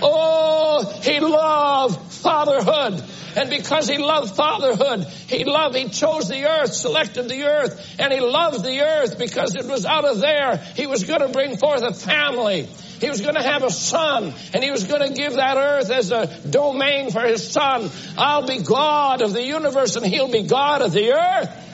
Oh, 0.02 1.00
he 1.04 1.20
loved 1.20 2.12
fatherhood. 2.14 3.04
And 3.36 3.50
because 3.50 3.88
he 3.88 3.98
loved 3.98 4.36
fatherhood, 4.36 5.06
he 5.28 5.46
loved, 5.46 5.76
he 5.76 5.88
chose 5.88 6.28
the 6.28 6.50
earth, 6.50 6.74
selected 6.74 7.30
the 7.30 7.44
earth, 7.44 7.96
and 7.98 8.12
he 8.12 8.20
loved 8.20 8.64
the 8.64 8.82
earth 8.82 9.18
because 9.18 9.56
it 9.56 9.66
was 9.66 9.86
out 9.86 10.04
of 10.04 10.20
there 10.20 10.58
he 10.76 10.86
was 10.86 11.06
going 11.06 11.22
to 11.22 11.30
bring 11.30 11.58
forth 11.58 11.82
a 11.82 11.94
family. 11.94 12.68
He 13.00 13.10
was 13.10 13.22
going 13.22 13.36
to 13.36 13.42
have 13.42 13.64
a 13.64 13.72
son, 13.72 14.34
and 14.54 14.64
he 14.64 14.70
was 14.70 14.84
going 14.84 15.08
to 15.08 15.14
give 15.14 15.34
that 15.34 15.58
earth 15.58 15.90
as 15.90 16.12
a 16.12 16.28
domain 16.48 17.10
for 17.10 17.22
his 17.22 17.50
son. 17.50 17.90
I'll 18.18 18.46
be 18.46 18.60
God 18.60 19.22
of 19.22 19.34
the 19.34 19.44
universe, 19.44 19.96
and 19.96 20.06
he'll 20.06 20.32
be 20.32 20.44
God 20.44 20.82
of 20.82 20.92
the 20.92 21.14
earth. 21.14 21.68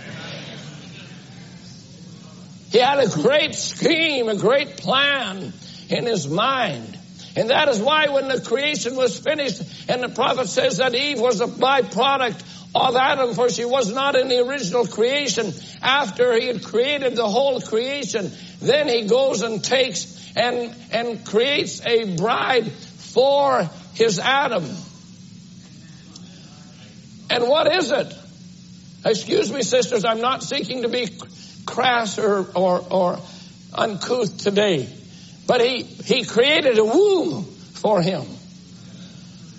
He 2.71 2.79
had 2.79 2.99
a 2.99 3.09
great 3.09 3.55
scheme, 3.55 4.29
a 4.29 4.35
great 4.35 4.77
plan 4.77 5.53
in 5.89 6.05
his 6.05 6.27
mind. 6.27 6.96
And 7.37 7.51
that 7.51 7.69
is 7.69 7.79
why 7.79 8.07
when 8.07 8.29
the 8.29 8.41
creation 8.41 8.95
was 8.95 9.19
finished, 9.19 9.61
and 9.87 10.01
the 10.01 10.09
prophet 10.09 10.47
says 10.47 10.77
that 10.77 10.95
Eve 10.95 11.19
was 11.19 11.39
a 11.39 11.45
byproduct 11.45 12.41
of 12.73 12.95
Adam, 12.95 13.35
for 13.35 13.47
she 13.47 13.63
was 13.63 13.93
not 13.93 14.15
in 14.15 14.27
the 14.27 14.39
original 14.39 14.87
creation. 14.87 15.53
After 15.83 16.33
he 16.33 16.47
had 16.47 16.63
created 16.63 17.15
the 17.15 17.27
whole 17.27 17.61
creation, 17.61 18.31
then 18.59 18.87
he 18.89 19.05
goes 19.05 19.43
and 19.43 19.63
takes 19.63 20.35
and, 20.35 20.75
and 20.91 21.23
creates 21.23 21.85
a 21.85 22.15
bride 22.17 22.71
for 22.71 23.69
his 23.93 24.17
Adam. 24.17 24.65
And 27.29 27.47
what 27.47 27.71
is 27.71 27.91
it? 27.91 28.13
Excuse 29.05 29.51
me, 29.51 29.61
sisters, 29.61 30.05
I'm 30.05 30.21
not 30.21 30.41
seeking 30.41 30.81
to 30.81 30.89
be 30.89 31.07
crass 31.67 32.17
or, 32.17 32.47
or, 32.55 32.83
or 32.89 33.19
uncouth 33.75 34.39
today. 34.39 34.89
But 35.47 35.61
he, 35.61 35.83
he 35.83 36.25
created 36.25 36.77
a 36.77 36.83
womb 36.83 37.45
for 37.45 38.01
him. 38.01 38.23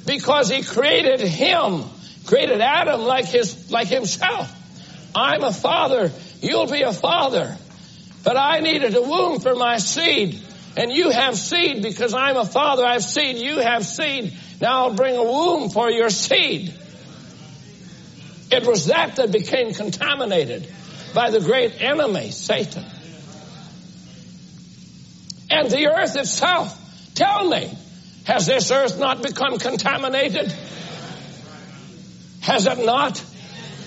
Because 0.04 0.50
he 0.50 0.62
created 0.62 1.20
him, 1.20 1.84
created 2.26 2.60
Adam 2.60 3.00
like 3.00 3.24
his, 3.24 3.70
like 3.70 3.88
himself. 3.88 4.54
I'm 5.14 5.42
a 5.42 5.52
father. 5.52 6.12
You'll 6.42 6.70
be 6.70 6.82
a 6.82 6.92
father. 6.92 7.56
But 8.22 8.36
I 8.36 8.60
needed 8.60 8.94
a 8.94 9.02
womb 9.02 9.40
for 9.40 9.54
my 9.54 9.78
seed. 9.78 10.38
And 10.76 10.92
you 10.92 11.10
have 11.10 11.36
seed 11.36 11.82
because 11.82 12.12
I'm 12.12 12.36
a 12.36 12.44
father. 12.44 12.84
I 12.84 12.92
have 12.92 13.04
seed. 13.04 13.36
You 13.36 13.58
have 13.58 13.84
seed. 13.84 14.34
Now 14.60 14.84
I'll 14.84 14.94
bring 14.94 15.16
a 15.16 15.24
womb 15.24 15.70
for 15.70 15.90
your 15.90 16.10
seed. 16.10 16.74
It 18.50 18.66
was 18.66 18.86
that 18.86 19.16
that 19.16 19.32
became 19.32 19.72
contaminated 19.72 20.70
by 21.14 21.30
the 21.30 21.40
great 21.40 21.80
enemy, 21.80 22.30
Satan 22.30 22.84
and 25.50 25.70
the 25.70 25.88
earth 25.88 26.16
itself. 26.16 26.74
Tell 27.14 27.48
me, 27.48 27.72
has 28.24 28.46
this 28.46 28.70
earth 28.70 28.98
not 28.98 29.22
become 29.22 29.58
contaminated? 29.58 30.52
Has 32.40 32.66
it 32.66 32.84
not? 32.84 33.22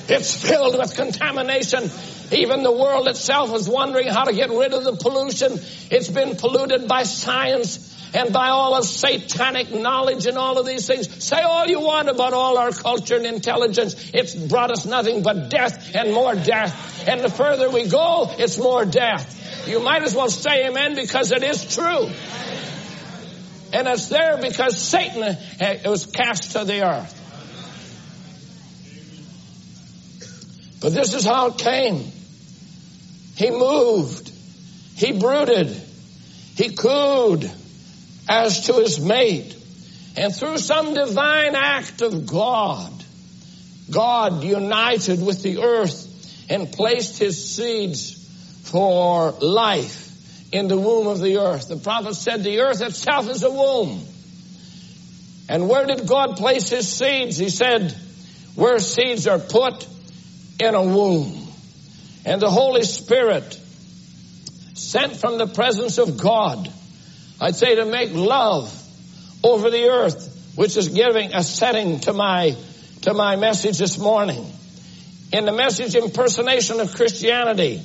It's 0.08 0.36
filled 0.36 0.78
with 0.78 0.96
contamination. 0.96 1.90
Even 2.32 2.64
the 2.64 2.72
world 2.72 3.08
itself 3.08 3.54
is 3.56 3.68
wondering 3.68 4.08
how 4.08 4.24
to 4.24 4.34
get 4.34 4.50
rid 4.50 4.74
of 4.74 4.84
the 4.84 4.96
pollution. 4.96 5.60
It's 5.90 6.10
been 6.10 6.36
polluted 6.36 6.88
by 6.88 7.04
science 7.04 7.90
and 8.14 8.34
by 8.34 8.50
all 8.50 8.76
of 8.76 8.86
satanic 8.86 9.74
knowledge 9.74 10.26
and 10.26 10.38
all 10.38 10.58
of 10.58 10.66
these 10.66 10.88
things. 10.88 11.24
Say 11.24 11.42
all 11.42 11.68
you 11.68 11.80
want 11.80 12.10
about 12.10 12.34
all 12.34 12.58
our 12.58 12.72
culture 12.72 13.16
and 13.16 13.26
intelligence. 13.26 14.12
It's 14.14 14.36
brought 14.36 14.72
us 14.72 14.86
nothing 14.86 15.24
but 15.24 15.50
death 15.50 15.96
and 15.96 16.14
more 16.14 16.36
death. 16.36 17.08
And 17.08 17.22
the 17.22 17.30
further 17.30 17.70
we 17.70 17.88
go, 17.88 18.34
it's 18.38 18.58
more 18.58 18.86
death. 18.86 19.38
You 19.68 19.80
might 19.80 20.04
as 20.04 20.16
well 20.16 20.30
say 20.30 20.68
amen 20.68 20.96
because 20.96 21.32
it 21.32 21.44
is 21.44 21.76
true. 21.76 22.10
And 23.74 23.88
it's 23.88 24.08
there 24.08 24.38
because 24.42 24.82
Satan 24.82 25.38
eh, 25.60 25.88
was 25.88 26.06
cast 26.06 26.54
to 26.54 26.66
the 26.66 26.86
earth. 26.86 27.18
But 30.82 30.94
this 30.94 31.14
is 31.14 31.24
how 31.24 31.48
it 31.48 31.58
came. 31.60 32.12
He 33.36 33.52
moved. 33.52 34.32
He 34.96 35.12
brooded. 35.14 35.68
He 36.56 36.76
cooed 36.76 37.50
as 38.28 38.66
to 38.66 38.74
his 38.74 39.00
mate. 39.00 39.56
And 40.18 40.36
through 40.36 40.58
some 40.58 40.94
divine 40.94 41.56
act 41.56 42.02
of 42.02 42.26
God, 42.26 42.92
God 43.90 44.44
united 44.44 45.24
with 45.24 45.44
the 45.44 45.62
earth 45.62 46.08
and 46.50 46.72
placed 46.72 47.20
his 47.20 47.56
seeds 47.56 48.21
for 48.72 49.32
life 49.32 50.08
in 50.54 50.70
the 50.70 50.78
womb 50.78 51.08
of 51.08 51.20
the 51.20 51.38
earth. 51.40 51.68
The 51.68 51.76
prophet 51.76 52.16
said 52.16 52.44
the 52.44 52.62
earth 52.62 52.82
itself 52.82 53.30
is 53.30 53.44
a 53.44 53.52
womb. 53.52 54.02
And 55.50 55.68
where 55.68 55.86
did 55.86 56.08
God 56.08 56.38
place 56.38 56.70
his 56.70 56.88
seeds? 56.88 57.38
He 57.38 57.50
said, 57.50 57.94
where 58.56 58.80
seeds 58.80 59.28
are 59.28 59.40
put 59.40 59.86
in 60.58 60.74
a 60.74 60.82
womb. 60.82 61.48
And 62.26 62.42
the 62.42 62.50
Holy 62.50 62.84
Spirit 62.84 63.60
sent 64.74 65.18
from 65.18 65.38
the 65.38 65.48
presence 65.48 65.98
of 65.98 66.18
God, 66.18 66.72
I'd 67.42 67.56
say 67.56 67.76
to 67.76 67.86
make 67.86 68.14
love 68.14 68.74
over 69.44 69.70
the 69.70 69.90
earth, 69.90 70.54
which 70.56 70.78
is 70.78 70.88
giving 70.90 71.34
a 71.34 71.44
setting 71.44 72.00
to 72.02 72.14
my, 72.14 72.56
to 73.02 73.14
my 73.14 73.36
message 73.36 73.78
this 73.78 73.98
morning. 73.98 74.46
In 75.34 75.46
the 75.46 75.52
message 75.52 75.96
impersonation 75.96 76.80
of 76.80 76.94
Christianity, 76.94 77.82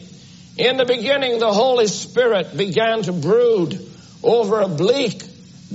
in 0.59 0.78
the 0.78 0.86
beginning, 0.86 1.38
the 1.38 1.52
Holy 1.52 1.86
Spirit 1.86 2.57
began 2.57 3.02
to 3.02 3.12
brood 3.12 3.78
over 4.22 4.61
a 4.61 4.68
bleak 4.68 5.22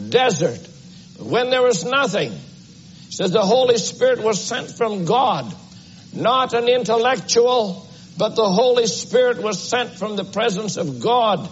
desert 0.09 0.59
when 1.19 1.51
there 1.51 1.61
was 1.61 1.85
nothing. 1.85 2.31
Says 3.11 3.31
the 3.31 3.45
Holy 3.45 3.77
Spirit 3.77 4.23
was 4.23 4.43
sent 4.43 4.71
from 4.71 5.05
God, 5.05 5.53
not 6.13 6.53
an 6.53 6.67
intellectual, 6.67 7.87
but 8.17 8.35
the 8.35 8.49
Holy 8.49 8.87
Spirit 8.87 9.43
was 9.43 9.61
sent 9.61 9.91
from 9.91 10.15
the 10.15 10.23
presence 10.23 10.77
of 10.77 10.99
God 10.99 11.47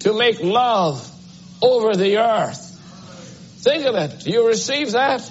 to 0.00 0.14
make 0.14 0.42
love 0.42 1.06
over 1.60 1.94
the 1.94 2.18
earth. 2.18 2.66
Think 3.62 3.84
of 3.84 3.94
it. 3.94 4.20
Do 4.20 4.30
you 4.30 4.46
receive 4.46 4.92
that? 4.92 5.30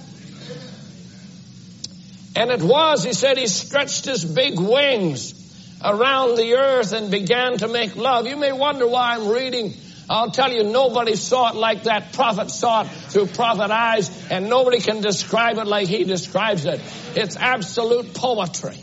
And 2.35 2.51
it 2.51 2.61
was, 2.61 3.03
he 3.03 3.13
said, 3.13 3.39
he 3.39 3.47
stretched 3.47 4.05
his 4.05 4.23
big 4.23 4.59
wings 4.59 5.38
around 5.83 6.35
the 6.35 6.55
earth 6.55 6.93
and 6.93 7.09
began 7.09 7.57
to 7.57 7.67
make 7.67 7.95
love. 7.95 8.27
You 8.27 8.37
may 8.37 8.51
wonder 8.51 8.87
why 8.87 9.15
I'm 9.15 9.29
reading. 9.29 9.73
I'll 10.09 10.31
tell 10.31 10.51
you, 10.51 10.63
nobody 10.63 11.15
saw 11.15 11.49
it 11.49 11.55
like 11.55 11.83
that 11.83 12.13
prophet 12.13 12.49
saw 12.49 12.81
it 12.81 12.87
through 12.87 13.27
prophet 13.27 13.69
eyes, 13.69 14.09
and 14.31 14.49
nobody 14.49 14.79
can 14.81 15.01
describe 15.01 15.57
it 15.57 15.67
like 15.67 15.87
he 15.87 16.03
describes 16.03 16.65
it. 16.65 16.81
It's 17.15 17.37
absolute 17.37 18.15
poetry. 18.15 18.77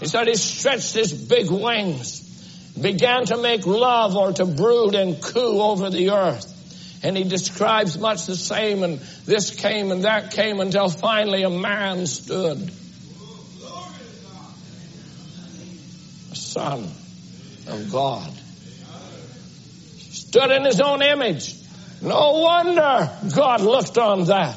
He 0.00 0.06
said 0.06 0.28
he 0.28 0.34
stretched 0.34 0.94
his 0.94 1.12
big 1.12 1.50
wings, 1.50 2.22
began 2.80 3.26
to 3.26 3.36
make 3.36 3.66
love 3.66 4.16
or 4.16 4.32
to 4.32 4.46
brood 4.46 4.94
and 4.94 5.22
coo 5.22 5.60
over 5.60 5.90
the 5.90 6.10
earth. 6.10 6.54
And 7.04 7.16
he 7.16 7.24
describes 7.24 7.98
much 7.98 8.24
the 8.26 8.36
same, 8.36 8.82
and 8.82 8.98
this 9.26 9.54
came 9.54 9.92
and 9.92 10.04
that 10.04 10.32
came 10.32 10.60
until 10.60 10.88
finally 10.88 11.42
a 11.42 11.50
man 11.50 12.06
stood. 12.06 12.70
Son 16.56 16.84
of 17.68 17.92
God. 17.92 18.32
Stood 19.98 20.50
in 20.52 20.64
his 20.64 20.80
own 20.80 21.02
image. 21.02 21.54
No 22.00 22.38
wonder 22.38 23.10
God 23.34 23.60
looked 23.60 23.98
on 23.98 24.24
that. 24.24 24.56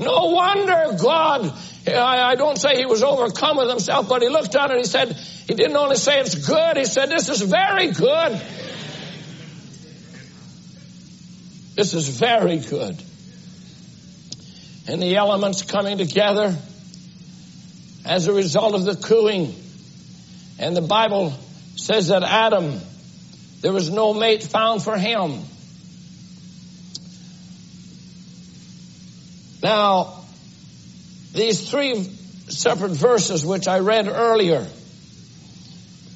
No 0.00 0.30
wonder 0.30 0.96
God, 1.00 1.52
I, 1.86 2.34
don't 2.34 2.56
say 2.56 2.76
he 2.76 2.86
was 2.86 3.04
overcome 3.04 3.56
with 3.56 3.68
himself, 3.68 4.08
but 4.08 4.22
he 4.22 4.28
looked 4.28 4.56
on 4.56 4.72
it 4.72 4.78
he 4.78 4.84
said, 4.84 5.12
he 5.12 5.54
didn't 5.54 5.76
only 5.76 5.94
say 5.94 6.18
it's 6.18 6.34
good, 6.34 6.76
he 6.76 6.84
said, 6.84 7.08
this 7.08 7.28
is 7.28 7.40
very 7.42 7.92
good. 7.92 8.42
This 11.76 11.94
is 11.94 12.08
very 12.08 12.58
good. 12.58 13.00
And 14.88 15.00
the 15.00 15.14
elements 15.14 15.62
coming 15.62 15.98
together 15.98 16.56
as 18.04 18.26
a 18.26 18.32
result 18.32 18.74
of 18.74 18.84
the 18.84 18.96
cooing. 18.96 19.54
And 20.58 20.76
the 20.76 20.82
Bible 20.82 21.32
says 21.76 22.08
that 22.08 22.22
Adam, 22.22 22.80
there 23.60 23.72
was 23.72 23.90
no 23.90 24.12
mate 24.12 24.42
found 24.42 24.82
for 24.82 24.96
him. 24.96 25.42
Now, 29.62 30.14
these 31.32 31.68
three 31.70 32.02
separate 32.02 32.92
verses 32.92 33.44
which 33.44 33.68
I 33.68 33.80
read 33.80 34.08
earlier 34.08 34.66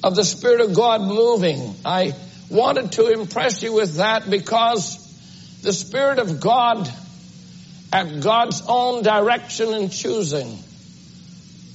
of 0.03 0.15
the 0.15 0.25
Spirit 0.25 0.61
of 0.61 0.73
God 0.73 1.01
moving, 1.01 1.75
I 1.85 2.13
wanted 2.49 2.93
to 2.93 3.07
impress 3.07 3.63
you 3.63 3.73
with 3.73 3.95
that 3.97 4.29
because 4.29 4.99
the 5.61 5.71
Spirit 5.71 6.19
of 6.19 6.41
God 6.41 6.91
at 7.91 8.21
God's 8.21 8.61
own 8.67 9.03
direction 9.03 9.73
and 9.73 9.91
choosing 9.91 10.57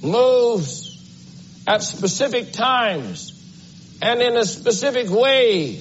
moves 0.03 0.88
at 1.69 1.83
specific 1.83 2.53
times 2.53 3.35
and 4.01 4.23
in 4.23 4.39
a 4.39 4.45
specific 4.47 5.11
way 5.11 5.79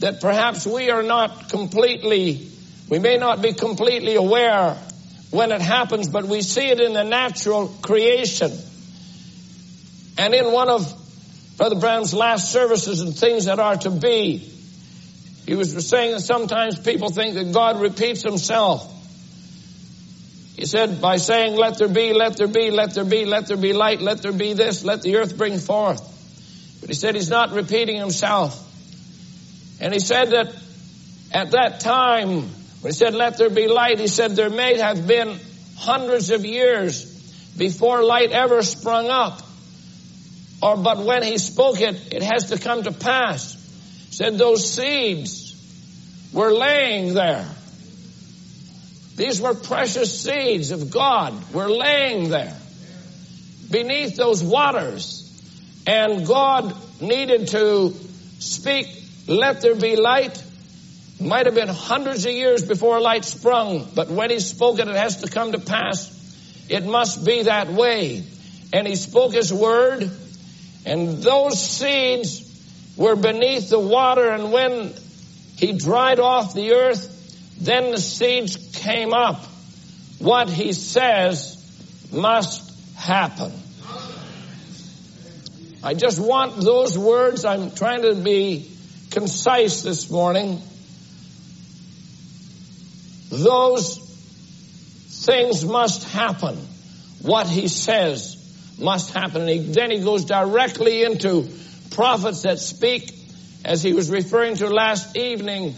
that 0.00 0.20
perhaps 0.20 0.66
we 0.66 0.90
are 0.90 1.02
not 1.02 1.48
completely, 1.48 2.46
we 2.90 2.98
may 2.98 3.16
not 3.16 3.40
be 3.40 3.54
completely 3.54 4.16
aware 4.16 4.76
when 5.30 5.50
it 5.50 5.62
happens, 5.62 6.10
but 6.10 6.26
we 6.26 6.42
see 6.42 6.68
it 6.68 6.78
in 6.78 6.92
the 6.92 7.04
natural 7.04 7.68
creation. 7.80 8.52
And 10.18 10.34
in 10.34 10.52
one 10.52 10.68
of 10.68 10.92
Brother 11.56 11.76
Branham's 11.76 12.12
last 12.12 12.52
services 12.52 13.00
and 13.00 13.16
things 13.16 13.46
that 13.46 13.58
are 13.58 13.78
to 13.78 13.90
be, 13.90 14.38
he 15.46 15.54
was 15.54 15.88
saying 15.88 16.12
that 16.12 16.20
sometimes 16.20 16.78
people 16.78 17.08
think 17.08 17.34
that 17.36 17.50
God 17.52 17.80
repeats 17.80 18.22
himself. 18.22 18.92
He 20.58 20.66
said, 20.66 21.00
by 21.00 21.18
saying, 21.18 21.54
let 21.54 21.78
there 21.78 21.86
be, 21.86 22.12
let 22.12 22.36
there 22.36 22.48
be, 22.48 22.72
let 22.72 22.92
there 22.92 23.04
be, 23.04 23.24
let 23.24 23.46
there 23.46 23.56
be 23.56 23.72
light, 23.72 24.00
let 24.00 24.22
there 24.22 24.32
be 24.32 24.54
this, 24.54 24.82
let 24.82 25.02
the 25.02 25.18
earth 25.18 25.38
bring 25.38 25.56
forth. 25.60 26.02
But 26.80 26.88
he 26.88 26.96
said 26.96 27.14
he's 27.14 27.30
not 27.30 27.52
repeating 27.52 27.96
himself. 27.96 28.60
And 29.80 29.94
he 29.94 30.00
said 30.00 30.30
that 30.30 30.52
at 31.30 31.52
that 31.52 31.78
time, 31.78 32.40
when 32.80 32.90
he 32.90 32.90
said, 32.90 33.14
let 33.14 33.38
there 33.38 33.50
be 33.50 33.68
light, 33.68 34.00
he 34.00 34.08
said 34.08 34.34
there 34.34 34.50
may 34.50 34.78
have 34.78 35.06
been 35.06 35.38
hundreds 35.76 36.30
of 36.30 36.44
years 36.44 37.04
before 37.56 38.02
light 38.02 38.32
ever 38.32 38.60
sprung 38.62 39.08
up. 39.10 39.40
Or, 40.60 40.76
but 40.76 40.98
when 40.98 41.22
he 41.22 41.38
spoke 41.38 41.80
it, 41.80 42.12
it 42.12 42.24
has 42.24 42.50
to 42.50 42.58
come 42.58 42.82
to 42.82 42.90
pass. 42.90 43.54
He 44.08 44.12
said 44.16 44.38
those 44.38 44.68
seeds 44.68 45.54
were 46.32 46.50
laying 46.50 47.14
there. 47.14 47.46
These 49.18 49.40
were 49.40 49.52
precious 49.52 50.22
seeds 50.22 50.70
of 50.70 50.92
God 50.92 51.52
were 51.52 51.68
laying 51.68 52.30
there 52.30 52.56
beneath 53.68 54.14
those 54.14 54.44
waters. 54.44 55.24
And 55.88 56.24
God 56.24 56.72
needed 57.00 57.48
to 57.48 57.96
speak, 58.38 58.86
let 59.26 59.60
there 59.60 59.74
be 59.74 59.96
light. 59.96 60.40
Might 61.20 61.46
have 61.46 61.56
been 61.56 61.66
hundreds 61.66 62.26
of 62.26 62.32
years 62.32 62.64
before 62.64 63.00
light 63.00 63.24
sprung, 63.24 63.88
but 63.92 64.08
when 64.08 64.30
he 64.30 64.38
spoke 64.38 64.78
it, 64.78 64.86
it 64.86 64.94
has 64.94 65.22
to 65.22 65.28
come 65.28 65.50
to 65.50 65.58
pass. 65.58 66.14
It 66.68 66.86
must 66.86 67.24
be 67.24 67.42
that 67.42 67.72
way. 67.72 68.22
And 68.72 68.86
he 68.86 68.94
spoke 68.94 69.32
his 69.32 69.52
word, 69.52 70.08
and 70.86 71.18
those 71.18 71.60
seeds 71.60 72.44
were 72.96 73.16
beneath 73.16 73.68
the 73.68 73.80
water, 73.80 74.30
and 74.30 74.52
when 74.52 74.94
he 75.56 75.72
dried 75.72 76.20
off 76.20 76.54
the 76.54 76.74
earth, 76.74 77.16
then 77.60 77.90
the 77.90 78.00
seeds 78.00 78.56
came 78.76 79.12
up. 79.12 79.44
What 80.18 80.48
he 80.48 80.72
says 80.72 81.56
must 82.12 82.96
happen. 82.96 83.52
I 85.82 85.94
just 85.94 86.18
want 86.18 86.56
those 86.56 86.98
words. 86.98 87.44
I'm 87.44 87.70
trying 87.70 88.02
to 88.02 88.14
be 88.14 88.70
concise 89.10 89.82
this 89.82 90.10
morning. 90.10 90.60
Those 93.30 93.98
things 95.26 95.64
must 95.64 96.08
happen. 96.10 96.56
What 97.22 97.46
he 97.46 97.68
says 97.68 98.36
must 98.80 99.12
happen. 99.12 99.42
And 99.42 99.50
he, 99.50 99.58
then 99.58 99.90
he 99.90 100.00
goes 100.00 100.24
directly 100.24 101.04
into 101.04 101.48
prophets 101.90 102.42
that 102.42 102.58
speak, 102.58 103.12
as 103.64 103.82
he 103.82 103.92
was 103.92 104.10
referring 104.10 104.56
to 104.56 104.68
last 104.68 105.16
evening, 105.16 105.74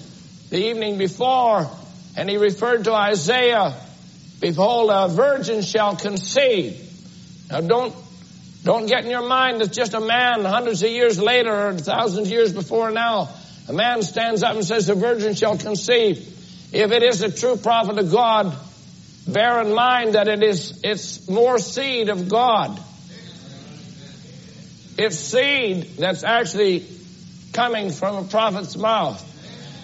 the 0.51 0.59
evening 0.67 0.99
before, 0.99 1.71
and 2.17 2.29
he 2.29 2.37
referred 2.37 2.85
to 2.85 2.93
Isaiah, 2.93 3.73
behold, 4.41 4.91
a 4.93 5.09
virgin 5.09 5.63
shall 5.63 5.95
conceive. 5.97 6.89
Now 7.49 7.61
don't, 7.61 7.95
don't 8.65 8.87
get 8.87 9.05
in 9.05 9.11
your 9.11 9.27
mind 9.27 9.63
it's 9.63 9.75
just 9.75 9.95
a 9.95 10.01
man 10.01 10.45
hundreds 10.45 10.83
of 10.83 10.91
years 10.91 11.21
later 11.21 11.69
or 11.69 11.75
thousands 11.75 12.27
of 12.27 12.33
years 12.33 12.53
before 12.53 12.91
now. 12.91 13.29
A 13.69 13.73
man 13.73 14.03
stands 14.03 14.43
up 14.43 14.57
and 14.57 14.65
says, 14.65 14.89
the 14.89 14.97
virgin 14.97 15.35
shall 15.35 15.57
conceive. 15.57 16.19
If 16.73 16.91
it 16.91 17.03
is 17.05 17.23
a 17.23 17.31
true 17.31 17.57
prophet 17.57 17.99
of 17.99 18.11
God, 18.11 18.57
bear 19.29 19.61
in 19.63 19.73
mind 19.73 20.15
that 20.15 20.27
it 20.27 20.43
is, 20.43 20.81
it's 20.83 21.29
more 21.29 21.61
seed 21.61 22.09
of 22.09 22.29
God. 22.29 22.81
It's 24.99 25.17
seed 25.17 25.85
that's 25.99 26.25
actually 26.25 26.85
coming 27.53 27.91
from 27.91 28.17
a 28.17 28.25
prophet's 28.25 28.77
mouth 28.77 29.29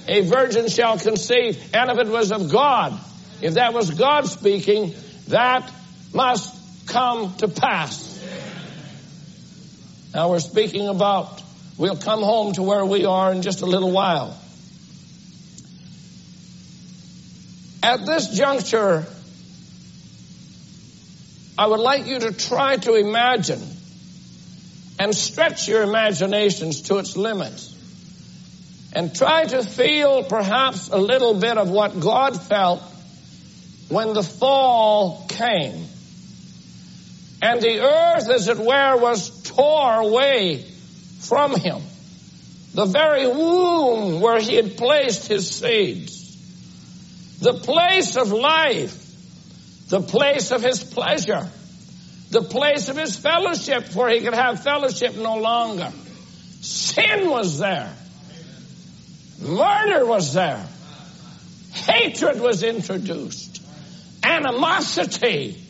a 0.09 0.21
virgin 0.23 0.69
shall 0.69 0.99
conceive, 0.99 1.75
and 1.75 1.91
if 1.91 1.99
it 1.99 2.09
was 2.09 2.33
of 2.33 2.51
God, 2.51 2.99
if 3.43 3.55
that 3.55 3.75
was 3.75 3.91
God 3.91 4.27
speaking, 4.27 4.95
that 5.29 5.71
must 6.15 6.89
come 6.89 7.35
to 7.37 7.49
pass. 7.49 8.13
Now 10.15 10.31
we're 10.31 10.39
speaking 10.39 10.89
about, 10.89 11.43
we'll 11.77 11.97
come 11.97 12.23
home 12.23 12.55
to 12.55 12.63
where 12.63 12.85
we 12.85 13.05
are 13.05 13.33
in 13.33 13.43
just 13.43 13.61
a 13.61 13.67
little 13.67 13.91
while. 13.91 14.39
At 17.83 18.07
this 18.07 18.29
juncture, 18.29 19.07
I 21.59 21.67
would 21.67 21.81
like 21.81 22.07
you 22.07 22.19
to 22.21 22.33
try 22.33 22.77
to 22.77 22.95
imagine 22.95 23.63
and 24.99 25.15
stretch 25.15 25.69
your 25.69 25.83
imaginations 25.83 26.83
to 26.83 26.99
its 26.99 27.17
limits 27.17 27.76
and 28.97 29.15
try 29.15 29.45
to 29.45 29.63
feel 29.63 30.25
perhaps 30.25 30.89
a 30.89 30.97
little 30.97 31.35
bit 31.35 31.59
of 31.59 31.69
what 31.69 32.01
God 32.01 32.41
felt 32.41 32.83
when 33.91 34.15
the 34.15 34.23
fall 34.23 35.27
came. 35.29 35.87
And 37.43 37.61
the 37.61 37.81
earth, 37.81 38.31
as 38.31 38.49
it 38.49 38.57
were, 38.57 38.97
was 38.97 39.43
tore 39.43 39.97
away 40.01 40.65
from 41.21 41.61
him. 41.61 41.83
The 42.73 42.87
very 42.87 43.27
womb 43.27 44.23
where 44.23 44.41
he 44.41 44.55
had 44.55 44.79
placed 44.79 45.29
his 45.29 45.55
seeds. 45.55 47.39
The 47.41 47.53
place 47.53 48.17
of 48.17 48.33
life. 48.33 48.99
The 49.91 50.01
place 50.01 50.53
of 50.53 50.63
his 50.63 50.83
pleasure. 50.83 51.47
The 52.31 52.43
place 52.43 52.89
of 52.89 52.97
his 52.97 53.19
fellowship 53.19 53.95
where 53.95 54.09
he 54.09 54.21
could 54.21 54.33
have 54.33 54.63
fellowship 54.63 55.17
no 55.17 55.37
longer. 55.37 55.93
Sin 56.63 57.29
was 57.29 57.59
there. 57.59 57.95
Murder 59.41 60.07
was 60.07 60.33
there. 60.33 60.65
Hatred 61.73 62.41
was 62.41 62.63
introduced. 62.63 63.63
Animosity, 64.23 65.63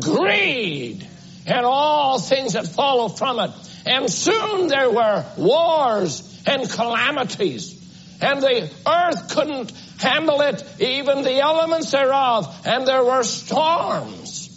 greed, 0.00 1.06
and 1.46 1.66
all 1.66 2.18
things 2.18 2.54
that 2.54 2.66
follow 2.66 3.08
from 3.08 3.38
it. 3.38 3.50
And 3.84 4.10
soon 4.10 4.68
there 4.68 4.90
were 4.90 5.24
wars 5.36 6.42
and 6.46 6.68
calamities. 6.68 7.78
And 8.20 8.40
the 8.40 8.70
earth 8.86 9.34
couldn't 9.34 9.72
handle 9.98 10.40
it, 10.42 10.64
even 10.80 11.22
the 11.22 11.40
elements 11.40 11.90
thereof. 11.90 12.62
And 12.64 12.86
there 12.86 13.04
were 13.04 13.24
storms. 13.24 14.48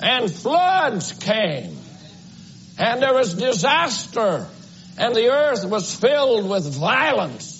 And 0.00 0.30
floods 0.30 1.12
came. 1.12 1.76
And 2.78 3.02
there 3.02 3.14
was 3.14 3.34
disaster. 3.34 4.46
And 4.98 5.14
the 5.14 5.30
earth 5.30 5.64
was 5.64 5.94
filled 5.94 6.48
with 6.48 6.72
violence 6.74 7.57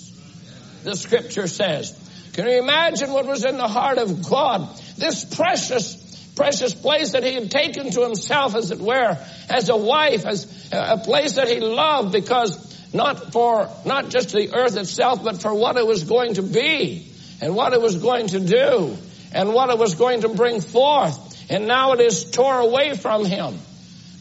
the 0.83 0.95
scripture 0.95 1.47
says. 1.47 1.95
Can 2.33 2.45
you 2.47 2.59
imagine 2.59 3.11
what 3.11 3.25
was 3.25 3.43
in 3.43 3.57
the 3.57 3.67
heart 3.67 3.97
of 3.97 4.29
God? 4.29 4.69
This 4.97 5.25
precious, 5.25 5.95
precious 6.35 6.73
place 6.73 7.11
that 7.11 7.23
he 7.23 7.33
had 7.33 7.51
taken 7.51 7.91
to 7.91 8.01
himself, 8.01 8.55
as 8.55 8.71
it 8.71 8.79
were, 8.79 9.17
as 9.49 9.69
a 9.69 9.77
wife, 9.77 10.25
as 10.25 10.69
a 10.71 10.97
place 10.97 11.33
that 11.33 11.47
he 11.47 11.59
loved 11.59 12.11
because 12.11 12.93
not 12.93 13.33
for, 13.33 13.69
not 13.85 14.09
just 14.09 14.31
the 14.31 14.53
earth 14.53 14.77
itself, 14.77 15.23
but 15.23 15.41
for 15.41 15.53
what 15.53 15.77
it 15.77 15.85
was 15.85 16.03
going 16.03 16.35
to 16.35 16.43
be 16.43 17.11
and 17.41 17.55
what 17.55 17.73
it 17.73 17.81
was 17.81 17.97
going 17.97 18.27
to 18.27 18.39
do 18.39 18.97
and 19.33 19.53
what 19.53 19.69
it 19.69 19.77
was 19.77 19.95
going 19.95 20.21
to 20.21 20.29
bring 20.29 20.61
forth. 20.61 21.25
And 21.51 21.67
now 21.67 21.93
it 21.93 21.99
is 21.99 22.31
tore 22.31 22.59
away 22.59 22.93
from 22.93 23.25
him. 23.25 23.57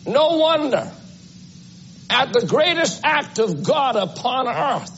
No 0.06 0.38
wonder 0.38 0.90
at 2.11 2.32
the 2.32 2.46
greatest 2.46 3.00
act 3.04 3.38
of 3.38 3.62
God 3.62 3.96
upon 3.96 4.48
earth 4.48 4.97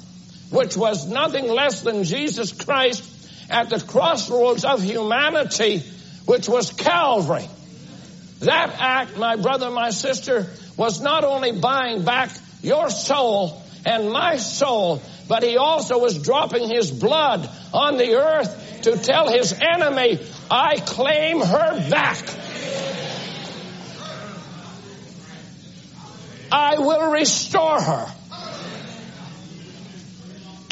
which 0.51 0.76
was 0.76 1.07
nothing 1.07 1.48
less 1.48 1.82
than 1.82 2.05
Jesus 2.05 2.53
Christ 2.53 3.05
at 3.48 3.70
the 3.70 3.80
crossroads 3.80 4.64
of 4.64 4.82
humanity, 4.82 5.82
which 6.26 6.48
was 6.48 6.72
Calvary. 6.72 7.48
That 8.40 8.74
act, 8.78 9.16
my 9.16 9.36
brother, 9.36 9.70
my 9.70 9.90
sister, 9.90 10.46
was 10.76 11.01
not 11.01 11.24
only 11.24 11.53
buying 11.53 12.05
back 12.05 12.30
your 12.62 12.90
soul 12.90 13.62
and 13.84 14.11
my 14.11 14.36
soul, 14.36 15.03
but 15.28 15.42
he 15.42 15.57
also 15.57 15.98
was 15.98 16.22
dropping 16.22 16.68
his 16.68 16.90
blood 16.90 17.48
on 17.72 17.96
the 17.96 18.14
earth 18.14 18.82
to 18.82 18.96
tell 18.96 19.28
his 19.28 19.53
enemy, 19.53 20.18
I 20.51 20.76
claim 20.78 21.40
her 21.40 21.90
back. 21.90 22.24
I 26.53 26.78
will 26.78 27.12
restore 27.12 27.80
her. 27.80 28.12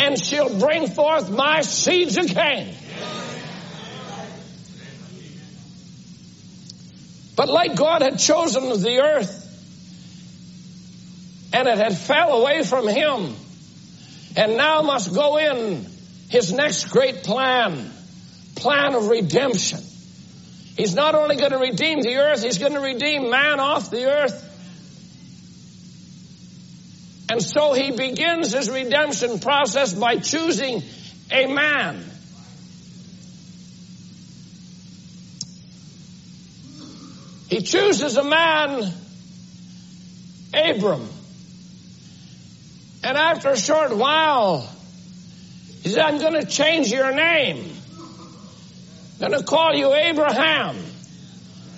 And 0.09 0.19
she'll 0.19 0.59
bring 0.59 0.89
forth 0.89 1.29
my 1.29 1.61
seeds 1.61 2.17
again. 2.17 2.75
But 7.37 7.51
like 7.51 7.77
God 7.77 8.01
had 8.01 8.19
chosen 8.19 8.71
the 8.71 9.01
earth, 9.01 9.35
and 11.53 11.69
it 11.69 11.77
had 11.77 11.95
fell 11.95 12.41
away 12.41 12.63
from 12.63 12.89
him, 12.89 13.37
and 14.35 14.57
now 14.57 14.81
must 14.81 15.13
go 15.15 15.37
in 15.37 15.85
his 16.31 16.55
next 16.55 16.87
great 16.87 17.23
plan, 17.25 17.93
plan 18.57 18.95
of 18.95 19.09
redemption. 19.09 19.81
He's 20.79 20.95
not 20.95 21.17
only 21.17 21.37
going 21.37 21.51
to 21.51 21.59
redeem 21.59 22.01
the 22.01 22.17
earth, 22.17 22.43
he's 22.43 22.57
going 22.57 22.73
to 22.73 22.81
redeem 22.81 23.29
man 23.29 23.61
off 23.61 23.91
the 23.91 24.07
earth. 24.07 24.48
And 27.31 27.43
so 27.43 27.75
he 27.75 27.91
begins 27.91 28.53
his 28.53 28.71
redemption 28.71 29.39
process 29.39 29.93
by 29.93 30.17
choosing 30.17 30.83
a 31.31 31.47
man. 31.47 32.03
He 37.49 37.63
chooses 37.63 38.17
a 38.17 38.25
man, 38.25 38.93
Abram. 40.55 41.09
And 43.03 43.17
after 43.17 43.51
a 43.51 43.59
short 43.59 43.97
while, 43.97 44.69
he 45.83 45.91
said, 45.91 46.01
I'm 46.01 46.19
going 46.19 46.35
to 46.35 46.47
change 46.47 46.91
your 46.91 47.15
name. 47.15 47.73
I'm 49.15 49.31
going 49.31 49.41
to 49.41 49.45
call 49.45 49.75
you 49.75 49.95
Abraham. 49.95 50.77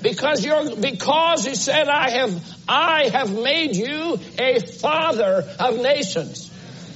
Because 0.02 0.44
you're, 0.44 0.76
because 0.76 1.44
he 1.44 1.54
said, 1.54 1.88
I 1.88 2.10
have, 2.10 2.49
I 2.70 3.08
have 3.08 3.32
made 3.32 3.74
you 3.74 4.20
a 4.38 4.60
father 4.60 5.44
of 5.58 5.78
nations. 5.78 6.48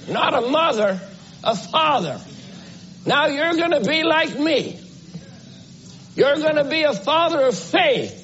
Not 0.08 0.32
a 0.32 0.42
mother, 0.42 1.00
a 1.42 1.56
father. 1.56 2.20
Now 3.04 3.26
you're 3.26 3.54
going 3.54 3.72
to 3.72 3.80
be 3.80 4.04
like 4.04 4.38
me. 4.38 4.78
You're 6.14 6.36
going 6.36 6.54
to 6.54 6.64
be 6.64 6.84
a 6.84 6.92
father 6.92 7.40
of 7.46 7.58
faith. 7.58 8.20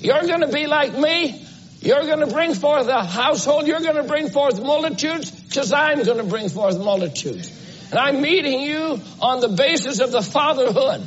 You're 0.00 0.22
going 0.22 0.40
to 0.40 0.48
be 0.48 0.66
like 0.66 0.96
me. 0.96 1.46
You're 1.82 2.04
going 2.04 2.20
to 2.20 2.34
bring 2.34 2.54
forth 2.54 2.88
a 2.88 3.04
household. 3.04 3.66
You're 3.66 3.80
going 3.80 3.96
to 3.96 4.04
bring 4.04 4.30
forth 4.30 4.58
multitudes 4.58 5.30
because 5.30 5.74
I'm 5.74 6.02
going 6.04 6.16
to 6.16 6.24
bring 6.24 6.48
forth 6.48 6.78
multitudes. 6.78 7.52
And 7.90 7.98
I'm 7.98 8.22
meeting 8.22 8.60
you 8.60 8.98
on 9.20 9.40
the 9.40 9.48
basis 9.48 10.00
of 10.00 10.10
the 10.10 10.22
fatherhood. 10.22 11.06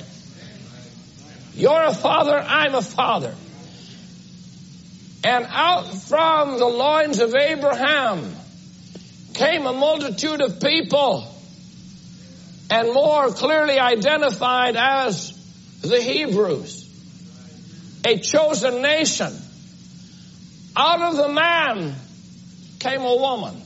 You're 1.56 1.86
a 1.86 1.94
father, 1.96 2.38
I'm 2.38 2.76
a 2.76 2.84
father. 2.84 3.34
And 5.24 5.46
out 5.50 5.88
from 5.88 6.60
the 6.60 6.66
loins 6.66 7.20
of 7.20 7.36
Abraham 7.36 8.36
came 9.34 9.66
a 9.66 9.74
multitude 9.74 10.42
of 10.42 10.62
people 10.62 11.26
and 12.70 12.94
more 12.94 13.30
clearly 13.30 13.80
identified 13.80 14.76
as 14.76 15.34
the 15.82 16.02
Hebrews, 16.02 16.86
a 18.06 18.18
chosen 18.20 18.82
nation. 18.82 19.34
Out 20.76 21.02
of 21.02 21.18
the 21.18 21.30
man 21.30 21.96
came 22.80 23.02
a 23.02 23.16
woman. 23.16 23.62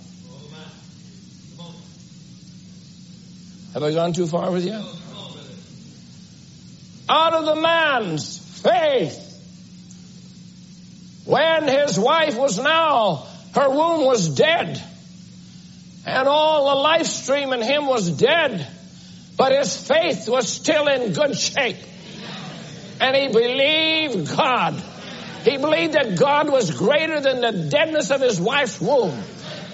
Have 3.74 3.84
I 3.84 3.92
gone 3.92 4.14
too 4.14 4.28
far 4.28 4.52
with 4.52 4.66
you? 4.66 4.82
Out 7.10 7.34
of 7.34 7.46
the 7.46 7.56
man's 7.56 8.38
faith. 8.62 9.23
When 11.26 11.68
his 11.68 11.98
wife 11.98 12.36
was 12.36 12.58
now, 12.58 13.26
her 13.56 13.70
womb 13.70 14.06
was 14.06 14.30
dead. 14.30 14.82
And 16.06 16.28
all 16.28 16.76
the 16.76 16.82
life 16.82 17.06
stream 17.06 17.54
in 17.54 17.62
him 17.62 17.88
was 17.88 18.10
dead. 18.10 18.68
But 19.38 19.54
his 19.54 19.76
faith 19.76 20.28
was 20.28 20.48
still 20.48 20.88
in 20.88 21.14
good 21.14 21.38
shape. 21.38 21.78
And 23.00 23.16
he 23.16 23.28
believed 23.30 24.36
God. 24.36 24.82
He 25.44 25.58
believed 25.58 25.94
that 25.94 26.18
God 26.18 26.52
was 26.52 26.72
greater 26.72 27.20
than 27.20 27.42
the 27.42 27.70
deadness 27.70 28.12
of 28.12 28.22
his 28.22 28.40
wife's 28.40 28.80
womb, 28.80 29.18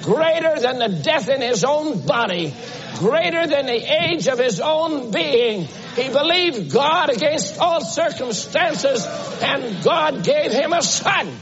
greater 0.01 0.59
than 0.59 0.79
the 0.79 1.01
death 1.03 1.29
in 1.29 1.41
his 1.41 1.63
own 1.63 2.05
body, 2.05 2.53
greater 2.99 3.47
than 3.47 3.65
the 3.65 4.03
age 4.03 4.27
of 4.27 4.37
his 4.37 4.59
own 4.59 5.11
being. 5.11 5.67
He 5.95 6.09
believed 6.09 6.71
God 6.71 7.09
against 7.09 7.57
all 7.57 7.81
circumstances, 7.81 9.05
and 9.41 9.83
God 9.83 10.23
gave 10.23 10.51
him 10.51 10.73
a 10.73 10.81
son. 10.81 11.33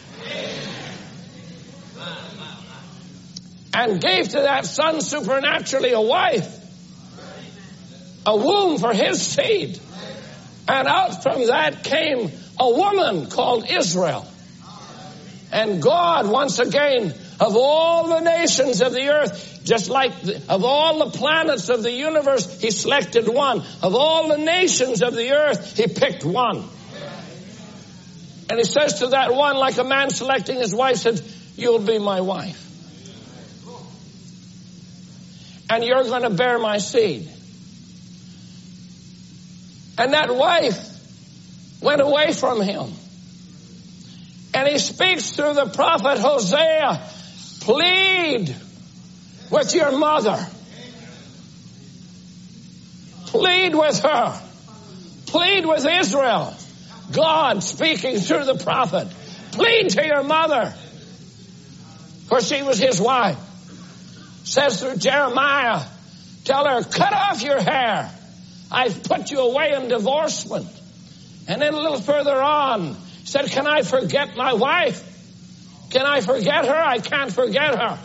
And 3.73 4.01
gave 4.01 4.29
to 4.29 4.41
that 4.41 4.65
son 4.65 5.01
supernaturally 5.01 5.91
a 5.91 6.01
wife, 6.01 6.47
a 8.25 8.35
womb 8.35 8.77
for 8.79 8.93
his 8.93 9.21
seed. 9.21 9.79
And 10.67 10.87
out 10.87 11.23
from 11.23 11.47
that 11.47 11.83
came 11.83 12.31
a 12.59 12.69
woman 12.69 13.29
called 13.29 13.69
Israel. 13.69 14.27
And 15.51 15.81
God, 15.81 16.27
once 16.27 16.59
again, 16.59 17.13
of 17.39 17.55
all 17.55 18.07
the 18.09 18.19
nations 18.19 18.81
of 18.81 18.93
the 18.93 19.09
earth, 19.09 19.56
just 19.67 19.89
like 19.89 20.21
the, 20.21 20.41
of 20.49 20.63
all 20.63 21.05
the 21.05 21.17
planets 21.17 21.69
of 21.69 21.83
the 21.83 21.91
universe, 21.91 22.61
He 22.61 22.71
selected 22.71 23.27
one. 23.27 23.59
Of 23.83 23.95
all 23.95 24.29
the 24.29 24.37
nations 24.37 25.01
of 25.01 25.13
the 25.13 25.31
earth, 25.31 25.75
He 25.75 25.87
picked 25.87 26.23
one. 26.23 26.63
And 28.49 28.57
He 28.57 28.63
says 28.63 28.99
to 28.99 29.07
that 29.07 29.33
one, 29.33 29.57
like 29.57 29.77
a 29.77 29.83
man 29.83 30.09
selecting 30.09 30.57
his 30.57 30.73
wife, 30.73 30.97
said, 30.97 31.21
You'll 31.55 31.79
be 31.79 31.99
my 31.99 32.21
wife. 32.21 32.63
And 35.69 35.83
you're 35.83 36.03
going 36.03 36.21
to 36.21 36.29
bear 36.29 36.57
my 36.59 36.77
seed. 36.77 37.27
And 39.97 40.13
that 40.13 40.33
wife 40.33 41.81
went 41.81 41.99
away 41.99 42.31
from 42.31 42.61
him. 42.61 42.93
And 44.53 44.67
he 44.67 44.77
speaks 44.77 45.31
through 45.31 45.55
the 45.55 45.65
prophet 45.65 46.19
Hosea, 46.19 47.01
plead 47.61 48.55
with 49.49 49.73
your 49.73 49.97
mother. 49.97 50.45
Plead 53.27 53.75
with 53.75 53.99
her. 53.99 54.41
Plead 55.27 55.65
with 55.65 55.85
Israel. 55.85 56.53
God 57.11 57.63
speaking 57.63 58.17
through 58.17 58.45
the 58.45 58.55
prophet. 58.55 59.07
Plead 59.51 59.89
to 59.91 60.05
your 60.05 60.23
mother. 60.23 60.73
For 62.27 62.41
she 62.41 62.63
was 62.63 62.79
his 62.79 62.99
wife. 62.99 63.37
Says 64.43 64.81
through 64.81 64.97
Jeremiah, 64.97 65.83
tell 66.45 66.65
her, 66.67 66.83
cut 66.83 67.13
off 67.13 67.41
your 67.41 67.61
hair. 67.61 68.11
I've 68.71 69.03
put 69.03 69.31
you 69.31 69.39
away 69.39 69.73
in 69.73 69.87
divorcement. 69.87 70.67
And 71.47 71.61
then 71.61 71.73
a 71.73 71.77
little 71.77 72.01
further 72.01 72.41
on, 72.41 72.95
said, 73.23 73.49
Can 73.49 73.67
I 73.67 73.81
forget 73.81 74.35
my 74.35 74.53
wife? 74.53 75.03
Can 75.89 76.05
I 76.05 76.19
forget 76.21 76.65
her? 76.65 76.75
I 76.75 76.99
can't 76.99 77.31
forget 77.31 77.77
her. 77.77 77.99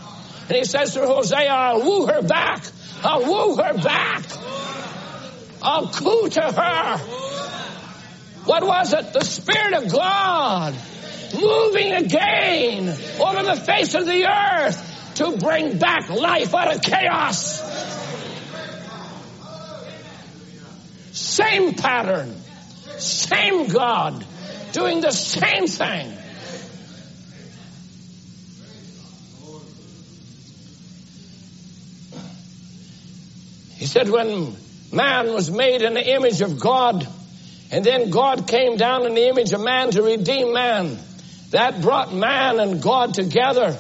And 0.53 0.59
he 0.59 0.67
says 0.67 0.93
to 0.93 1.07
Hosea, 1.07 1.49
I'll 1.49 1.81
woo 1.81 2.05
her 2.09 2.21
back. 2.21 2.63
I'll 3.03 3.25
woo 3.25 3.57
her 3.57 3.73
back. 3.73 4.23
I'll 5.63 5.89
coo 5.89 6.29
to 6.29 6.43
her. 6.43 6.99
What 8.45 8.63
was 8.63 8.93
it? 8.93 9.15
The 9.15 9.25
Spirit 9.25 9.83
of 9.83 9.91
God 9.91 10.75
moving 11.35 11.93
again 11.95 12.87
over 13.19 13.43
the 13.45 13.57
face 13.65 13.95
of 13.95 14.05
the 14.05 14.27
earth 14.31 15.15
to 15.15 15.39
bring 15.39 15.79
back 15.79 16.11
life 16.11 16.55
out 16.55 16.77
of 16.77 16.83
chaos. 16.83 17.63
Same 21.13 21.73
pattern. 21.77 22.37
Same 22.99 23.69
God 23.69 24.23
doing 24.73 25.01
the 25.01 25.13
same 25.13 25.67
thing. 25.67 26.19
He 33.83 33.87
said 33.87 34.09
when 34.09 34.55
man 34.93 35.35
was 35.35 35.51
made 35.51 35.83
in 35.83 35.95
the 35.95 36.15
image 36.15 36.41
of 36.41 36.61
God, 36.61 37.05
and 37.73 37.85
then 37.85 38.11
God 38.11 38.47
came 38.47 38.77
down 38.77 39.07
in 39.07 39.15
the 39.15 39.27
image 39.27 39.53
of 39.53 39.61
man 39.61 39.91
to 39.91 40.03
redeem 40.03 40.53
man, 40.53 40.97
that 41.51 41.83
brought 41.83 42.15
man 42.15 42.61
and 42.61 42.81
God 42.81 43.15
together. 43.15 43.77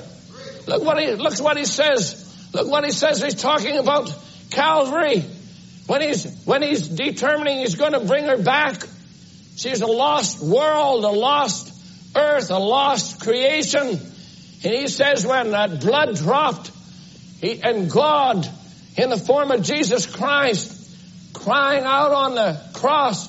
Look 0.66 0.82
what 0.82 1.00
he, 1.00 1.12
look 1.12 1.38
what 1.40 1.57
he 1.57 1.64
says. 1.64 2.50
Look 2.53 2.68
what 2.68 2.84
he 2.84 2.90
says. 2.90 3.22
He's 3.22 3.36
talking 3.36 3.78
about 3.78 4.12
Calvary. 4.50 5.24
When 5.86 6.02
he's, 6.02 6.44
when 6.47 6.62
he's 6.62 6.89
determining 6.89 7.59
he's 7.59 7.77
going 7.77 7.93
to 7.93 8.01
bring 8.01 8.24
her 8.24 8.43
back, 8.43 8.82
She's 9.55 9.82
a 9.82 9.86
lost 9.86 10.43
world, 10.43 11.05
a 11.05 11.10
lost 11.10 11.72
earth, 12.16 12.51
a 12.51 12.59
lost 12.59 13.20
creation. 13.20 13.86
And 13.86 14.74
he 14.74 14.89
says 14.89 15.24
when 15.24 15.52
that 15.52 15.78
blood 15.81 16.16
dropped, 16.16 16.72
he, 17.40 17.62
and 17.62 17.89
God, 17.89 18.48
in 18.97 19.10
the 19.10 19.16
form 19.16 19.51
of 19.51 19.62
Jesus 19.62 20.06
Christ, 20.06 20.78
crying 21.32 21.85
out 21.85 22.12
on 22.12 22.35
the 22.35 22.60
cross, 22.74 23.28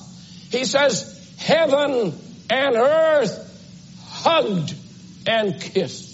he 0.50 0.64
says, 0.64 1.34
heaven 1.38 2.12
and 2.50 2.76
earth 2.76 3.40
hugged 4.08 4.74
and 5.26 5.60
kissed. 5.60 6.12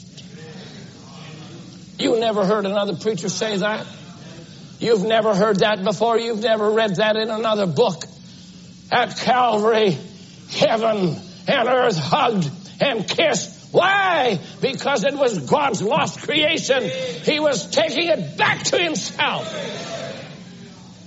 You 1.99 2.19
never 2.19 2.47
heard 2.47 2.65
another 2.65 2.97
preacher 2.97 3.29
say 3.29 3.59
that? 3.59 3.87
You've 4.79 5.05
never 5.05 5.35
heard 5.35 5.59
that 5.59 5.85
before. 5.85 6.19
You've 6.19 6.43
never 6.43 6.71
read 6.71 6.97
that 6.97 7.17
in 7.17 7.29
another 7.29 7.67
book. 7.67 8.05
At 8.91 9.19
Calvary, 9.19 9.99
heaven 10.49 11.17
and 11.47 11.69
earth 11.69 11.99
hugged 11.99 12.51
and 12.81 13.07
kissed. 13.07 13.60
Why? 13.73 14.41
Because 14.61 15.05
it 15.05 15.15
was 15.15 15.39
God's 15.39 15.81
lost 15.83 16.23
creation. 16.23 16.83
He 17.25 17.39
was 17.39 17.71
taking 17.71 18.09
it 18.09 18.37
back 18.37 18.63
to 18.65 18.79
himself. 18.79 19.47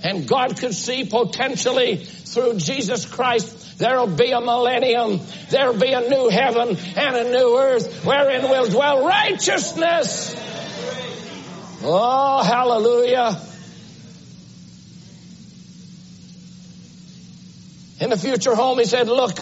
And 0.02 0.26
God 0.28 0.58
could 0.58 0.74
see 0.74 1.04
potentially 1.04 1.96
through 1.96 2.58
Jesus 2.58 3.06
Christ 3.06 3.78
there'll 3.78 4.06
be 4.06 4.30
a 4.30 4.40
millennium. 4.40 5.20
There'll 5.50 5.78
be 5.78 5.92
a 5.92 6.08
new 6.08 6.28
heaven 6.28 6.76
and 6.96 7.16
a 7.16 7.30
new 7.30 7.58
earth 7.58 8.04
wherein 8.04 8.42
will 8.42 8.68
dwell 8.68 9.06
righteousness. 9.06 10.34
Oh, 11.82 12.42
hallelujah. 12.42 13.40
In 18.00 18.10
the 18.10 18.16
future 18.16 18.54
home, 18.54 18.78
he 18.78 18.84
said, 18.84 19.08
look, 19.08 19.38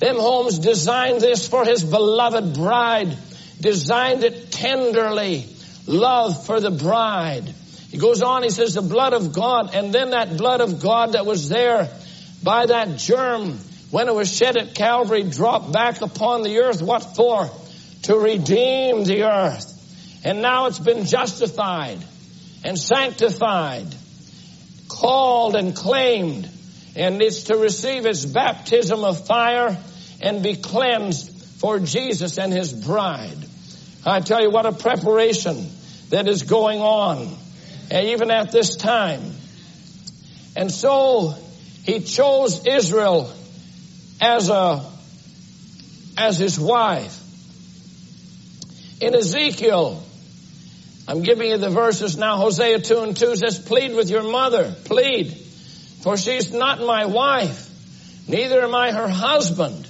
them 0.00 0.16
homes 0.16 0.58
designed 0.58 1.20
this 1.20 1.46
for 1.46 1.64
his 1.64 1.84
beloved 1.84 2.54
bride, 2.54 3.16
designed 3.60 4.24
it 4.24 4.50
tenderly, 4.50 5.46
love 5.86 6.46
for 6.46 6.58
the 6.58 6.70
bride. 6.70 7.44
He 7.90 7.98
goes 7.98 8.22
on, 8.22 8.42
he 8.42 8.50
says, 8.50 8.74
the 8.74 8.82
blood 8.82 9.12
of 9.12 9.34
God, 9.34 9.74
and 9.74 9.92
then 9.92 10.10
that 10.10 10.38
blood 10.38 10.62
of 10.62 10.80
God 10.80 11.12
that 11.12 11.26
was 11.26 11.50
there 11.50 11.90
by 12.42 12.64
that 12.66 12.96
germ 12.96 13.58
when 13.90 14.08
it 14.08 14.14
was 14.14 14.34
shed 14.34 14.56
at 14.56 14.74
Calvary 14.74 15.24
dropped 15.24 15.70
back 15.70 16.00
upon 16.00 16.44
the 16.44 16.60
earth. 16.60 16.80
What 16.80 17.00
for? 17.14 17.50
To 18.04 18.18
redeem 18.18 19.04
the 19.04 19.24
earth. 19.24 19.66
And 20.24 20.40
now 20.40 20.66
it's 20.66 20.78
been 20.78 21.04
justified 21.04 21.98
and 22.64 22.78
sanctified, 22.78 23.94
called 24.88 25.56
and 25.56 25.76
claimed, 25.76 26.48
and 26.96 27.20
it's 27.20 27.44
to 27.44 27.56
receive 27.56 28.06
its 28.06 28.24
baptism 28.24 29.04
of 29.04 29.26
fire 29.26 29.76
and 30.20 30.42
be 30.42 30.56
cleansed 30.56 31.30
for 31.60 31.78
Jesus 31.78 32.38
and 32.38 32.52
his 32.52 32.72
bride. 32.72 33.38
I 34.04 34.20
tell 34.20 34.42
you 34.42 34.50
what 34.50 34.66
a 34.66 34.72
preparation 34.72 35.66
that 36.08 36.26
is 36.26 36.42
going 36.42 36.80
on 36.80 37.36
eh, 37.90 38.12
even 38.12 38.30
at 38.30 38.52
this 38.52 38.76
time. 38.76 39.20
And 40.56 40.70
so 40.70 41.34
he 41.84 42.00
chose 42.00 42.66
Israel 42.66 43.32
as 44.20 44.48
a, 44.50 44.84
as 46.16 46.38
his 46.38 46.58
wife. 46.58 47.18
In 49.00 49.14
Ezekiel, 49.14 50.02
I'm 51.08 51.22
giving 51.22 51.50
you 51.50 51.56
the 51.56 51.70
verses 51.70 52.16
now. 52.16 52.36
Hosea 52.36 52.80
2 52.80 53.00
and 53.00 53.16
2 53.16 53.36
says, 53.36 53.58
plead 53.58 53.94
with 53.94 54.10
your 54.10 54.22
mother, 54.22 54.74
plead, 54.84 55.32
for 56.02 56.16
she's 56.16 56.52
not 56.52 56.80
my 56.80 57.06
wife, 57.06 57.68
neither 58.28 58.62
am 58.62 58.74
I 58.74 58.92
her 58.92 59.08
husband. 59.08 59.88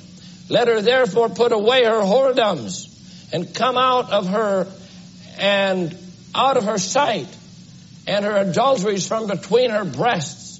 Let 0.51 0.67
her 0.67 0.83
therefore 0.83 1.29
put 1.29 1.53
away 1.53 1.85
her 1.85 2.01
whoredoms 2.03 2.89
and 3.33 3.55
come 3.55 3.79
out 3.79 4.11
of 4.11 4.29
her 4.29 4.67
and 5.39 5.97
out 6.35 6.57
of 6.57 6.65
her 6.65 6.79
sight 6.79 7.29
and 8.09 8.25
her 8.25 8.37
adulteries 8.37 9.07
from 9.07 9.29
between 9.29 9.71
her 9.71 9.85
breasts. 9.85 10.59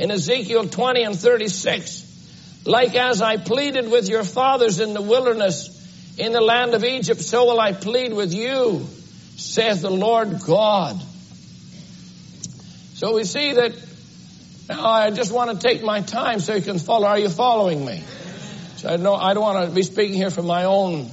In 0.00 0.10
Ezekiel 0.10 0.66
20 0.66 1.02
and 1.04 1.16
36, 1.16 2.62
like 2.66 2.96
as 2.96 3.22
I 3.22 3.36
pleaded 3.36 3.88
with 3.88 4.08
your 4.08 4.24
fathers 4.24 4.80
in 4.80 4.94
the 4.94 5.02
wilderness 5.02 5.76
in 6.18 6.32
the 6.32 6.40
land 6.40 6.74
of 6.74 6.82
Egypt, 6.82 7.20
so 7.20 7.44
will 7.44 7.60
I 7.60 7.72
plead 7.72 8.12
with 8.12 8.34
you, 8.34 8.84
saith 9.36 9.82
the 9.82 9.90
Lord 9.90 10.40
God. 10.44 11.00
So 12.94 13.14
we 13.14 13.22
see 13.24 13.52
that 13.52 13.72
now 14.68 14.86
I 14.86 15.10
just 15.10 15.32
want 15.32 15.52
to 15.52 15.68
take 15.68 15.84
my 15.84 16.00
time 16.00 16.40
so 16.40 16.54
you 16.54 16.62
can 16.62 16.80
follow. 16.80 17.06
Are 17.06 17.18
you 17.18 17.28
following 17.28 17.84
me? 17.84 18.02
So 18.80 18.88
I 18.88 18.96
know 18.96 19.14
I 19.14 19.34
don't 19.34 19.42
want 19.42 19.68
to 19.68 19.74
be 19.74 19.82
speaking 19.82 20.16
here 20.16 20.30
for 20.30 20.42
my 20.42 20.64
own 20.64 21.06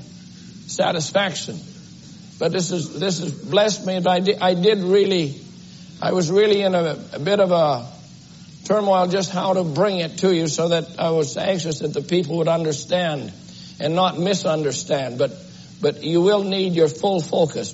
satisfaction, 0.67 1.59
but 2.39 2.51
this 2.51 2.71
is 2.71 2.97
this 2.97 3.19
has 3.19 3.33
blessed 3.33 3.85
me. 3.85 3.97
I 3.97 4.19
did, 4.21 4.39
I 4.39 4.53
did 4.53 4.79
really 4.79 5.41
I 6.01 6.11
was 6.13 6.29
really 6.29 6.61
in 6.61 6.75
a, 6.75 6.97
a 7.13 7.19
bit 7.19 7.39
of 7.39 7.51
a 7.51 7.87
turmoil 8.65 9.07
just 9.07 9.31
how 9.31 9.53
to 9.53 9.63
bring 9.63 9.99
it 9.99 10.19
to 10.19 10.33
you 10.33 10.47
so 10.47 10.69
that 10.69 10.99
I 10.99 11.09
was 11.09 11.35
anxious 11.37 11.79
that 11.79 11.93
the 11.93 12.01
people 12.01 12.37
would 12.37 12.47
understand 12.47 13.33
and 13.79 13.95
not 13.95 14.19
misunderstand. 14.19 15.17
But, 15.17 15.31
but 15.81 16.03
you 16.03 16.21
will 16.21 16.43
need 16.43 16.73
your 16.73 16.87
full 16.87 17.21
focus. 17.21 17.73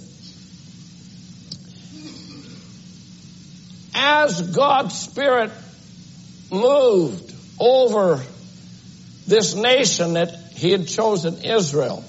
As 3.94 4.42
God's 4.56 4.98
Spirit 4.98 5.52
moved 6.50 7.34
over 7.60 8.24
this 9.28 9.56
nation 9.56 10.14
that 10.14 10.34
He 10.54 10.72
had 10.72 10.88
chosen 10.88 11.44
Israel, 11.44 12.04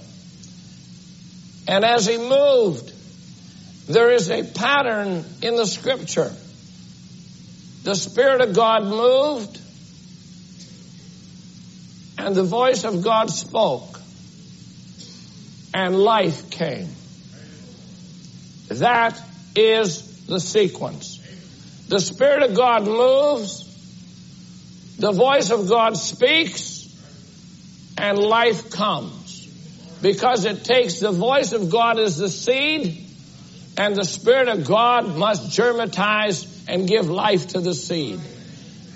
and 1.67 1.85
as 1.85 2.07
He 2.07 2.19
moved, 2.19 2.93
there 3.89 4.11
is 4.13 4.31
a 4.31 4.45
pattern 4.45 5.25
in 5.43 5.57
the 5.57 5.67
scripture. 5.67 6.33
The 7.83 7.95
Spirit 7.95 8.41
of 8.41 8.55
God 8.55 8.85
moved 8.85 9.61
and 12.17 12.35
the 12.35 12.45
voice 12.45 12.85
of 12.85 13.05
God 13.05 13.29
spoke 13.29 14.01
and 15.75 15.95
life 15.99 16.51
came. 16.51 16.89
That 18.69 19.21
is 19.55 20.25
the 20.27 20.41
sequence. 20.41 21.21
The 21.89 22.01
Spirit 22.01 22.43
of 22.51 22.57
God 22.57 22.87
moves, 22.87 23.65
the 24.99 25.13
voice 25.13 25.51
of 25.51 25.69
God 25.69 25.99
speaks, 25.99 26.74
and 28.05 28.19
life 28.19 28.71
comes. 28.71 29.47
Because 30.03 30.45
it 30.45 30.65
takes 30.65 31.01
the 31.01 31.11
voice 31.11 31.53
of 31.53 31.71
God 31.71 31.99
as 31.99 32.19
the 32.19 32.29
seed, 32.29 33.01
and 33.79 33.97
the 33.97 34.05
Spirit 34.05 34.49
of 34.49 34.67
God 34.67 35.17
must 35.17 35.51
germatize 35.51 36.47
and 36.69 36.87
give 36.87 37.09
life 37.09 37.49
to 37.49 37.61
the 37.61 37.73
seed. 37.73 38.21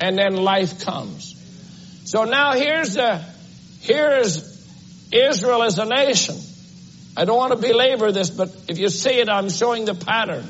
And 0.00 0.18
then 0.18 0.36
life 0.36 0.84
comes. 0.84 1.34
So 2.04 2.24
now 2.24 2.52
here's 2.52 2.94
the, 2.94 3.24
here 3.80 4.18
is 4.18 4.44
Israel 5.10 5.62
as 5.62 5.78
a 5.78 5.86
nation. 5.86 6.36
I 7.16 7.24
don't 7.24 7.36
want 7.36 7.52
to 7.52 7.66
belabor 7.66 8.12
this, 8.12 8.30
but 8.30 8.50
if 8.68 8.78
you 8.78 8.90
see 8.90 9.18
it, 9.18 9.28
I'm 9.28 9.48
showing 9.48 9.86
the 9.86 9.94
pattern. 9.94 10.44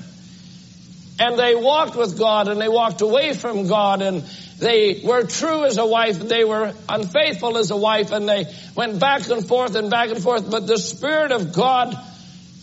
And 1.18 1.38
they 1.38 1.54
walked 1.54 1.96
with 1.96 2.16
God 2.18 2.48
and 2.48 2.60
they 2.60 2.68
walked 2.68 3.00
away 3.00 3.32
from 3.32 3.66
God 3.66 4.02
and 4.02 4.22
they 4.58 5.00
were 5.04 5.24
true 5.24 5.64
as 5.64 5.78
a 5.78 5.86
wife 5.86 6.20
and 6.20 6.28
they 6.28 6.44
were 6.44 6.72
unfaithful 6.88 7.58
as 7.58 7.70
a 7.70 7.76
wife 7.76 8.12
and 8.12 8.28
they 8.28 8.46
went 8.76 9.00
back 9.00 9.28
and 9.28 9.46
forth 9.46 9.74
and 9.74 9.90
back 9.90 10.10
and 10.10 10.22
forth. 10.22 10.48
But 10.50 10.66
the 10.66 10.78
Spirit 10.78 11.32
of 11.32 11.52
God 11.52 11.96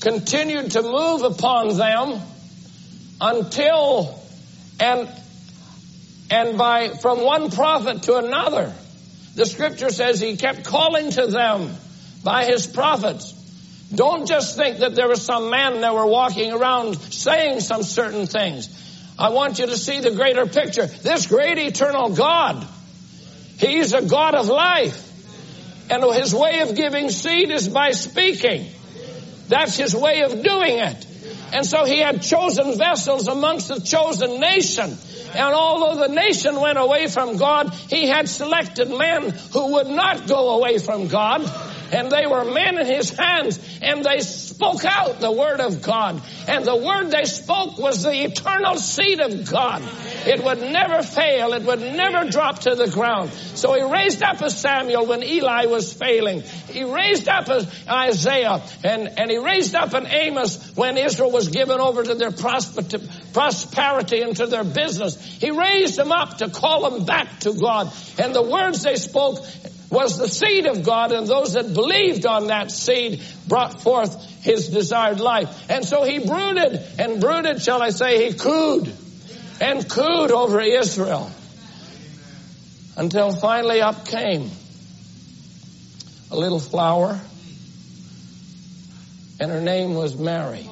continued 0.01 0.71
to 0.71 0.81
move 0.81 1.23
upon 1.23 1.77
them 1.77 2.21
until 3.21 4.19
and 4.79 5.09
and 6.29 6.57
by 6.57 6.89
from 6.89 7.21
one 7.21 7.49
prophet 7.49 8.03
to 8.03 8.17
another 8.17 8.73
the 9.35 9.45
scripture 9.45 9.89
says 9.89 10.19
he 10.19 10.37
kept 10.37 10.65
calling 10.65 11.11
to 11.11 11.27
them 11.27 11.73
by 12.23 12.45
his 12.45 12.67
prophets 12.67 13.33
don't 13.95 14.27
just 14.27 14.55
think 14.55 14.79
that 14.79 14.95
there 14.95 15.07
was 15.07 15.25
some 15.25 15.49
man 15.49 15.81
that 15.81 15.93
were 15.93 16.05
walking 16.05 16.51
around 16.51 16.95
saying 16.95 17.59
some 17.59 17.83
certain 17.83 18.27
things 18.27 18.69
i 19.17 19.29
want 19.29 19.59
you 19.59 19.65
to 19.65 19.77
see 19.77 19.99
the 20.01 20.11
greater 20.11 20.45
picture 20.45 20.85
this 20.85 21.27
great 21.27 21.57
eternal 21.57 22.09
god 22.09 22.65
he's 23.57 23.93
a 23.93 24.01
god 24.01 24.35
of 24.35 24.47
life 24.47 25.01
and 25.89 26.03
his 26.15 26.33
way 26.33 26.61
of 26.61 26.75
giving 26.75 27.09
seed 27.09 27.51
is 27.51 27.67
by 27.67 27.91
speaking 27.91 28.65
that's 29.47 29.77
his 29.77 29.95
way 29.95 30.21
of 30.21 30.43
doing 30.43 30.79
it. 30.79 31.07
And 31.53 31.65
so 31.65 31.85
he 31.85 31.99
had 31.99 32.21
chosen 32.21 32.77
vessels 32.77 33.27
amongst 33.27 33.67
the 33.67 33.79
chosen 33.79 34.39
nation. 34.39 34.97
And 35.33 35.53
although 35.53 36.07
the 36.07 36.13
nation 36.13 36.59
went 36.59 36.77
away 36.77 37.07
from 37.07 37.37
God, 37.37 37.73
he 37.73 38.07
had 38.07 38.27
selected 38.27 38.89
men 38.89 39.29
who 39.53 39.73
would 39.73 39.87
not 39.87 40.27
go 40.27 40.57
away 40.57 40.79
from 40.79 41.07
God. 41.07 41.41
And 41.95 42.11
they 42.11 42.27
were 42.27 42.43
men 42.43 42.77
in 42.77 42.85
his 42.85 43.09
hands, 43.11 43.57
and 43.81 44.03
they 44.03 44.19
spoke 44.19 44.83
out 44.83 45.21
the 45.21 45.31
word 45.31 45.61
of 45.61 45.81
God. 45.81 46.21
And 46.47 46.65
the 46.65 46.75
word 46.75 47.09
they 47.09 47.23
spoke 47.23 47.77
was 47.77 48.03
the 48.03 48.25
eternal 48.25 48.75
seed 48.75 49.21
of 49.21 49.49
God. 49.49 49.81
It 50.27 50.43
would 50.43 50.59
never 50.59 51.01
fail. 51.03 51.53
It 51.53 51.63
would 51.63 51.79
never 51.79 52.29
drop 52.29 52.59
to 52.59 52.75
the 52.75 52.89
ground. 52.89 53.31
So 53.31 53.73
he 53.73 53.81
raised 53.81 54.21
up 54.21 54.41
a 54.41 54.49
Samuel 54.49 55.05
when 55.05 55.23
Eli 55.23 55.67
was 55.67 55.93
failing. 55.93 56.41
He 56.41 56.83
raised 56.83 57.29
up 57.29 57.47
a 57.47 57.65
Isaiah 57.89 58.61
and, 58.83 59.07
and 59.17 59.31
he 59.31 59.37
raised 59.37 59.75
up 59.75 59.93
an 59.93 60.07
Amos 60.07 60.75
when 60.75 60.97
Israel 60.97 61.31
was 61.31 61.49
given 61.49 61.79
over 61.79 62.03
to 62.03 62.15
their 62.15 62.31
prosperity 62.31 64.21
and 64.21 64.35
to 64.37 64.47
their 64.47 64.63
business. 64.63 65.15
He 65.39 65.51
raised 65.51 65.95
them 65.95 66.11
up 66.11 66.39
to 66.39 66.49
call 66.49 66.89
them 66.89 67.05
back 67.05 67.39
to 67.41 67.53
God. 67.53 67.93
And 68.17 68.35
the 68.35 68.43
words 68.43 68.83
they 68.83 68.95
spoke 68.95 69.45
was 69.95 70.17
the 70.17 70.27
seed 70.27 70.65
of 70.65 70.83
God, 70.83 71.13
and 71.13 71.25
those 71.25 71.53
that 71.53 71.73
believed 71.73 72.25
on 72.25 72.47
that 72.47 72.69
seed 72.69 73.23
brought 73.47 73.81
forth 73.81 74.43
his 74.43 74.67
desired 74.67 75.21
life. 75.21 75.69
And 75.69 75.85
so 75.85 76.03
he 76.03 76.19
brooded 76.19 76.81
and 76.99 77.21
brooded, 77.21 77.61
shall 77.61 77.81
I 77.81 77.89
say, 77.89 78.29
he 78.29 78.37
cooed 78.37 78.93
and 79.61 79.89
cooed 79.89 80.31
over 80.31 80.59
Israel 80.59 81.31
until 82.97 83.31
finally 83.31 83.81
up 83.81 84.05
came 84.05 84.51
a 86.29 86.37
little 86.37 86.59
flower, 86.59 87.19
and 89.39 89.51
her 89.51 89.61
name 89.61 89.95
was 89.95 90.17
Mary. 90.17 90.67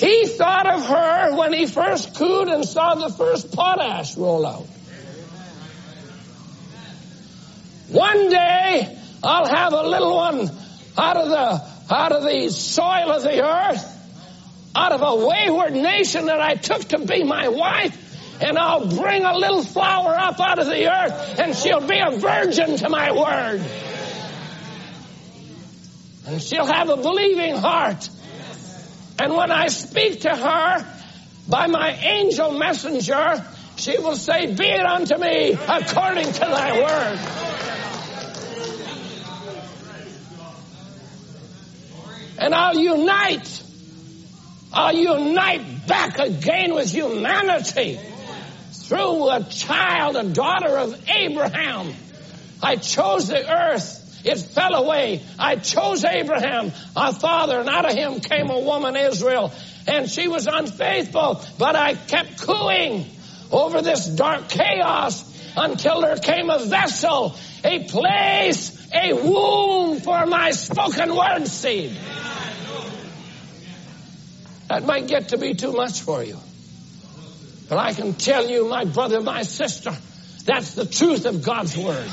He 0.00 0.26
thought 0.26 0.66
of 0.66 0.86
her 0.86 1.36
when 1.36 1.52
he 1.52 1.66
first 1.66 2.14
cooed 2.14 2.48
and 2.48 2.64
saw 2.64 2.94
the 2.94 3.10
first 3.10 3.52
potash 3.52 4.16
roll 4.16 4.46
out. 4.46 4.66
One 7.88 8.30
day 8.30 8.98
I'll 9.22 9.46
have 9.46 9.74
a 9.74 9.82
little 9.82 10.16
one 10.16 10.50
out 10.96 11.16
of 11.18 11.28
the 11.28 11.94
out 11.94 12.12
of 12.12 12.22
the 12.22 12.48
soil 12.48 13.10
of 13.10 13.24
the 13.24 13.44
earth, 13.44 13.84
out 14.74 14.92
of 14.92 15.02
a 15.02 15.26
wayward 15.26 15.74
nation 15.74 16.26
that 16.26 16.40
I 16.40 16.54
took 16.54 16.82
to 16.88 16.98
be 17.00 17.22
my 17.24 17.48
wife, 17.48 18.40
and 18.40 18.56
I'll 18.56 18.86
bring 18.86 19.26
a 19.26 19.36
little 19.36 19.62
flower 19.62 20.16
up 20.16 20.40
out 20.40 20.58
of 20.58 20.66
the 20.66 20.90
earth, 20.90 21.40
and 21.40 21.54
she'll 21.54 21.86
be 21.86 21.98
a 21.98 22.12
virgin 22.12 22.78
to 22.78 22.88
my 22.88 23.12
word. 23.12 23.62
And 26.26 26.40
she'll 26.40 26.64
have 26.64 26.88
a 26.88 26.96
believing 26.96 27.56
heart. 27.56 28.08
And 29.20 29.34
when 29.34 29.50
I 29.50 29.66
speak 29.66 30.22
to 30.22 30.34
her 30.34 30.86
by 31.46 31.66
my 31.66 31.90
angel 31.90 32.52
messenger, 32.52 33.44
she 33.76 33.98
will 33.98 34.16
say, 34.16 34.54
Be 34.54 34.64
it 34.64 34.86
unto 34.86 35.18
me 35.18 35.50
according 35.52 36.32
to 36.32 36.40
thy 36.40 36.80
word. 36.80 37.18
And 42.38 42.54
I'll 42.54 42.78
unite, 42.78 43.62
I'll 44.72 44.96
unite 44.96 45.86
back 45.86 46.18
again 46.18 46.74
with 46.74 46.90
humanity 46.90 48.00
through 48.72 49.28
a 49.28 49.44
child, 49.44 50.16
a 50.16 50.24
daughter 50.24 50.78
of 50.78 51.10
Abraham. 51.10 51.92
I 52.62 52.76
chose 52.76 53.28
the 53.28 53.52
earth 53.52 53.99
it 54.24 54.38
fell 54.38 54.74
away. 54.74 55.22
I 55.38 55.56
chose 55.56 56.04
Abraham, 56.04 56.72
our 56.94 57.12
father, 57.12 57.60
and 57.60 57.68
out 57.68 57.88
of 57.88 57.96
him 57.96 58.20
came 58.20 58.50
a 58.50 58.58
woman, 58.58 58.96
Israel. 58.96 59.52
And 59.86 60.08
she 60.10 60.28
was 60.28 60.46
unfaithful, 60.46 61.42
but 61.58 61.76
I 61.76 61.94
kept 61.94 62.42
cooing 62.42 63.06
over 63.50 63.82
this 63.82 64.06
dark 64.06 64.48
chaos 64.48 65.26
until 65.56 66.02
there 66.02 66.16
came 66.16 66.50
a 66.50 66.58
vessel, 66.64 67.36
a 67.64 67.84
place, 67.84 68.88
a 68.94 69.12
womb 69.14 70.00
for 70.00 70.26
my 70.26 70.50
spoken 70.52 71.14
word 71.14 71.46
seed. 71.46 71.96
That 74.68 74.84
might 74.84 75.08
get 75.08 75.30
to 75.30 75.38
be 75.38 75.54
too 75.54 75.72
much 75.72 76.02
for 76.02 76.22
you. 76.22 76.38
But 77.68 77.78
I 77.78 77.92
can 77.92 78.14
tell 78.14 78.48
you, 78.48 78.68
my 78.68 78.84
brother, 78.84 79.20
my 79.20 79.42
sister, 79.42 79.92
that's 80.44 80.74
the 80.74 80.86
truth 80.86 81.24
of 81.26 81.44
God's 81.44 81.76
word. 81.76 82.08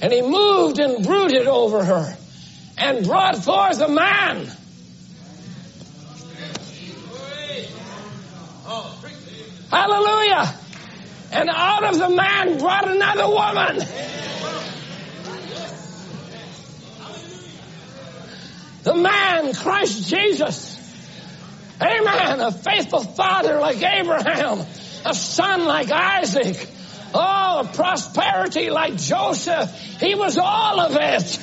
And 0.00 0.12
he 0.12 0.22
moved 0.22 0.78
and 0.78 1.04
brooded 1.04 1.46
over 1.46 1.82
her 1.84 2.16
and 2.78 3.06
brought 3.06 3.36
forth 3.42 3.80
a 3.80 3.88
man. 3.88 4.50
Hallelujah. 9.70 10.54
And 11.32 11.50
out 11.50 11.84
of 11.84 11.98
the 11.98 12.10
man 12.10 12.58
brought 12.58 12.88
another 12.88 13.28
woman. 13.28 13.78
The 18.84 18.94
man, 18.94 19.52
Christ 19.54 20.08
Jesus. 20.08 20.76
Amen. 21.80 22.40
A 22.40 22.52
faithful 22.52 23.02
father 23.02 23.58
like 23.58 23.82
Abraham. 23.82 24.60
A 25.04 25.14
son 25.14 25.64
like 25.64 25.90
Isaac 25.90 26.68
Oh, 27.14 27.70
prosperity 27.72 28.70
like 28.70 28.96
Joseph. 28.96 29.70
He 30.00 30.14
was 30.14 30.38
all 30.38 30.80
of 30.80 30.96
it. 30.96 31.38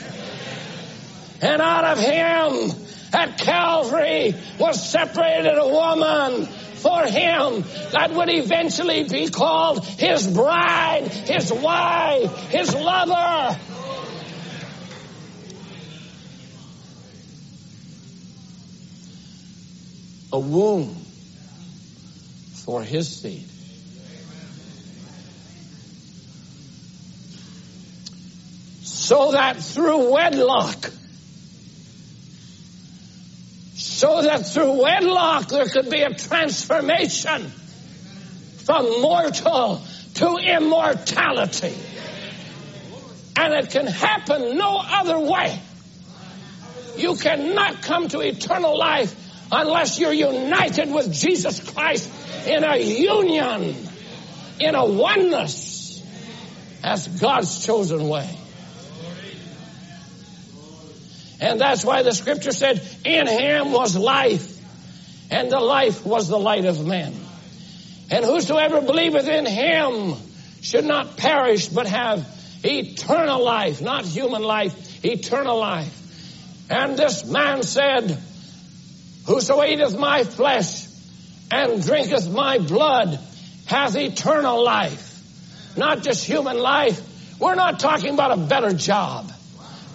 And 1.41 1.61
out 1.61 1.83
of 1.85 1.99
him 1.99 2.71
at 3.13 3.37
Calvary 3.37 4.35
was 4.57 4.89
separated 4.89 5.57
a 5.57 5.67
woman 5.67 6.45
for 6.45 7.03
him 7.03 7.63
that 7.91 8.11
would 8.11 8.29
eventually 8.29 9.03
be 9.03 9.29
called 9.29 9.85
his 9.85 10.27
bride, 10.27 11.07
his 11.07 11.51
wife, 11.51 12.49
his 12.49 12.73
lover. 12.75 13.59
A 20.33 20.39
womb 20.39 20.95
for 22.65 22.83
his 22.83 23.07
seed. 23.07 23.52
So 29.13 29.31
that 29.33 29.57
through 29.57 30.11
wedlock, 30.11 30.89
so 33.75 34.23
that 34.23 34.47
through 34.47 34.81
wedlock 34.81 35.49
there 35.49 35.65
could 35.65 35.87
be 35.91 36.01
a 36.01 36.15
transformation 36.15 37.43
from 38.65 39.01
mortal 39.03 39.83
to 40.15 40.37
immortality. 40.37 41.75
And 43.37 43.53
it 43.53 43.69
can 43.69 43.85
happen 43.85 44.57
no 44.57 44.81
other 44.83 45.19
way. 45.19 45.61
You 46.97 47.15
cannot 47.15 47.83
come 47.83 48.07
to 48.07 48.21
eternal 48.21 48.75
life 48.75 49.15
unless 49.51 49.99
you're 49.99 50.11
united 50.11 50.91
with 50.91 51.13
Jesus 51.13 51.71
Christ 51.71 52.09
in 52.47 52.63
a 52.63 52.77
union, 52.77 53.75
in 54.59 54.73
a 54.73 54.83
oneness 54.83 56.01
as 56.83 57.07
God's 57.07 57.63
chosen 57.63 58.09
way. 58.09 58.39
And 61.43 61.59
that's 61.59 61.83
why 61.83 62.03
the 62.03 62.13
scripture 62.13 62.53
said, 62.53 62.81
in 63.03 63.27
him 63.27 63.73
was 63.73 63.97
life, 63.97 64.57
and 65.29 65.51
the 65.51 65.59
life 65.59 66.05
was 66.05 66.29
the 66.29 66.39
light 66.39 66.63
of 66.63 66.87
men. 66.87 67.13
And 68.09 68.23
whosoever 68.23 68.79
believeth 68.79 69.27
in 69.27 69.45
him 69.45 70.15
should 70.61 70.85
not 70.85 71.17
perish, 71.17 71.67
but 71.67 71.85
have 71.87 72.25
eternal 72.63 73.43
life, 73.43 73.81
not 73.81 74.05
human 74.05 74.41
life, 74.41 75.03
eternal 75.03 75.59
life. 75.59 76.69
And 76.69 76.95
this 76.95 77.25
man 77.25 77.63
said, 77.63 78.17
Whoso 79.25 79.61
eateth 79.65 79.97
my 79.97 80.23
flesh 80.23 80.87
and 81.51 81.83
drinketh 81.83 82.29
my 82.29 82.59
blood 82.59 83.19
hath 83.65 83.97
eternal 83.97 84.63
life. 84.63 85.75
Not 85.75 86.03
just 86.03 86.25
human 86.25 86.57
life. 86.57 87.01
We're 87.37 87.55
not 87.55 87.81
talking 87.81 88.13
about 88.13 88.31
a 88.31 88.37
better 88.37 88.71
job. 88.71 89.32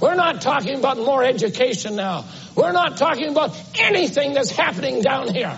We're 0.01 0.15
not 0.15 0.41
talking 0.41 0.79
about 0.79 0.97
more 0.97 1.25
education 1.25 1.97
now. 1.97 2.25
We're 2.55 2.73
not 2.73 2.97
talking 2.97 3.31
about 3.31 3.57
anything 3.79 4.33
that's 4.33 4.51
happening 4.51 5.03
down 5.03 5.33
here. 5.33 5.57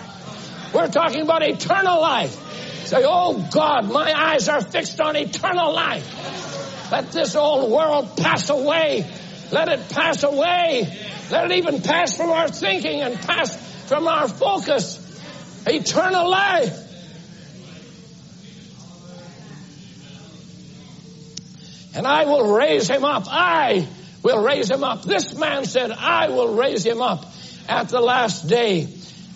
We're 0.73 0.89
talking 0.89 1.23
about 1.23 1.43
eternal 1.43 2.01
life. 2.01 2.87
Say, 2.87 3.03
oh 3.05 3.47
God, 3.53 3.91
my 3.91 4.13
eyes 4.13 4.49
are 4.49 4.61
fixed 4.61 5.01
on 5.01 5.17
eternal 5.17 5.75
life. 5.75 6.91
Let 6.91 7.13
this 7.13 7.37
old 7.37 7.71
world 7.71 8.17
pass 8.17 8.49
away. 8.51 9.07
Let 9.53 9.69
it 9.69 9.89
pass 9.91 10.23
away. 10.23 10.89
Let 11.31 11.51
it 11.51 11.59
even 11.59 11.83
pass 11.83 12.17
from 12.17 12.31
our 12.31 12.49
thinking 12.49 13.03
and 13.03 13.17
pass 13.21 13.57
from 13.87 14.09
our 14.09 14.27
focus. 14.27 15.07
Eternal 15.67 16.31
life. 16.31 16.87
And 21.95 22.07
I 22.07 22.25
will 22.25 22.55
raise 22.55 22.89
him 22.89 23.05
up. 23.05 23.25
I 23.27 23.87
will 24.23 24.43
raise 24.43 24.71
him 24.71 24.85
up. 24.85 25.03
This 25.03 25.35
man 25.35 25.65
said, 25.65 25.91
I 25.91 26.29
will 26.29 26.55
raise 26.55 26.85
him 26.85 27.01
up 27.01 27.25
at 27.69 27.89
the 27.89 28.01
last 28.01 28.49
day. 28.49 28.89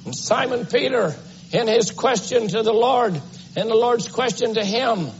And 0.04 0.14
Simon 0.14 0.66
Peter, 0.66 1.14
in 1.52 1.68
his 1.68 1.90
question 1.90 2.48
to 2.48 2.62
the 2.62 2.72
Lord, 2.72 3.20
And 3.56 3.70
the 3.70 3.74
Lord's 3.74 4.08
question 4.08 4.54
to 4.54 4.64
him, 4.64 5.10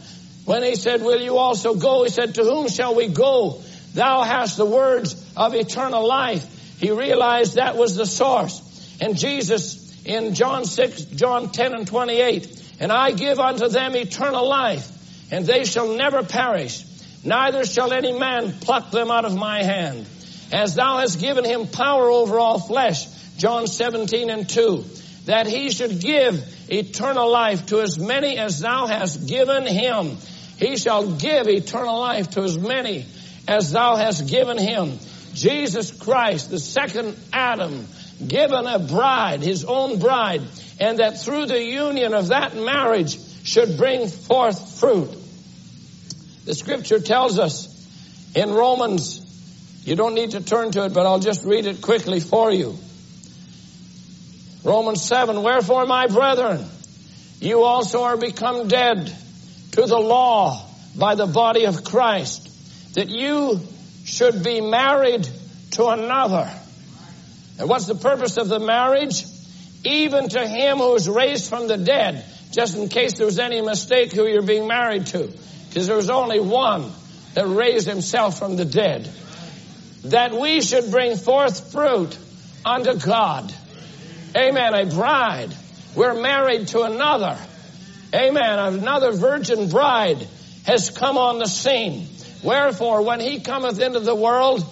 when 0.45 0.62
he 0.62 0.77
said, 0.77 1.03
will 1.03 1.20
you 1.20 1.39
also 1.39 1.74
go? 1.74 2.03
He 2.03 2.11
said, 2.11 2.35
to 2.35 2.45
whom 2.45 2.69
shall 2.69 2.95
we 2.95 3.09
go? 3.09 3.62
Thou 3.95 4.23
hast 4.23 4.57
the 4.57 4.66
words 4.66 5.15
of 5.36 5.55
eternal 5.55 6.07
life. 6.07 6.78
He 6.81 6.91
realized 6.91 7.55
that 7.55 7.77
was 7.77 7.95
the 7.95 8.07
source. 8.07 8.61
And 9.01 9.16
Jesus 9.16 10.05
in 10.05 10.35
John 10.35 10.65
6, 10.65 11.03
John 11.03 11.51
10 11.51 11.74
and 11.74 11.86
28, 11.86 12.77
and 12.81 12.93
I 12.93 13.12
give 13.12 13.39
unto 13.39 13.69
them 13.69 13.97
eternal 13.97 14.47
life, 14.47 14.91
and 15.31 15.47
they 15.47 15.65
shall 15.65 15.97
never 15.97 16.23
perish, 16.23 16.85
neither 17.25 17.65
shall 17.65 17.93
any 17.93 18.13
man 18.19 18.53
pluck 18.61 18.91
them 18.91 19.11
out 19.11 19.25
of 19.25 19.35
my 19.35 19.63
hand. 19.63 20.07
As 20.53 20.75
thou 20.75 20.99
hast 20.99 21.21
given 21.21 21.45
him 21.45 21.67
power 21.67 22.11
over 22.11 22.39
all 22.39 22.59
flesh, 22.59 23.07
John 23.37 23.67
17 23.67 24.31
and 24.31 24.49
2, 24.49 24.85
that 25.27 25.47
he 25.47 25.71
should 25.71 26.01
give 26.01 26.45
eternal 26.69 27.31
life 27.31 27.67
to 27.67 27.81
as 27.81 27.99
many 27.99 28.39
as 28.39 28.61
thou 28.61 28.87
hast 28.87 29.27
given 29.29 29.67
him. 29.67 30.17
He 30.59 30.77
shall 30.77 31.13
give 31.13 31.49
eternal 31.49 31.99
life 31.99 32.31
to 32.31 32.43
as 32.43 32.59
many 32.59 33.07
as 33.49 33.73
thou 33.73 33.97
hast 33.97 34.29
given 34.29 34.59
him. 34.59 34.99
Jesus 35.33 35.91
Christ, 35.91 36.51
the 36.51 36.61
second 36.61 37.17
Adam, 37.33 37.87
given 38.27 38.67
a 38.67 38.79
bride, 38.79 39.43
his 39.43 39.65
own 39.65 39.99
bride, 39.99 40.43
and 40.79 40.99
that 40.99 41.21
through 41.21 41.47
the 41.47 41.63
union 41.63 42.15
of 42.15 42.29
that 42.29 42.55
marriage 42.55 43.19
should 43.45 43.77
bring 43.77 44.09
forth 44.09 44.79
fruit. 44.79 45.11
The 46.45 46.55
scripture 46.55 47.01
tells 47.01 47.39
us 47.39 47.71
in 48.35 48.53
Romans, 48.53 49.21
you 49.85 49.97
don't 49.97 50.15
need 50.15 50.33
to 50.33 50.43
turn 50.43 50.73
to 50.73 50.85
it, 50.85 50.93
but 50.93 51.07
I'll 51.07 51.21
just 51.21 51.45
read 51.45 51.66
it 51.66 51.81
quickly 51.81 52.21
for 52.21 52.51
you. 52.51 52.77
Romans 54.62 55.03
7, 55.03 55.43
wherefore 55.43 55.87
my 55.87 56.07
brethren, 56.07 56.65
you 57.41 57.62
also 57.62 58.03
are 58.03 58.16
become 58.16 58.69
dead 58.69 59.12
to 59.73 59.83
the 59.83 59.99
law 59.99 60.66
by 60.97 61.15
the 61.15 61.27
body 61.27 61.66
of 61.66 61.85
Christ, 61.85 62.95
that 62.95 63.09
you 63.09 63.61
should 64.05 64.43
be 64.43 64.61
married 64.61 65.29
to 65.73 65.87
another. 65.87 66.51
And 67.59 67.69
what's 67.69 67.87
the 67.87 67.95
purpose 67.95 68.37
of 68.37 68.49
the 68.49 68.61
marriage? 68.61 69.25
Even 69.85 70.29
to 70.31 70.47
him 70.47 70.79
who 70.79 70.95
is 70.95 71.09
raised 71.09 71.49
from 71.49 71.69
the 71.69 71.77
dead, 71.77 72.25
just 72.53 72.77
in 72.77 72.89
case 72.89 73.15
there 73.15 73.27
was 73.27 73.39
any 73.39 73.61
mistake 73.61 74.12
who 74.12 74.27
you're 74.27 74.43
being 74.43 74.66
married 74.66 75.07
to. 75.07 75.33
Because 75.75 75.89
there 75.89 75.97
was 75.97 76.09
only 76.09 76.39
one 76.39 76.89
that 77.35 77.49
raised 77.49 77.89
himself 77.89 78.39
from 78.39 78.55
the 78.55 78.65
dead. 78.65 79.11
That 80.05 80.33
we 80.33 80.61
should 80.61 80.93
bring 80.93 81.17
forth 81.17 81.73
fruit 81.73 82.17
unto 82.65 82.97
God. 82.97 83.53
Amen. 84.37 84.73
A 84.73 84.87
bride. 84.87 85.53
We're 85.97 86.15
married 86.15 86.69
to 86.69 86.83
another. 86.83 87.37
Amen. 88.15 88.59
Another 88.61 89.11
virgin 89.11 89.69
bride 89.69 90.25
has 90.65 90.91
come 90.91 91.19
on 91.19 91.41
the 91.41 91.49
scene. 91.49 92.07
Wherefore, 92.45 93.03
when 93.03 93.19
he 93.19 93.41
cometh 93.41 93.81
into 93.81 93.99
the 93.99 94.15
world, 94.15 94.65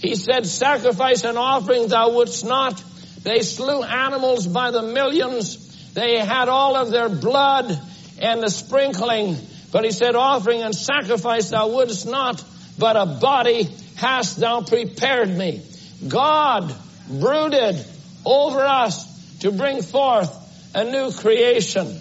he 0.00 0.14
said, 0.14 0.44
sacrifice 0.44 1.24
and 1.24 1.38
offering 1.38 1.88
thou 1.88 2.12
wouldst 2.12 2.44
not. 2.44 2.84
They 3.22 3.40
slew 3.40 3.82
animals 3.82 4.46
by 4.46 4.72
the 4.72 4.82
millions. 4.82 5.92
They 5.94 6.18
had 6.18 6.50
all 6.50 6.76
of 6.76 6.90
their 6.90 7.08
blood 7.08 7.80
and 8.20 8.42
the 8.42 8.50
sprinkling. 8.50 9.38
But 9.72 9.84
he 9.84 9.92
said, 9.92 10.16
offering 10.16 10.62
and 10.62 10.74
sacrifice 10.74 11.50
thou 11.50 11.68
wouldst 11.68 12.06
not, 12.06 12.42
but 12.78 12.96
a 12.96 13.06
body 13.06 13.68
hast 13.96 14.38
thou 14.38 14.62
prepared 14.62 15.28
me. 15.28 15.62
God 16.06 16.74
brooded 17.08 17.84
over 18.24 18.60
us 18.60 19.38
to 19.40 19.52
bring 19.52 19.82
forth 19.82 20.36
a 20.74 20.84
new 20.84 21.12
creation. 21.12 22.00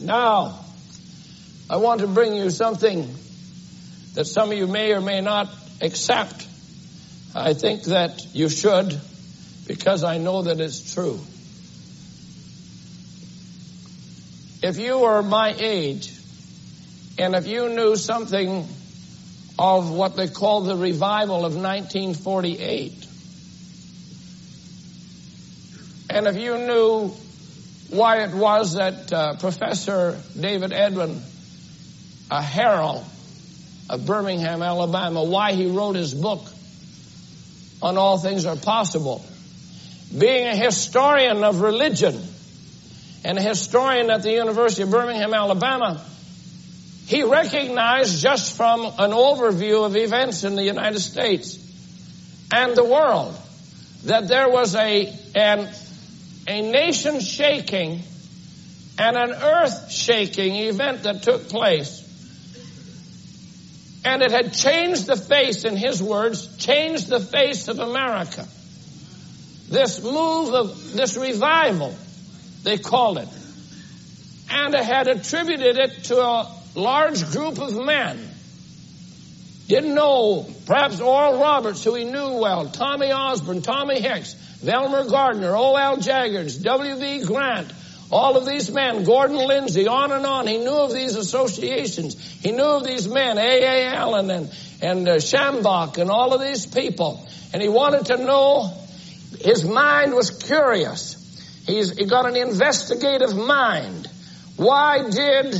Now, 0.00 0.60
I 1.68 1.76
want 1.78 2.00
to 2.00 2.06
bring 2.06 2.34
you 2.34 2.50
something 2.50 3.12
that 4.14 4.26
some 4.26 4.52
of 4.52 4.58
you 4.58 4.66
may 4.66 4.92
or 4.92 5.00
may 5.00 5.20
not 5.20 5.48
accept. 5.80 6.46
I 7.34 7.54
think 7.54 7.84
that 7.84 8.34
you 8.34 8.48
should 8.48 8.98
because 9.66 10.04
I 10.04 10.18
know 10.18 10.42
that 10.42 10.60
it's 10.60 10.94
true. 10.94 11.20
If 14.62 14.78
you 14.78 15.04
are 15.04 15.22
my 15.22 15.54
age 15.58 16.15
and 17.18 17.34
if 17.34 17.46
you 17.46 17.68
knew 17.70 17.96
something 17.96 18.66
of 19.58 19.90
what 19.90 20.16
they 20.16 20.28
call 20.28 20.62
the 20.62 20.76
revival 20.76 21.46
of 21.46 21.54
1948, 21.56 22.92
and 26.10 26.26
if 26.26 26.36
you 26.36 26.58
knew 26.58 27.08
why 27.90 28.22
it 28.24 28.34
was 28.34 28.74
that 28.74 29.12
uh, 29.12 29.36
Professor 29.36 30.20
David 30.38 30.72
Edwin, 30.72 31.20
a 32.30 32.40
Harrell 32.40 33.04
of 33.88 34.04
Birmingham, 34.04 34.62
Alabama, 34.62 35.24
why 35.24 35.52
he 35.52 35.70
wrote 35.70 35.96
his 35.96 36.12
book, 36.12 36.44
on 37.80 37.96
all 37.96 38.18
things 38.18 38.44
are 38.44 38.56
possible. 38.56 39.24
Being 40.16 40.46
a 40.46 40.56
historian 40.56 41.44
of 41.44 41.60
religion 41.60 42.20
and 43.24 43.38
a 43.38 43.42
historian 43.42 44.10
at 44.10 44.22
the 44.22 44.32
University 44.32 44.82
of 44.82 44.90
Birmingham, 44.90 45.34
Alabama, 45.34 46.04
he 47.06 47.22
recognized 47.22 48.20
just 48.22 48.56
from 48.56 48.84
an 48.84 49.12
overview 49.12 49.86
of 49.86 49.96
events 49.96 50.44
in 50.44 50.56
the 50.56 50.64
United 50.64 51.00
States 51.00 51.58
and 52.52 52.76
the 52.76 52.84
world 52.84 53.36
that 54.04 54.28
there 54.28 54.48
was 54.48 54.74
a, 54.74 55.12
an, 55.34 55.68
a 56.48 56.62
nation 56.70 57.20
shaking 57.20 58.02
and 58.98 59.16
an 59.16 59.30
earth 59.30 59.90
shaking 59.90 60.56
event 60.56 61.04
that 61.04 61.22
took 61.22 61.48
place 61.48 62.02
and 64.06 64.22
it 64.22 64.30
had 64.30 64.52
changed 64.52 65.06
the 65.06 65.16
face, 65.16 65.64
in 65.64 65.76
his 65.76 66.00
words, 66.00 66.56
changed 66.58 67.08
the 67.08 67.18
face 67.18 67.66
of 67.66 67.80
America. 67.80 68.46
This 69.68 70.00
move 70.00 70.54
of, 70.54 70.92
this 70.92 71.16
revival, 71.16 71.92
they 72.62 72.78
called 72.78 73.18
it. 73.18 73.28
And 74.48 74.72
had 74.72 75.08
attributed 75.08 75.76
it 75.76 76.04
to 76.04 76.22
a 76.22 76.55
large 76.76 77.30
group 77.32 77.58
of 77.58 77.74
men. 77.74 78.18
Didn't 79.66 79.94
know, 79.94 80.46
perhaps 80.66 81.00
Oral 81.00 81.40
Roberts, 81.40 81.82
who 81.82 81.94
he 81.96 82.04
knew 82.04 82.38
well, 82.38 82.66
Tommy 82.66 83.10
Osborn, 83.10 83.62
Tommy 83.62 84.00
Hicks, 84.00 84.34
Velmer 84.62 85.10
Gardner, 85.10 85.56
O.L. 85.56 85.96
Jaggers, 85.96 86.58
W.V. 86.58 87.24
Grant, 87.24 87.72
all 88.10 88.36
of 88.36 88.46
these 88.46 88.70
men, 88.70 89.02
Gordon 89.02 89.36
Lindsay, 89.36 89.88
on 89.88 90.12
and 90.12 90.24
on, 90.24 90.46
he 90.46 90.58
knew 90.58 90.70
of 90.70 90.92
these 90.92 91.16
associations. 91.16 92.14
He 92.40 92.52
knew 92.52 92.62
of 92.62 92.84
these 92.84 93.08
men, 93.08 93.36
A.A. 93.38 93.86
Allen 93.88 94.30
and, 94.30 94.54
and 94.80 95.08
uh, 95.08 95.16
Schambach 95.16 95.98
and 95.98 96.10
all 96.10 96.32
of 96.32 96.40
these 96.40 96.66
people. 96.66 97.26
And 97.52 97.60
he 97.60 97.68
wanted 97.68 98.06
to 98.06 98.18
know, 98.18 98.72
his 99.40 99.64
mind 99.64 100.14
was 100.14 100.30
curious. 100.30 101.14
He's, 101.66 101.96
he 101.96 102.04
got 102.04 102.26
an 102.26 102.36
investigative 102.36 103.34
mind. 103.34 104.08
Why 104.56 105.10
did 105.10 105.56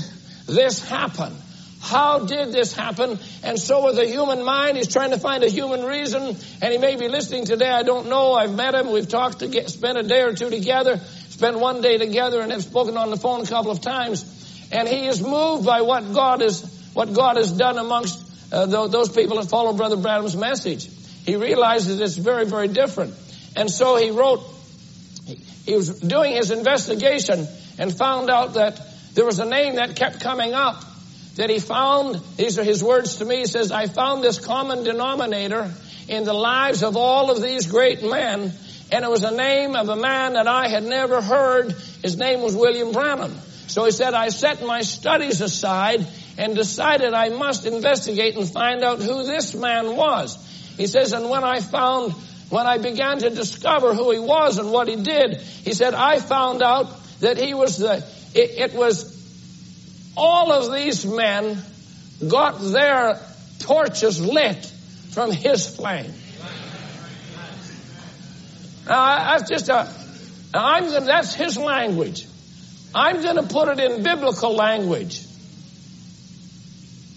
this 0.47 0.83
happen? 0.89 1.33
How 1.81 2.21
did 2.21 2.53
this 2.53 2.75
happen? 2.75 3.19
And 3.45 3.61
so 3.61 3.85
with 3.85 3.97
the 3.97 4.07
human 4.07 4.45
mind, 4.45 4.77
he's 4.77 4.93
trying 4.93 5.11
to 5.11 5.19
find 5.19 5.45
a 5.45 5.49
human 5.49 5.85
reason. 5.85 6.23
And 6.63 6.73
he 6.73 6.79
may 6.79 6.97
be 6.97 7.09
listening 7.09 7.45
today. 7.45 7.69
I 7.69 7.83
don't 7.83 8.09
know. 8.09 8.33
I've 8.33 8.55
met 8.55 8.75
him. 8.75 8.91
We've 8.91 9.09
talked 9.09 9.41
to 9.41 9.49
get, 9.49 9.69
spent 9.71 9.99
a 9.99 10.03
day 10.03 10.23
or 10.23 10.35
two 10.35 10.51
together 10.51 11.01
spent 11.37 11.59
one 11.59 11.83
day 11.83 11.99
together 11.99 12.41
and 12.41 12.51
have 12.51 12.63
spoken 12.63 12.97
on 12.97 13.11
the 13.11 13.17
phone 13.19 13.43
a 13.43 13.47
couple 13.47 13.71
of 13.71 13.83
times. 13.83 14.25
And 14.73 14.89
he 14.89 15.07
is 15.07 15.21
moved 15.21 15.67
by 15.67 15.83
what 15.83 16.15
God 16.15 16.41
is, 16.41 16.65
what 16.95 17.13
God 17.13 17.37
has 17.37 17.53
done 17.53 17.77
amongst 17.77 18.19
uh, 18.53 18.65
those 18.87 19.11
people 19.11 19.37
that 19.39 19.51
follow 19.51 19.75
Brother 19.75 19.97
Branham's 19.97 20.35
message. 20.35 20.89
He 21.27 21.37
realizes 21.37 22.01
it's 22.01 22.17
very, 22.17 22.47
very 22.47 22.69
different. 22.69 23.13
And 23.55 23.71
so 23.71 23.97
he 23.97 24.11
wrote, 24.11 24.41
he 25.67 25.75
was 25.75 26.01
doing 26.01 26.33
his 26.33 26.51
investigation 26.51 27.47
and 27.79 27.95
found 27.95 28.31
out 28.31 28.55
that 28.55 28.81
there 29.17 29.25
was 29.25 29.41
a 29.41 29.45
name 29.45 29.75
that 29.75 29.97
kept 29.97 30.21
coming 30.21 30.55
up 30.55 30.85
that 31.35 31.51
he 31.51 31.59
found, 31.59 32.15
these 32.37 32.59
are 32.59 32.65
his 32.65 32.83
words 32.83 33.17
to 33.17 33.25
me, 33.25 33.39
he 33.39 33.47
says, 33.47 33.73
I 33.73 33.89
found 33.89 34.23
this 34.23 34.39
common 34.39 34.85
denominator 34.85 35.71
in 36.09 36.23
the 36.23 36.33
lives 36.33 36.85
of 36.85 36.97
all 36.97 37.33
of 37.33 37.43
these 37.43 37.67
great 37.67 38.05
men 38.05 38.53
and 38.91 39.05
it 39.05 39.11
was 39.11 39.25
a 39.25 39.33
name 39.33 39.75
of 39.75 39.89
a 39.89 39.97
man 39.97 40.35
that 40.35 40.47
I 40.47 40.69
had 40.69 40.85
never 40.85 41.21
heard. 41.21 41.73
His 42.03 42.17
name 42.17 42.41
was 42.43 42.55
William 42.55 42.93
Branham. 42.93 43.35
So 43.67 43.85
he 43.85 43.91
said, 43.91 44.15
I 44.15 44.29
set 44.29 44.63
my 44.63 44.83
studies 44.83 45.41
aside 45.41 46.07
and 46.39 46.55
decided 46.55 47.13
I 47.13 47.31
must 47.31 47.67
investigate 47.67 48.37
and 48.37 48.49
find 48.49 48.85
out 48.85 49.01
who 49.01 49.25
this 49.25 49.55
man 49.55 49.97
was. 49.97 50.37
He 50.77 50.87
says, 50.87 51.13
and 51.13 51.29
when 51.29 51.43
I 51.43 51.61
found, 51.61 52.13
when 52.49 52.67
I 52.67 52.79
began 52.79 53.19
to 53.19 53.31
discover 53.31 53.93
who 53.93 54.13
he 54.13 54.21
was 54.21 54.59
and 54.59 54.71
what 54.71 54.87
he 54.87 54.97
did, 54.97 55.39
he 55.41 55.73
said, 55.73 55.95
I 55.95 56.21
found 56.21 56.63
out 56.63 56.87
that 57.21 57.39
he 57.39 57.55
was 57.55 57.79
the, 57.79 58.05
it, 58.37 58.71
it 58.71 58.75
was 58.75 59.15
all 60.17 60.53
of 60.53 60.73
these 60.73 61.05
men 61.07 61.59
got 62.29 62.61
their 62.61 63.21
torches 63.61 64.21
lit 64.25 64.65
from 65.11 65.31
his 65.33 65.75
flame. 65.75 66.13
Now, 68.87 69.37
that's 69.37 69.49
just 69.49 69.69
uh, 69.69 69.87
a, 70.55 70.59
I'm, 70.59 71.05
that's 71.07 71.35
his 71.35 71.59
language. 71.59 72.27
I'm 72.95 73.23
going 73.23 73.37
to 73.37 73.43
put 73.43 73.69
it 73.69 73.81
in 73.81 74.03
biblical 74.03 74.55
language. 74.55 75.23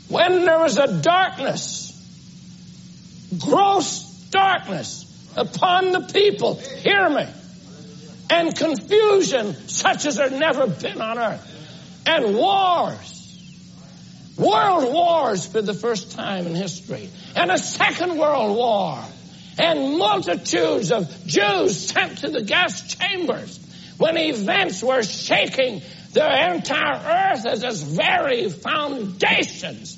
When 0.07 0.45
there 0.45 0.59
was 0.59 0.77
a 0.77 1.01
darkness, 1.01 1.95
gross 3.37 4.01
darkness 4.31 5.05
upon 5.37 5.91
the 5.91 6.01
people, 6.01 6.55
hear 6.55 7.07
me, 7.09 7.27
and 8.29 8.55
confusion 8.55 9.53
such 9.67 10.05
as 10.05 10.17
there 10.17 10.29
never 10.29 10.67
been 10.67 11.01
on 11.01 11.17
earth, 11.17 12.03
and 12.05 12.35
wars, 12.35 13.15
world 14.37 14.93
wars 14.93 15.45
for 15.45 15.61
the 15.61 15.73
first 15.73 16.11
time 16.11 16.47
in 16.47 16.55
history, 16.55 17.09
and 17.35 17.51
a 17.51 17.57
second 17.57 18.17
world 18.17 18.55
war, 18.55 19.03
and 19.57 19.97
multitudes 19.97 20.91
of 20.91 21.09
Jews 21.25 21.89
sent 21.89 22.19
to 22.19 22.29
the 22.29 22.43
gas 22.43 22.95
chambers 22.95 23.59
when 23.97 24.17
events 24.17 24.81
were 24.81 25.03
shaking 25.03 25.81
the 26.13 26.53
entire 26.53 27.33
earth 27.33 27.45
as 27.45 27.63
its 27.63 27.81
very 27.81 28.49
foundations. 28.49 29.95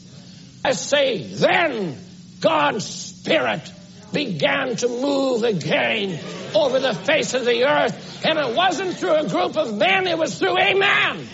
I 0.66 0.72
say, 0.72 1.24
then 1.24 1.98
God's 2.40 2.86
Spirit 2.86 3.72
began 4.12 4.76
to 4.78 4.88
move 4.88 5.44
again 5.44 6.20
over 6.54 6.80
the 6.80 6.94
face 6.94 7.34
of 7.34 7.46
the 7.46 7.66
earth. 7.66 8.26
And 8.26 8.38
it 8.38 8.56
wasn't 8.56 8.98
through 8.98 9.16
a 9.16 9.28
group 9.28 9.58
of 9.58 9.76
men, 9.76 10.08
it 10.08 10.18
was 10.18 10.38
through 10.38 10.58
a 10.58 10.74
man. 10.74 11.28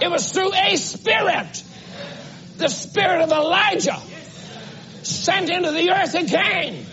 It 0.00 0.10
was 0.10 0.32
through 0.32 0.52
a 0.52 0.76
spirit. 0.76 1.62
The 2.56 2.68
spirit 2.68 3.22
of 3.22 3.32
Elijah 3.32 4.00
sent 5.02 5.50
into 5.50 5.72
the 5.72 5.90
earth 5.90 6.14
again. 6.14 6.86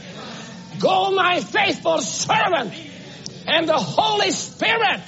Go, 0.79 1.11
my 1.11 1.39
faithful 1.39 1.99
servant. 1.99 2.73
And 3.47 3.67
the 3.67 3.77
Holy 3.77 4.31
Spirit 4.31 5.01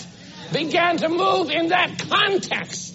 began 0.51 0.97
to 0.97 1.10
move 1.10 1.49
in 1.49 1.69
that 1.69 1.99
context. 2.10 2.92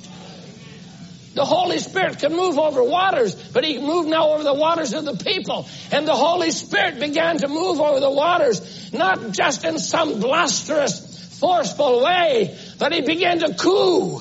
The 1.39 1.45
Holy 1.45 1.79
Spirit 1.79 2.19
can 2.19 2.33
move 2.33 2.59
over 2.59 2.83
waters, 2.83 3.33
but 3.37 3.63
He 3.63 3.79
moved 3.79 4.09
now 4.09 4.31
over 4.31 4.43
the 4.43 4.55
waters 4.55 4.93
of 4.93 5.05
the 5.05 5.15
people. 5.15 5.69
And 5.93 6.05
the 6.05 6.17
Holy 6.17 6.51
Spirit 6.51 6.99
began 6.99 7.39
to 7.39 7.47
move 7.47 7.79
over 7.81 8.01
the 8.01 8.11
waters, 8.11 8.93
not 8.93 9.31
just 9.31 9.65
in 9.65 9.79
some 9.79 10.15
blusterous, 10.15 11.39
forceful 11.39 12.03
way, 12.03 12.59
but 12.81 12.93
He 12.93 13.03
began 13.03 13.39
to 13.39 13.55
coo. 13.55 14.21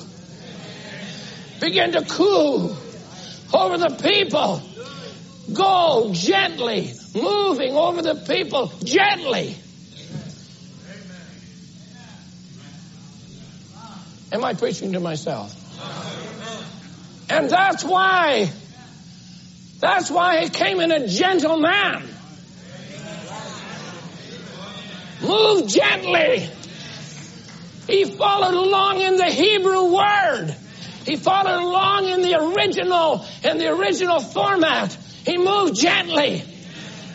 Began 1.60 1.90
to 1.90 2.04
coo 2.04 2.76
over 3.52 3.78
the 3.78 3.98
people. 4.00 4.62
Go 5.52 6.10
gently, 6.12 6.92
moving 7.16 7.74
over 7.74 8.00
the 8.00 8.14
people 8.14 8.70
gently. 8.84 9.56
Am 14.30 14.44
I 14.44 14.54
preaching 14.54 14.92
to 14.92 15.00
myself? 15.00 15.57
And 17.30 17.50
that's 17.50 17.84
why, 17.84 18.50
that's 19.80 20.10
why 20.10 20.44
he 20.44 20.48
came 20.48 20.80
in 20.80 20.90
a 20.90 21.06
gentle 21.08 21.58
man. 21.58 22.08
Move 25.22 25.68
gently. 25.68 26.48
He 27.86 28.04
followed 28.04 28.54
along 28.54 29.00
in 29.00 29.16
the 29.16 29.26
Hebrew 29.26 29.94
word. 29.94 30.54
He 31.04 31.16
followed 31.16 31.62
along 31.62 32.08
in 32.08 32.22
the 32.22 32.34
original, 32.34 33.24
in 33.42 33.58
the 33.58 33.68
original 33.68 34.20
format. 34.20 34.92
He 35.24 35.38
moved 35.38 35.74
gently 35.80 36.42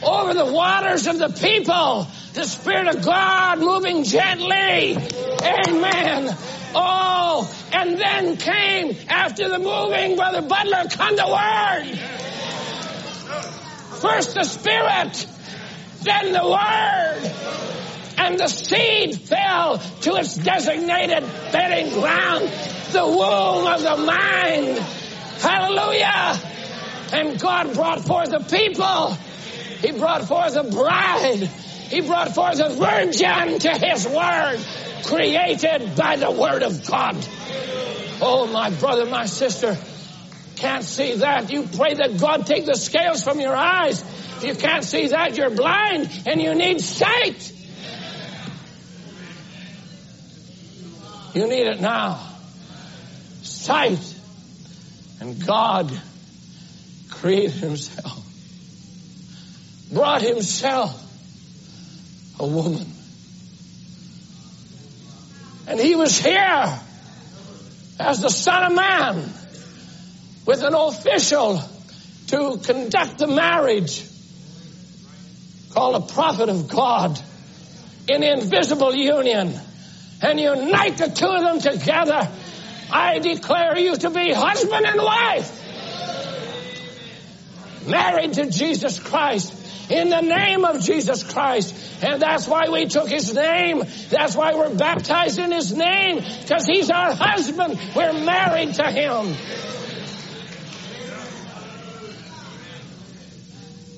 over 0.04 0.34
the 0.34 0.46
waters 0.46 1.08
of 1.08 1.20
the 1.20 1.30
people. 1.30 2.08
The 2.34 2.46
Spirit 2.46 2.96
of 2.96 3.06
God 3.06 3.60
moving 3.60 4.04
gently. 4.04 4.98
Amen. 4.98 6.36
Oh, 6.76 7.54
and 7.74 7.98
then 8.00 8.38
came 8.38 8.96
after 9.10 9.50
the 9.50 9.60
moving, 9.60 10.16
Brother 10.16 10.42
Butler, 10.42 10.86
come 10.90 11.16
the 11.16 11.28
Word. 11.28 12.00
First 14.00 14.34
the 14.36 14.44
Spirit, 14.44 15.28
then 16.02 16.34
the 16.34 16.46
Word. 16.46 17.32
And 18.18 18.40
the 18.40 18.48
seed 18.48 19.20
fell 19.20 19.78
to 19.78 20.16
its 20.16 20.36
designated 20.36 21.24
bedding 21.52 21.94
ground, 21.94 22.50
the 22.92 23.06
womb 23.06 23.68
of 23.68 23.82
the 23.82 23.98
mind. 23.98 24.78
Hallelujah. 25.42 26.40
And 27.14 27.40
God 27.40 27.74
brought 27.74 28.02
forth 28.02 28.32
a 28.34 28.40
people. 28.40 29.18
He 29.82 29.92
brought 29.92 30.26
forth 30.28 30.56
a 30.56 30.64
bride. 30.64 31.50
He 31.94 32.02
brought 32.02 32.34
forth 32.34 32.60
a 32.60 32.70
virgin 32.70 33.60
to 33.60 33.70
his 33.70 34.08
word, 34.08 34.58
created 35.06 35.96
by 35.96 36.16
the 36.16 36.32
word 36.32 36.64
of 36.64 36.88
God. 36.88 37.16
Oh, 38.20 38.50
my 38.52 38.72
brother, 38.72 39.06
my 39.06 39.28
sister, 39.28 39.78
can't 40.56 40.84
see 40.84 41.18
that. 41.18 41.52
You 41.52 41.68
pray 41.78 41.94
that 41.94 42.18
God 42.20 42.48
take 42.48 42.66
the 42.66 42.74
scales 42.74 43.24
from 43.24 43.40
your 43.40 43.56
eyes. 43.56 44.02
If 44.38 44.44
you 44.44 44.56
can't 44.56 44.84
see 44.84 45.10
that, 45.10 45.38
you're 45.38 45.52
blind 45.52 46.10
and 46.26 46.42
you 46.42 46.56
need 46.56 46.82
sight. 46.82 47.52
You 51.36 51.48
need 51.48 51.68
it 51.68 51.80
now. 51.80 52.28
Sight. 53.44 54.16
And 55.22 55.46
God 55.46 55.92
created 57.12 57.52
himself, 57.52 58.26
brought 59.92 60.24
himself 60.24 61.03
a 62.40 62.48
woman. 62.48 62.86
And 65.68 65.80
he 65.80 65.96
was 65.96 66.18
here 66.18 66.80
as 68.00 68.22
the 68.22 68.30
Son 68.30 68.72
of 68.72 68.76
Man 68.76 69.16
with 70.46 70.62
an 70.64 70.74
official 70.74 71.62
to 72.28 72.60
conduct 72.64 73.18
the 73.18 73.28
marriage 73.28 74.06
called 75.72 76.04
a 76.04 76.14
prophet 76.14 76.50
of 76.50 76.68
God 76.68 77.20
in 78.08 78.24
invisible 78.24 78.94
union 78.94 79.54
and 80.22 80.40
unite 80.40 80.98
the 80.98 81.08
two 81.08 81.28
of 81.28 81.42
them 81.42 81.60
together. 81.60 82.30
I 82.92 83.20
declare 83.20 83.78
you 83.78 83.96
to 83.96 84.10
be 84.10 84.34
husband 84.34 84.86
and 84.86 85.02
wife 85.02 85.60
married 87.88 88.34
to 88.34 88.50
Jesus 88.50 89.00
Christ 89.00 89.63
in 89.90 90.10
the 90.10 90.22
name 90.22 90.66
of 90.66 90.82
Jesus 90.82 91.24
Christ. 91.24 91.76
And 92.04 92.22
that's 92.22 92.48
why 92.48 92.70
we 92.72 92.86
took 92.86 93.10
his 93.10 93.34
name. 93.34 93.84
That's 94.10 94.36
why 94.36 94.54
we're 94.56 94.76
baptized 94.76 95.40
in 95.40 95.52
his 95.52 95.74
name 95.74 96.24
because 96.42 96.66
he's 96.66 96.90
our 96.90 97.14
husband. 97.14 97.80
We're 97.96 98.14
married 98.14 98.76
to 98.76 98.92
him. 98.92 99.36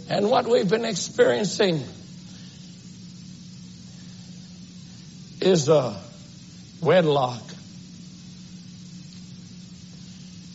And 0.08 0.30
what 0.30 0.48
we've 0.48 0.70
been 0.70 0.86
experiencing 0.86 1.84
is 5.42 5.68
a 5.68 5.96
wedlock. 6.82 7.42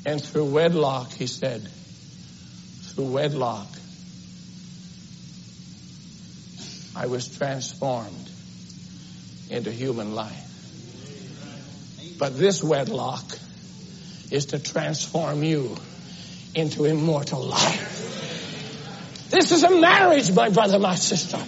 And 0.06 0.22
through 0.22 0.46
wedlock, 0.46 1.12
he 1.12 1.26
said, 1.26 1.62
through 1.62 3.12
wedlock, 3.12 3.66
I 7.00 7.06
was 7.06 7.34
transformed 7.34 8.30
into 9.48 9.72
human 9.72 10.14
life. 10.14 10.46
But 12.18 12.36
this 12.36 12.62
wedlock 12.62 13.24
is 14.30 14.46
to 14.46 14.58
transform 14.58 15.42
you 15.42 15.78
into 16.54 16.84
immortal 16.84 17.40
life. 17.40 19.30
This 19.30 19.50
is 19.50 19.62
a 19.62 19.80
marriage, 19.80 20.30
my 20.30 20.50
brother, 20.50 20.78
my 20.78 20.94
sister. 20.94 21.38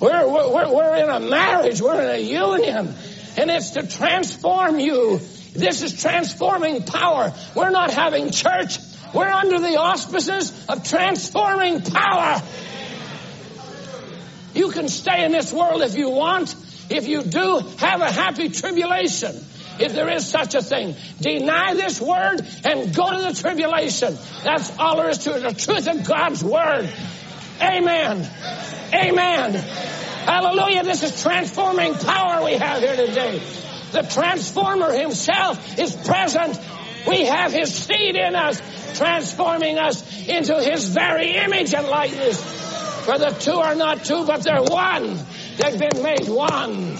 We're, 0.00 0.28
we're, 0.28 0.70
we're 0.70 0.96
in 0.96 1.08
a 1.08 1.20
marriage. 1.20 1.80
We're 1.80 2.02
in 2.02 2.10
a 2.10 2.18
union. 2.18 2.94
And 3.38 3.50
it's 3.50 3.70
to 3.70 3.86
transform 3.86 4.78
you. 4.80 5.18
This 5.54 5.80
is 5.80 5.98
transforming 5.98 6.82
power. 6.82 7.32
We're 7.54 7.70
not 7.70 7.90
having 7.90 8.32
church. 8.32 8.76
We're 9.14 9.30
under 9.30 9.60
the 9.60 9.78
auspices 9.78 10.66
of 10.68 10.86
transforming 10.86 11.80
power. 11.80 12.42
You 14.54 14.70
can 14.70 14.88
stay 14.88 15.24
in 15.24 15.32
this 15.32 15.52
world 15.52 15.82
if 15.82 15.96
you 15.96 16.10
want. 16.10 16.54
If 16.88 17.06
you 17.06 17.22
do, 17.22 17.60
have 17.78 18.00
a 18.00 18.10
happy 18.10 18.48
tribulation. 18.48 19.34
If 19.78 19.94
there 19.94 20.10
is 20.10 20.26
such 20.26 20.54
a 20.54 20.62
thing, 20.62 20.94
deny 21.20 21.74
this 21.74 22.00
word 22.00 22.40
and 22.64 22.94
go 22.94 23.10
to 23.10 23.32
the 23.32 23.40
tribulation. 23.40 24.18
That's 24.44 24.76
all 24.78 24.96
there 24.96 25.08
is 25.08 25.18
to 25.18 25.36
it. 25.36 25.40
The 25.40 25.54
truth 25.54 25.86
of 25.86 26.06
God's 26.06 26.44
word. 26.44 26.92
Amen. 27.62 28.28
Amen. 28.92 29.52
Hallelujah. 29.54 30.84
This 30.84 31.02
is 31.02 31.22
transforming 31.22 31.94
power 31.94 32.44
we 32.44 32.54
have 32.54 32.82
here 32.82 32.96
today. 32.96 33.38
The 33.92 34.02
transformer 34.02 34.92
himself 34.92 35.78
is 35.78 35.94
present. 35.94 36.60
We 37.08 37.24
have 37.26 37.52
his 37.52 37.74
seed 37.74 38.16
in 38.16 38.34
us, 38.34 38.60
transforming 38.98 39.78
us 39.78 40.28
into 40.28 40.60
his 40.60 40.84
very 40.86 41.36
image 41.36 41.72
and 41.72 41.86
likeness. 41.86 42.59
For 43.04 43.18
the 43.18 43.30
two 43.30 43.54
are 43.54 43.74
not 43.74 44.04
two, 44.04 44.26
but 44.26 44.42
they're 44.42 44.62
one. 44.62 45.18
They've 45.56 45.78
been 45.78 46.02
made 46.02 46.28
one. 46.28 46.96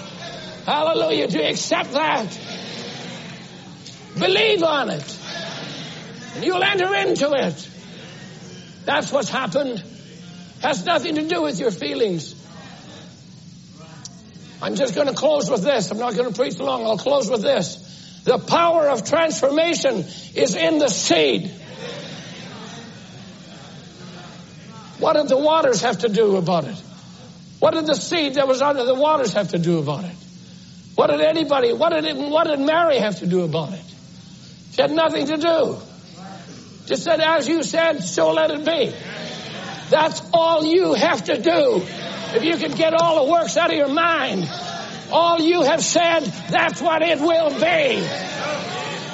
Hallelujah. 0.65 1.29
Do 1.29 1.39
you 1.39 1.45
accept 1.45 1.93
that? 1.93 2.27
Believe 4.19 4.63
on 4.63 4.91
it. 4.91 5.19
And 6.35 6.45
you'll 6.45 6.63
enter 6.63 6.95
into 6.95 7.33
it. 7.33 7.69
That's 8.85 9.13
what's 9.13 9.29
happened. 9.29 9.83
Has 10.63 10.85
nothing 10.85 11.17
to 11.17 11.29
do 11.29 11.43
with 11.43 11.59
your 11.61 11.71
feelings. 11.71 12.35
I'm 14.63 14.75
just 14.75 14.95
going 14.95 15.07
to 15.07 15.15
close 15.15 15.51
with 15.51 15.63
this. 15.63 15.91
I'm 15.91 15.99
not 15.99 16.15
going 16.15 16.31
to 16.31 16.35
preach 16.39 16.59
long. 16.59 16.85
I'll 16.85 16.99
close 16.99 17.31
with 17.31 17.43
this. 17.43 18.23
The 18.25 18.39
power 18.39 18.89
of 18.89 19.09
transformation 19.09 20.05
is 20.35 20.55
in 20.55 20.79
the 20.79 20.89
seed. 20.89 21.51
What 25.01 25.15
did 25.15 25.29
the 25.29 25.39
waters 25.39 25.83
have 25.83 25.99
to 26.01 26.09
do 26.09 26.37
about 26.37 26.65
it? 26.65 26.77
What 27.59 27.73
did 27.73 27.87
the 27.87 27.95
seed 27.95 28.35
that 28.35 28.47
was 28.47 28.63
under 28.63 28.85
the 28.85 28.95
waters 28.95 29.33
have 29.33 29.49
to 29.49 29.59
do 29.59 29.79
about 29.79 30.05
it? 30.05 30.17
What 30.95 31.09
did 31.09 31.21
anybody, 31.21 31.73
what 31.73 31.91
did, 31.91 32.05
it, 32.05 32.17
what 32.17 32.47
did 32.47 32.61
Mary 32.61 32.99
have 32.99 33.19
to 33.21 33.27
do 33.27 33.43
about 33.45 33.73
it? 33.73 33.85
She 34.73 34.83
had 34.83 34.91
nothing 34.91 35.27
to 35.27 35.37
do. 35.37 35.79
Just 36.87 37.05
said, 37.05 37.21
as 37.21 37.49
you 37.49 37.63
said, 37.63 38.03
so 38.03 38.33
let 38.33 38.51
it 38.51 38.65
be. 38.65 38.93
That's 39.91 40.23
all 40.33 40.65
you 40.65 40.95
have 40.95 41.25
to 41.25 41.41
do. 41.41 41.83
If 42.33 42.45
you 42.45 42.57
can 42.57 42.73
get 42.73 42.95
all 42.95 43.25
the 43.25 43.33
works 43.33 43.57
out 43.57 43.71
of 43.71 43.77
your 43.77 43.89
mind, 43.89 44.49
all 45.11 45.41
you 45.41 45.63
have 45.63 45.83
said, 45.83 46.21
that's 46.51 46.81
what 46.81 47.03
it 47.03 47.21
will 47.21 47.51
be. 47.51 48.40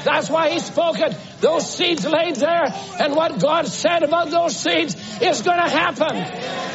That's 0.06 0.30
why 0.30 0.50
he 0.50 0.60
spoke 0.60 1.00
it. 1.00 1.16
Those 1.40 1.68
seeds 1.68 2.06
laid 2.06 2.36
there, 2.36 2.72
and 3.00 3.16
what 3.16 3.40
God 3.40 3.66
said 3.66 4.04
about 4.04 4.30
those 4.30 4.56
seeds 4.56 4.94
is 5.20 5.42
going 5.42 5.58
to 5.58 5.68
happen. 5.68 6.16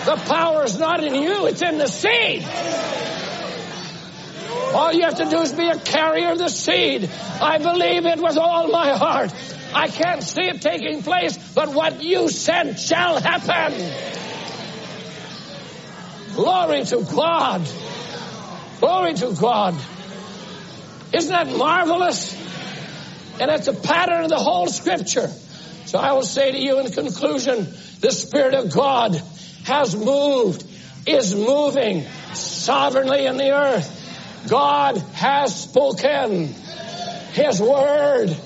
The 0.06 0.22
power 0.28 0.66
is 0.66 0.78
not 0.78 1.02
in 1.02 1.16
you, 1.16 1.45
it's 1.48 1.62
in 1.62 1.78
the 1.78 1.88
seed. 1.88 2.45
All 4.74 4.91
you 4.91 5.03
have 5.03 5.16
to 5.16 5.30
do 5.30 5.40
is 5.40 5.53
be 5.53 5.70
a 5.70 5.80
carrier 5.80 6.32
of 6.32 6.40
the 6.40 6.49
seed. 6.49 7.10
I 7.41 7.58
believe 7.58 8.06
it 8.06 8.22
with 8.22 8.38
all 8.38 8.68
my 8.68 8.91
heart. 8.98 9.34
I 9.74 9.88
can't 9.88 10.22
see 10.22 10.44
it 10.44 10.62
taking 10.62 11.02
place, 11.02 11.38
but 11.53 11.74
what 11.74 12.03
you 12.03 12.28
said 12.28 12.78
shall 12.78 13.22
happen. 13.22 13.80
Glory 16.36 16.84
to 16.84 17.08
God. 17.16 17.66
Glory 18.82 19.14
to 19.14 19.34
God. 19.40 19.76
Isn't 21.14 21.32
that 21.32 21.48
marvelous? 21.58 22.51
And 23.42 23.50
it's 23.50 23.68
a 23.68 23.74
pattern 23.74 24.26
of 24.26 24.30
the 24.30 24.38
whole 24.38 24.68
scripture. 24.68 25.28
So 25.86 25.98
I 25.98 26.14
will 26.14 26.22
say 26.22 26.52
to 26.52 26.60
you 26.60 26.78
in 26.78 26.92
conclusion, 26.92 27.68
the 28.00 28.12
Spirit 28.12 28.54
of 28.54 28.72
God 28.72 29.20
has 29.64 29.96
moved, 29.96 30.64
is 31.08 31.34
moving 31.34 32.06
sovereignly 32.34 33.26
in 33.26 33.38
the 33.38 33.52
earth. 33.52 34.46
God 34.48 35.00
has 35.14 35.60
spoken. 35.60 36.54
His 37.34 37.60
word 37.60 38.38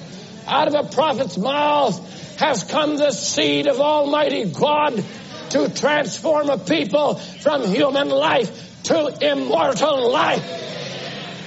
out 0.48 0.74
of 0.74 0.76
a 0.76 0.90
prophet's 0.90 1.38
mouth 1.38 2.40
has 2.40 2.64
come 2.64 2.96
the 2.96 3.12
seed 3.12 3.68
of 3.68 3.82
Almighty 3.82 4.46
God 4.46 5.04
to 5.50 5.74
transform 5.74 6.50
a 6.50 6.58
people 6.58 7.16
from 7.16 7.66
human 7.66 8.08
life 8.08 8.84
to 8.84 9.30
immortal 9.30 10.10
life. 10.10 10.85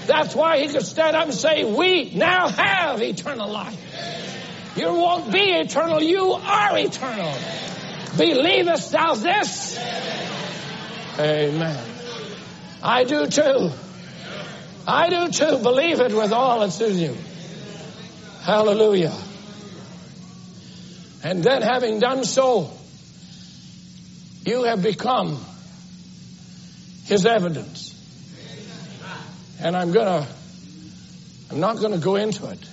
That's 0.08 0.34
why 0.34 0.58
he 0.60 0.68
could 0.68 0.86
stand 0.86 1.14
up 1.14 1.24
and 1.24 1.34
say, 1.34 1.64
we 1.64 2.14
now 2.14 2.48
have 2.48 3.02
eternal 3.02 3.50
life. 3.50 3.78
You 4.74 4.86
won't 4.86 5.30
be 5.30 5.38
eternal, 5.38 6.02
you 6.02 6.32
are 6.32 6.78
eternal. 6.78 7.36
Believest 8.16 8.90
thou 8.90 9.14
this? 9.14 9.78
Amen. 11.18 11.84
I 12.82 13.04
do 13.04 13.26
too. 13.26 13.70
I 14.86 15.10
do 15.10 15.30
too. 15.30 15.58
Believe 15.58 16.00
it 16.00 16.14
with 16.14 16.32
all 16.32 16.60
that's 16.60 16.80
in 16.80 16.96
you. 16.96 17.16
Hallelujah. 18.44 19.14
And 21.22 21.44
then 21.44 21.60
having 21.60 22.00
done 22.00 22.24
so, 22.24 22.70
you 24.46 24.62
have 24.62 24.82
become 24.82 25.38
his 27.04 27.26
evidence. 27.26 27.87
And 29.60 29.76
I'm 29.76 29.92
gonna, 29.92 30.26
I'm 31.50 31.60
not 31.60 31.80
gonna 31.80 31.98
go 31.98 32.16
into 32.16 32.48
it, 32.48 32.68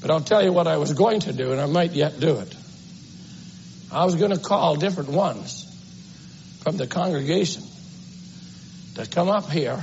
but 0.00 0.10
I'll 0.10 0.20
tell 0.20 0.42
you 0.42 0.52
what 0.52 0.66
I 0.66 0.76
was 0.76 0.92
going 0.92 1.20
to 1.20 1.32
do, 1.32 1.52
and 1.52 1.60
I 1.60 1.66
might 1.66 1.92
yet 1.92 2.20
do 2.20 2.38
it. 2.38 2.54
I 3.90 4.04
was 4.04 4.16
gonna 4.16 4.38
call 4.38 4.76
different 4.76 5.10
ones 5.10 5.62
from 6.62 6.76
the 6.76 6.86
congregation 6.86 7.62
to 8.96 9.06
come 9.06 9.28
up 9.28 9.50
here 9.50 9.82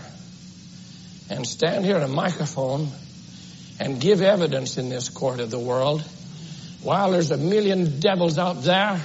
and 1.30 1.48
stand 1.48 1.86
here 1.86 1.96
at 1.98 2.04
a 2.04 2.08
microphone 2.08 2.90
and 3.80 4.00
give 4.00 4.22
evidence 4.22 4.78
in 4.78 4.90
this 4.90 5.10
court 5.10 5.40
of 5.40 5.50
the 5.50 5.60
world 5.60 6.04
while 6.84 7.12
there's 7.12 7.32
a 7.32 7.38
million 7.38 8.00
devils 8.00 8.38
out 8.38 8.64
there. 8.64 9.02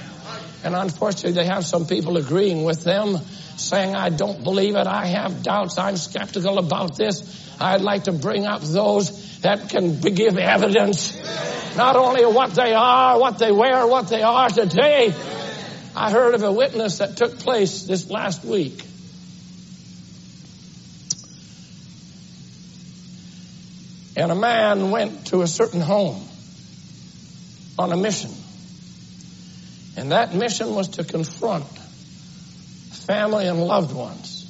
And 0.63 0.75
unfortunately, 0.75 1.33
they 1.33 1.45
have 1.45 1.65
some 1.65 1.85
people 1.85 2.17
agreeing 2.17 2.63
with 2.63 2.83
them, 2.83 3.17
saying, 3.57 3.95
I 3.95 4.09
don't 4.09 4.43
believe 4.43 4.75
it. 4.75 4.87
I 4.87 5.05
have 5.07 5.43
doubts. 5.43 5.77
I'm 5.77 5.97
skeptical 5.97 6.57
about 6.59 6.95
this. 6.95 7.57
I'd 7.59 7.81
like 7.81 8.05
to 8.05 8.11
bring 8.11 8.45
up 8.45 8.61
those 8.61 9.39
that 9.41 9.69
can 9.69 9.99
give 9.99 10.37
evidence, 10.37 11.15
not 11.75 11.95
only 11.95 12.23
of 12.23 12.33
what 12.33 12.51
they 12.51 12.73
are, 12.73 13.19
what 13.19 13.39
they 13.39 13.51
wear, 13.51 13.85
what 13.87 14.09
they 14.09 14.21
are 14.21 14.49
today. 14.49 15.13
I 15.95 16.11
heard 16.11 16.35
of 16.35 16.43
a 16.43 16.51
witness 16.51 16.99
that 16.99 17.17
took 17.17 17.39
place 17.39 17.83
this 17.83 18.09
last 18.09 18.45
week. 18.45 18.83
And 24.15 24.31
a 24.31 24.35
man 24.35 24.91
went 24.91 25.27
to 25.27 25.41
a 25.41 25.47
certain 25.47 25.81
home 25.81 26.23
on 27.77 27.91
a 27.91 27.97
mission. 27.97 28.31
And 29.95 30.11
that 30.11 30.33
mission 30.33 30.73
was 30.73 30.89
to 30.89 31.03
confront 31.03 31.65
family 33.07 33.47
and 33.47 33.63
loved 33.63 33.95
ones 33.95 34.43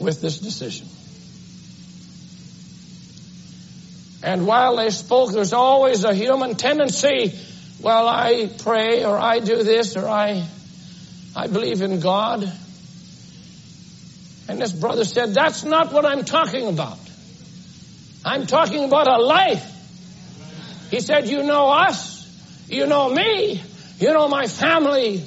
with 0.00 0.22
this 0.22 0.38
decision. 0.38 0.88
And 4.22 4.46
while 4.46 4.76
they 4.76 4.88
spoke, 4.90 5.32
there's 5.32 5.52
always 5.52 6.04
a 6.04 6.14
human 6.14 6.56
tendency, 6.56 7.38
well, 7.82 8.08
I 8.08 8.48
pray 8.58 9.04
or 9.04 9.18
I 9.18 9.38
do 9.38 9.62
this 9.62 9.96
or 9.96 10.08
I, 10.08 10.44
I 11.36 11.46
believe 11.46 11.82
in 11.82 12.00
God. 12.00 12.50
And 14.48 14.58
this 14.60 14.72
brother 14.72 15.04
said, 15.04 15.34
that's 15.34 15.62
not 15.62 15.92
what 15.92 16.06
I'm 16.06 16.24
talking 16.24 16.68
about. 16.68 16.98
I'm 18.24 18.46
talking 18.46 18.84
about 18.84 19.06
a 19.06 19.18
life. 19.22 19.72
He 20.90 21.00
said, 21.00 21.28
you 21.28 21.42
know 21.42 21.68
us. 21.68 22.16
You 22.68 22.86
know 22.86 23.10
me. 23.10 23.62
You 23.98 24.12
know 24.12 24.28
my 24.28 24.46
family. 24.46 25.22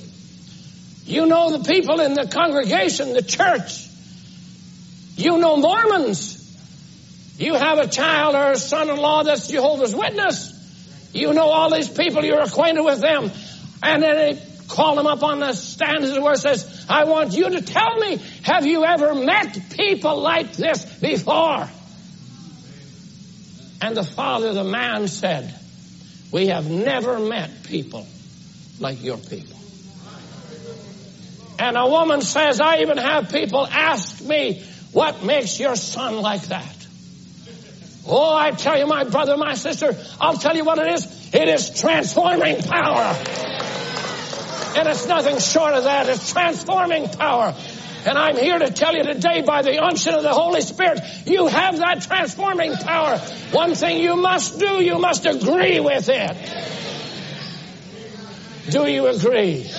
You 1.09 1.25
know 1.25 1.57
the 1.57 1.67
people 1.67 2.01
in 2.01 2.13
the 2.13 2.27
congregation, 2.27 3.13
the 3.13 3.23
church. 3.23 3.87
You 5.15 5.39
know 5.39 5.57
Mormons. 5.57 6.35
You 7.39 7.55
have 7.55 7.79
a 7.79 7.87
child 7.87 8.35
or 8.35 8.51
a 8.51 8.55
son-in-law 8.55 9.23
that's 9.23 9.47
Jehovah's 9.47 9.95
Witness. 9.95 10.53
You 11.11 11.33
know 11.33 11.47
all 11.47 11.71
these 11.71 11.89
people. 11.89 12.23
You're 12.23 12.41
acquainted 12.41 12.83
with 12.83 13.01
them. 13.01 13.31
And 13.81 14.03
then 14.03 14.15
they 14.17 14.43
call 14.67 14.97
them 14.97 15.07
up 15.07 15.23
on 15.23 15.39
the 15.39 15.53
stand 15.53 16.03
as 16.03 16.11
it 16.11 16.21
were 16.21 16.35
says, 16.35 16.85
I 16.87 17.05
want 17.05 17.33
you 17.33 17.49
to 17.49 17.61
tell 17.63 17.97
me, 17.97 18.17
have 18.43 18.67
you 18.67 18.85
ever 18.85 19.15
met 19.15 19.57
people 19.71 20.21
like 20.21 20.53
this 20.53 20.85
before? 20.99 21.67
And 23.81 23.97
the 23.97 24.03
father, 24.03 24.53
the 24.53 24.63
man 24.63 25.07
said, 25.07 25.55
we 26.31 26.49
have 26.49 26.69
never 26.69 27.17
met 27.19 27.63
people 27.63 28.05
like 28.79 29.03
your 29.03 29.17
people. 29.17 29.58
And 31.59 31.75
a 31.75 31.87
woman 31.87 32.21
says, 32.21 32.61
I 32.61 32.77
even 32.77 32.97
have 32.97 33.29
people 33.29 33.67
ask 33.67 34.21
me, 34.21 34.63
what 34.93 35.23
makes 35.23 35.59
your 35.59 35.75
son 35.75 36.21
like 36.21 36.43
that? 36.43 36.75
Oh, 38.07 38.33
I 38.33 38.51
tell 38.51 38.77
you, 38.77 38.87
my 38.87 39.03
brother, 39.03 39.35
my 39.37 39.53
sister, 39.53 39.95
I'll 40.19 40.37
tell 40.37 40.55
you 40.55 40.63
what 40.63 40.79
it 40.79 40.93
is. 40.93 41.31
It 41.33 41.47
is 41.47 41.79
transforming 41.79 42.61
power. 42.63 43.15
And 44.77 44.87
it's 44.87 45.05
nothing 45.05 45.39
short 45.39 45.73
of 45.73 45.83
that. 45.83 46.07
It's 46.09 46.31
transforming 46.31 47.09
power. 47.09 47.53
And 48.05 48.17
I'm 48.17 48.37
here 48.37 48.57
to 48.57 48.71
tell 48.71 48.95
you 48.95 49.03
today 49.03 49.41
by 49.41 49.61
the 49.61 49.83
unction 49.83 50.13
of 50.13 50.23
the 50.23 50.33
Holy 50.33 50.61
Spirit, 50.61 51.01
you 51.25 51.47
have 51.47 51.77
that 51.79 52.01
transforming 52.01 52.73
power. 52.73 53.17
One 53.51 53.75
thing 53.75 53.99
you 53.99 54.15
must 54.15 54.57
do, 54.57 54.81
you 54.81 54.97
must 54.97 55.25
agree 55.25 55.81
with 55.81 56.07
it. 56.07 56.37
Do 58.71 58.89
you 58.89 59.07
agree? 59.07 59.69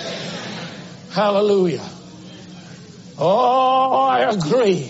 Hallelujah. 1.11 1.87
Oh, 3.17 4.07
I 4.09 4.31
agree. 4.31 4.89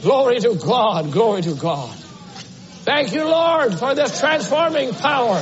Glory 0.00 0.40
to 0.40 0.54
God. 0.54 1.12
Glory 1.12 1.42
to 1.42 1.54
God. 1.54 1.94
Thank 2.84 3.12
you, 3.12 3.24
Lord, 3.24 3.78
for 3.78 3.94
this 3.94 4.18
transforming 4.18 4.94
power. 4.94 5.38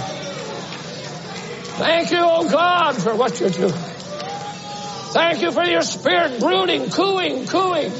Thank 1.78 2.10
you, 2.10 2.18
oh 2.20 2.50
God, 2.50 2.96
for 2.96 3.14
what 3.14 3.40
you're 3.40 3.48
doing. 3.48 3.72
Thank 3.72 5.40
you 5.40 5.52
for 5.52 5.64
your 5.64 5.82
spirit 5.82 6.40
brooding, 6.40 6.90
cooing, 6.90 7.46
cooing, 7.46 7.90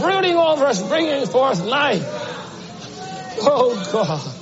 brooding 0.00 0.36
over 0.36 0.66
us, 0.66 0.82
bringing 0.86 1.26
forth 1.26 1.64
life. 1.64 2.04
Oh 3.40 3.90
God. 3.92 4.34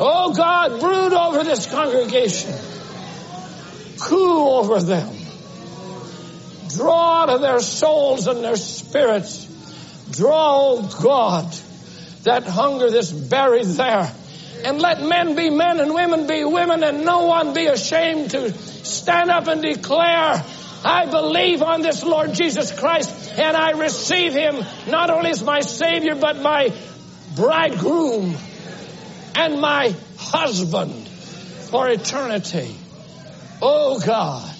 Oh 0.00 0.34
God, 0.34 0.80
brood 0.80 1.12
over 1.12 1.44
this 1.44 1.70
congregation. 1.70 2.71
Coo 4.02 4.48
over 4.48 4.80
them. 4.80 5.14
Draw 6.76 7.26
to 7.26 7.38
their 7.38 7.60
souls 7.60 8.26
and 8.26 8.42
their 8.42 8.56
spirits. 8.56 9.46
Draw, 10.10 10.32
oh 10.34 10.98
God, 11.02 11.52
that 12.24 12.44
hunger 12.44 12.90
that's 12.90 13.12
buried 13.12 13.66
there. 13.66 14.12
And 14.64 14.80
let 14.80 15.02
men 15.02 15.36
be 15.36 15.50
men 15.50 15.80
and 15.80 15.94
women 15.94 16.26
be 16.26 16.44
women 16.44 16.82
and 16.82 17.04
no 17.04 17.26
one 17.26 17.54
be 17.54 17.66
ashamed 17.66 18.32
to 18.32 18.52
stand 18.52 19.30
up 19.30 19.46
and 19.46 19.62
declare, 19.62 20.44
I 20.84 21.06
believe 21.06 21.62
on 21.62 21.82
this 21.82 22.02
Lord 22.02 22.34
Jesus 22.34 22.76
Christ 22.76 23.38
and 23.38 23.56
I 23.56 23.70
receive 23.72 24.32
him 24.32 24.64
not 24.88 25.10
only 25.10 25.30
as 25.30 25.42
my 25.42 25.60
Savior 25.60 26.16
but 26.16 26.40
my 26.40 26.72
bridegroom 27.36 28.34
and 29.36 29.60
my 29.60 29.94
husband 30.18 31.08
for 31.70 31.88
eternity. 31.88 32.76
Oh 33.64 34.00
God. 34.00 34.52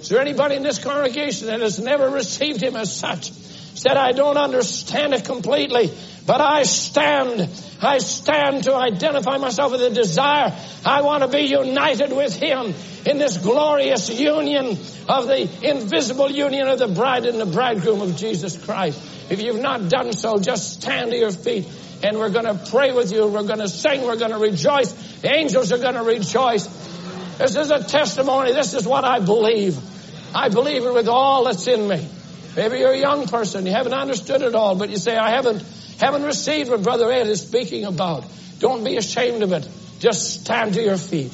Is 0.00 0.08
there 0.08 0.20
anybody 0.20 0.56
in 0.56 0.64
this 0.64 0.82
congregation 0.82 1.46
that 1.46 1.60
has 1.60 1.78
never 1.78 2.10
received 2.10 2.60
him 2.60 2.74
as 2.74 2.94
such? 2.94 3.30
Said, 3.30 3.96
I 3.96 4.10
don't 4.10 4.36
understand 4.36 5.14
it 5.14 5.24
completely, 5.24 5.92
but 6.26 6.40
I 6.40 6.64
stand, 6.64 7.48
I 7.80 7.98
stand 7.98 8.64
to 8.64 8.74
identify 8.74 9.36
myself 9.36 9.70
with 9.70 9.82
a 9.82 9.90
desire. 9.90 10.52
I 10.84 11.02
want 11.02 11.22
to 11.22 11.28
be 11.28 11.42
united 11.42 12.10
with 12.12 12.34
him 12.34 12.74
in 13.06 13.18
this 13.18 13.38
glorious 13.38 14.10
union 14.10 14.76
of 15.08 15.28
the 15.28 15.48
invisible 15.62 16.30
union 16.30 16.66
of 16.66 16.80
the 16.80 16.88
bride 16.88 17.26
and 17.26 17.40
the 17.40 17.46
bridegroom 17.46 18.00
of 18.00 18.16
Jesus 18.16 18.62
Christ. 18.62 19.00
If 19.30 19.40
you've 19.40 19.60
not 19.60 19.88
done 19.88 20.12
so, 20.12 20.38
just 20.40 20.80
stand 20.80 21.12
to 21.12 21.16
your 21.16 21.30
feet 21.30 21.68
and 22.02 22.18
we're 22.18 22.30
going 22.30 22.46
to 22.46 22.70
pray 22.70 22.92
with 22.92 23.12
you. 23.12 23.26
We're 23.26 23.44
going 23.44 23.58
to 23.58 23.68
sing. 23.68 24.02
We're 24.02 24.16
going 24.16 24.32
to 24.32 24.38
rejoice. 24.38 24.92
The 25.20 25.32
angels 25.32 25.72
are 25.72 25.78
going 25.78 25.94
to 25.94 26.02
rejoice. 26.02 26.89
This 27.40 27.56
is 27.56 27.70
a 27.70 27.82
testimony. 27.82 28.52
This 28.52 28.74
is 28.74 28.86
what 28.86 29.04
I 29.04 29.18
believe. 29.18 29.78
I 30.34 30.50
believe 30.50 30.84
it 30.84 30.92
with 30.92 31.08
all 31.08 31.44
that's 31.44 31.66
in 31.66 31.88
me. 31.88 32.06
Maybe 32.54 32.80
you're 32.80 32.92
a 32.92 32.98
young 32.98 33.26
person. 33.28 33.64
You 33.64 33.72
haven't 33.72 33.94
understood 33.94 34.42
it 34.42 34.54
all, 34.54 34.74
but 34.74 34.90
you 34.90 34.98
say, 34.98 35.16
I 35.16 35.30
haven't, 35.30 35.64
haven't 35.98 36.24
received 36.24 36.68
what 36.68 36.82
Brother 36.82 37.10
Ed 37.10 37.28
is 37.28 37.40
speaking 37.40 37.86
about. 37.86 38.24
Don't 38.58 38.84
be 38.84 38.98
ashamed 38.98 39.42
of 39.42 39.52
it. 39.52 39.66
Just 40.00 40.42
stand 40.42 40.74
to 40.74 40.82
your 40.82 40.98
feet. 40.98 41.32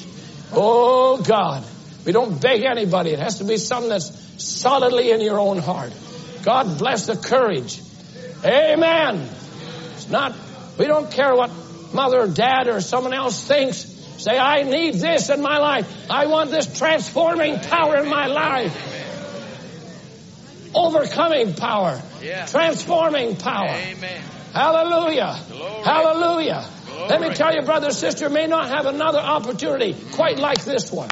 Oh 0.53 1.21
God. 1.21 1.65
We 2.05 2.13
don't 2.13 2.41
beg 2.41 2.63
anybody. 2.63 3.09
It 3.11 3.19
has 3.19 3.39
to 3.39 3.43
be 3.43 3.57
something 3.57 3.89
that's 3.89 4.41
solidly 4.41 5.11
in 5.11 5.19
your 5.19 5.39
own 5.41 5.57
heart. 5.57 5.91
God 6.43 6.77
bless 6.77 7.07
the 7.07 7.17
courage. 7.17 7.81
Amen. 8.45 9.27
It's 9.95 10.09
not 10.09 10.33
we 10.77 10.85
don't 10.85 11.11
care 11.11 11.35
what 11.35 11.51
mother 11.93 12.21
or 12.21 12.27
dad 12.27 12.67
or 12.67 12.79
someone 12.79 13.13
else 13.13 13.45
thinks. 13.45 13.96
Say, 14.17 14.37
I 14.37 14.63
need 14.63 14.95
this 14.95 15.29
in 15.29 15.41
my 15.41 15.59
life. 15.59 16.09
I 16.09 16.25
want 16.25 16.51
this 16.51 16.77
transforming 16.77 17.59
power 17.59 17.97
in 17.97 18.09
my 18.09 18.27
life. 18.27 18.75
Overcoming 20.73 21.53
power. 21.53 22.01
Transforming 22.47 23.35
power. 23.35 23.69
Amen. 23.69 24.21
Hallelujah. 24.53 25.39
Glory. 25.49 25.83
Hallelujah. 25.83 26.65
Glory. 26.87 27.09
Let 27.09 27.21
me 27.21 27.33
tell 27.35 27.53
you, 27.53 27.61
brother, 27.61 27.91
sister, 27.91 28.29
may 28.29 28.47
not 28.47 28.69
have 28.69 28.85
another 28.87 29.19
opportunity 29.19 29.95
quite 30.13 30.39
like 30.39 30.63
this 30.63 30.91
one. 30.91 31.09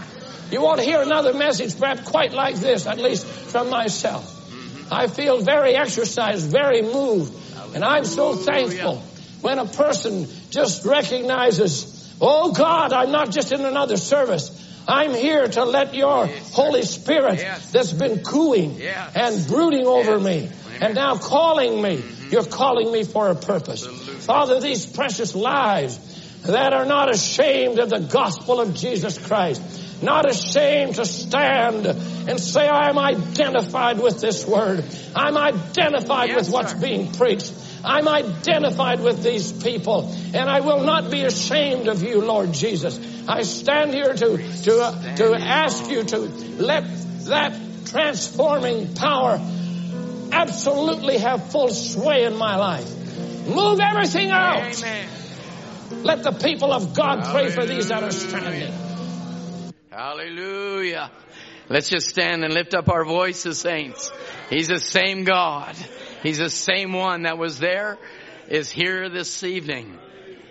You 0.52 0.62
won't 0.62 0.82
hear 0.82 1.02
another 1.02 1.34
message 1.34 1.78
perhaps 1.80 2.02
quite 2.08 2.32
like 2.34 2.56
this, 2.56 2.86
at 2.88 2.98
least 3.00 3.26
from 3.26 3.70
myself. 3.70 4.24
Mm-hmm. 4.26 4.94
I 4.94 5.08
feel 5.08 5.42
very 5.42 5.76
exercised, 5.76 6.50
very 6.52 6.82
moved, 6.82 7.34
and 7.76 7.84
I'm 7.84 8.06
so 8.06 8.36
thankful 8.36 9.02
when 9.42 9.60
a 9.60 9.66
person 9.66 10.28
just 10.50 10.86
recognizes, 10.86 11.95
oh 12.22 12.52
God, 12.52 12.94
I'm 12.94 13.12
not 13.12 13.32
just 13.32 13.52
in 13.52 13.64
another 13.66 13.98
service. 13.98 14.62
I'm 14.88 15.14
here 15.14 15.48
to 15.48 15.66
let 15.66 15.96
your 15.96 16.28
yes, 16.28 16.54
Holy 16.54 16.84
Spirit 16.84 17.40
yes. 17.40 17.72
that's 17.72 17.92
been 17.92 18.24
cooing 18.24 18.76
yes. 18.80 19.16
and 19.16 19.48
brooding 19.48 19.88
over 19.88 20.20
me 20.20 20.50
and 20.80 20.96
now 20.96 21.18
calling 21.18 21.82
me. 21.82 21.98
Mm-hmm. 21.98 22.30
You're 22.32 22.46
calling 22.46 22.92
me 22.92 23.04
for 23.04 23.30
a 23.30 23.36
purpose. 23.36 23.86
Absolutely. 23.86 24.16
Father, 24.16 24.60
these 24.60 24.86
precious 24.86 25.36
lives 25.36 26.00
that 26.44 26.74
are 26.74 26.86
not 26.86 27.10
ashamed 27.10 27.80
of 27.80 27.90
the 27.90 28.00
gospel 28.00 28.60
of 28.60 28.76
Jesus 28.76 29.18
Christ, 29.18 30.04
not 30.04 30.30
ashamed 30.30 30.96
to 30.96 31.06
stand 31.06 31.86
and 31.86 32.40
say, 32.40 32.68
I'm 32.68 33.00
identified 33.00 34.00
with 34.00 34.22
this 34.22 34.46
word. 34.46 34.84
I'm 35.16 35.38
identified 35.38 36.36
with 36.36 36.50
what's 36.50 36.74
sir. 36.74 36.80
being 36.80 37.12
preached. 37.14 37.52
I'm 37.86 38.08
identified 38.08 39.00
with 39.02 39.24
these 39.24 39.52
people, 39.52 40.12
and 40.34 40.50
I 40.50 40.62
will 40.62 40.84
not 40.84 41.12
be 41.12 41.22
ashamed 41.22 41.88
of 41.88 42.02
you, 42.02 42.22
Lord 42.22 42.52
Jesus. 42.52 43.00
I 43.28 43.44
stand 43.44 43.94
here 43.94 44.14
to, 44.14 44.38
to, 44.64 44.82
uh, 44.82 45.16
to 45.18 45.36
ask 45.36 45.90
you 45.90 46.04
to 46.04 46.18
let 46.18 46.84
that 47.26 47.58
transforming 47.86 48.94
power 48.96 49.40
absolutely 50.32 51.20
have 51.20 51.52
full 51.52 51.70
sway 51.70 52.26
in 52.26 52.38
my 52.38 52.56
life. 52.56 52.90
Move 53.48 53.80
everything 53.80 54.32
out. 54.32 54.64
Amen. 54.64 55.08
Let 56.04 56.24
the 56.24 56.32
people 56.32 56.74
of 56.74 56.96
God 56.96 57.26
pray 57.32 57.52
for 57.52 57.66
these 57.66 57.90
that 57.90 58.04
are 58.04 58.12
standing. 58.12 58.74
Hallelujah. 59.92 61.12
Let's 61.70 61.90
just 61.90 62.10
stand 62.10 62.44
and 62.44 62.54
lift 62.54 62.74
up 62.74 62.90
our 62.90 63.06
voices, 63.06 63.60
saints. 63.60 64.12
He's 64.50 64.68
the 64.68 64.80
same 64.80 65.24
God. 65.24 65.76
He's 66.26 66.40
the 66.40 66.50
same 66.50 66.92
one 66.92 67.22
that 67.24 67.38
was 67.38 67.60
there, 67.60 68.00
is 68.50 68.72
here 68.72 69.10
this 69.10 69.44
evening. 69.44 70.00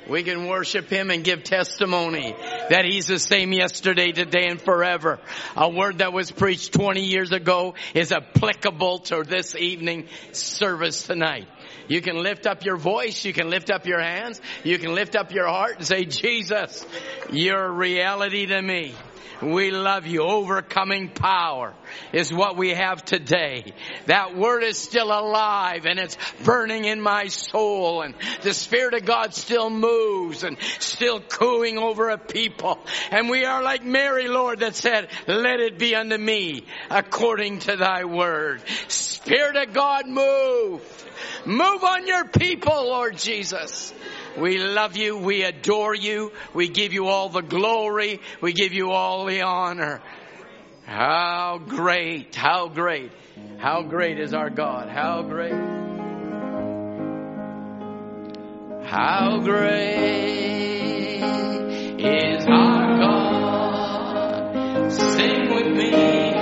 We 0.08 0.22
can 0.22 0.46
worship 0.46 0.88
Him 0.88 1.10
and 1.10 1.24
give 1.24 1.42
testimony 1.42 2.36
that 2.70 2.84
He's 2.84 3.06
the 3.08 3.18
same 3.18 3.52
yesterday, 3.52 4.12
today, 4.12 4.46
and 4.46 4.60
forever. 4.60 5.18
A 5.56 5.68
word 5.68 5.98
that 5.98 6.12
was 6.12 6.30
preached 6.30 6.74
20 6.74 7.00
years 7.00 7.32
ago 7.32 7.74
is 7.92 8.12
applicable 8.12 9.00
to 9.00 9.24
this 9.24 9.56
evening 9.56 10.06
service 10.30 11.02
tonight. 11.08 11.48
You 11.88 12.00
can 12.00 12.22
lift 12.22 12.46
up 12.46 12.64
your 12.64 12.76
voice, 12.76 13.24
you 13.24 13.32
can 13.32 13.50
lift 13.50 13.68
up 13.68 13.84
your 13.84 14.00
hands, 14.00 14.40
you 14.62 14.78
can 14.78 14.94
lift 14.94 15.16
up 15.16 15.32
your 15.32 15.48
heart 15.48 15.78
and 15.78 15.86
say, 15.86 16.04
Jesus, 16.04 16.86
you're 17.32 17.64
a 17.64 17.72
reality 17.72 18.46
to 18.46 18.62
me. 18.62 18.94
We 19.42 19.70
love 19.70 20.06
you. 20.06 20.22
Overcoming 20.22 21.08
power 21.08 21.74
is 22.12 22.32
what 22.32 22.56
we 22.56 22.70
have 22.70 23.04
today. 23.04 23.72
That 24.06 24.36
word 24.36 24.62
is 24.62 24.78
still 24.78 25.08
alive 25.08 25.86
and 25.86 25.98
it's 25.98 26.16
burning 26.44 26.84
in 26.84 27.00
my 27.00 27.26
soul 27.26 28.02
and 28.02 28.14
the 28.42 28.54
Spirit 28.54 28.94
of 28.94 29.04
God 29.04 29.34
still 29.34 29.70
moves 29.70 30.44
and 30.44 30.56
still 30.78 31.20
cooing 31.20 31.78
over 31.78 32.10
a 32.10 32.18
people. 32.18 32.78
And 33.10 33.28
we 33.28 33.44
are 33.44 33.62
like 33.62 33.84
Mary, 33.84 34.28
Lord, 34.28 34.60
that 34.60 34.74
said, 34.74 35.08
let 35.26 35.60
it 35.60 35.78
be 35.78 35.94
unto 35.94 36.16
me 36.16 36.66
according 36.90 37.60
to 37.60 37.76
thy 37.76 38.04
word. 38.04 38.62
Spirit 38.88 39.56
of 39.56 39.74
God 39.74 40.06
move. 40.06 40.82
Move 41.46 41.84
on 41.84 42.06
your 42.06 42.24
people, 42.26 42.74
Lord 42.74 43.16
Jesus. 43.16 43.92
We 44.38 44.58
love 44.58 44.96
you. 44.96 45.16
We 45.18 45.42
adore 45.42 45.94
you. 45.94 46.32
We 46.52 46.68
give 46.68 46.92
you 46.92 47.06
all 47.06 47.28
the 47.28 47.42
glory. 47.42 48.20
We 48.40 48.52
give 48.52 48.72
you 48.72 48.90
all 48.90 49.26
the 49.26 49.42
honor. 49.42 50.00
How 50.84 51.60
great, 51.66 52.34
how 52.34 52.68
great, 52.68 53.10
how 53.58 53.82
great 53.82 54.18
is 54.18 54.34
our 54.34 54.50
God. 54.50 54.88
How 54.90 55.22
great. 55.22 55.52
How 58.84 59.40
great 59.40 61.20
is 62.00 62.44
our 62.46 62.98
God. 62.98 64.92
Sing 64.92 65.54
with 65.54 65.66
me. 65.74 66.33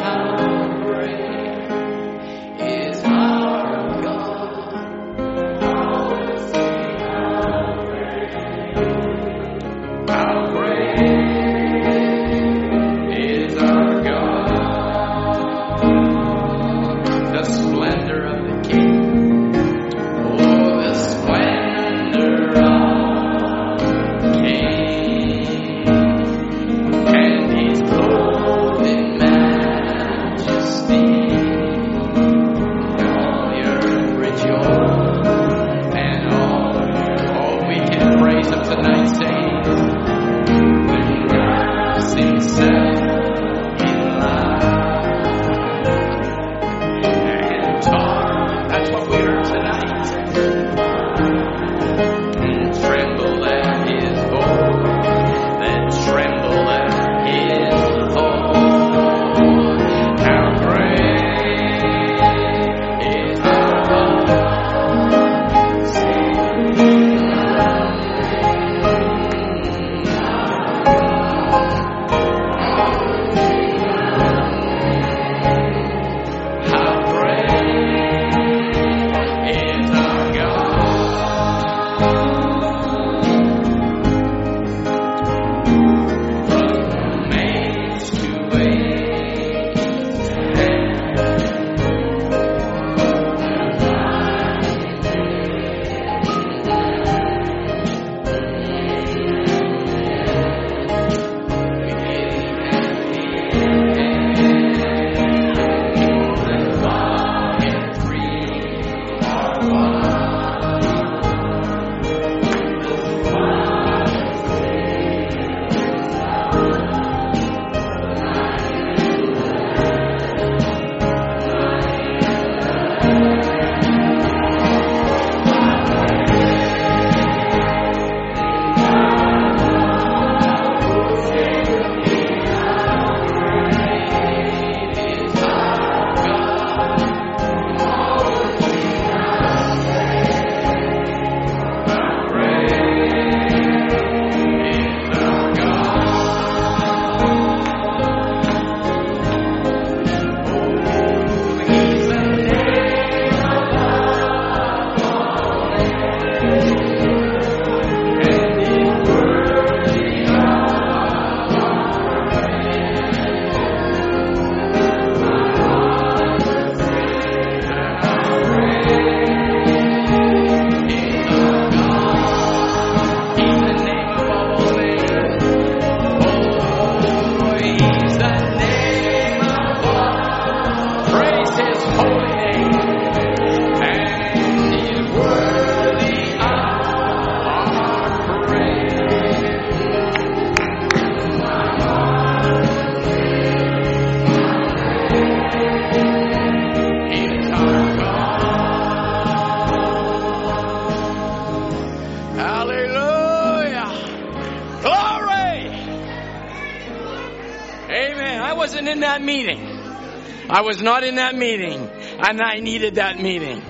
I 210.62 210.64
was 210.64 210.80
not 210.80 211.02
in 211.02 211.16
that 211.16 211.34
meeting 211.34 211.90
and 211.90 212.40
I 212.40 212.60
needed 212.60 212.94
that 212.94 213.20
meeting. 213.20 213.60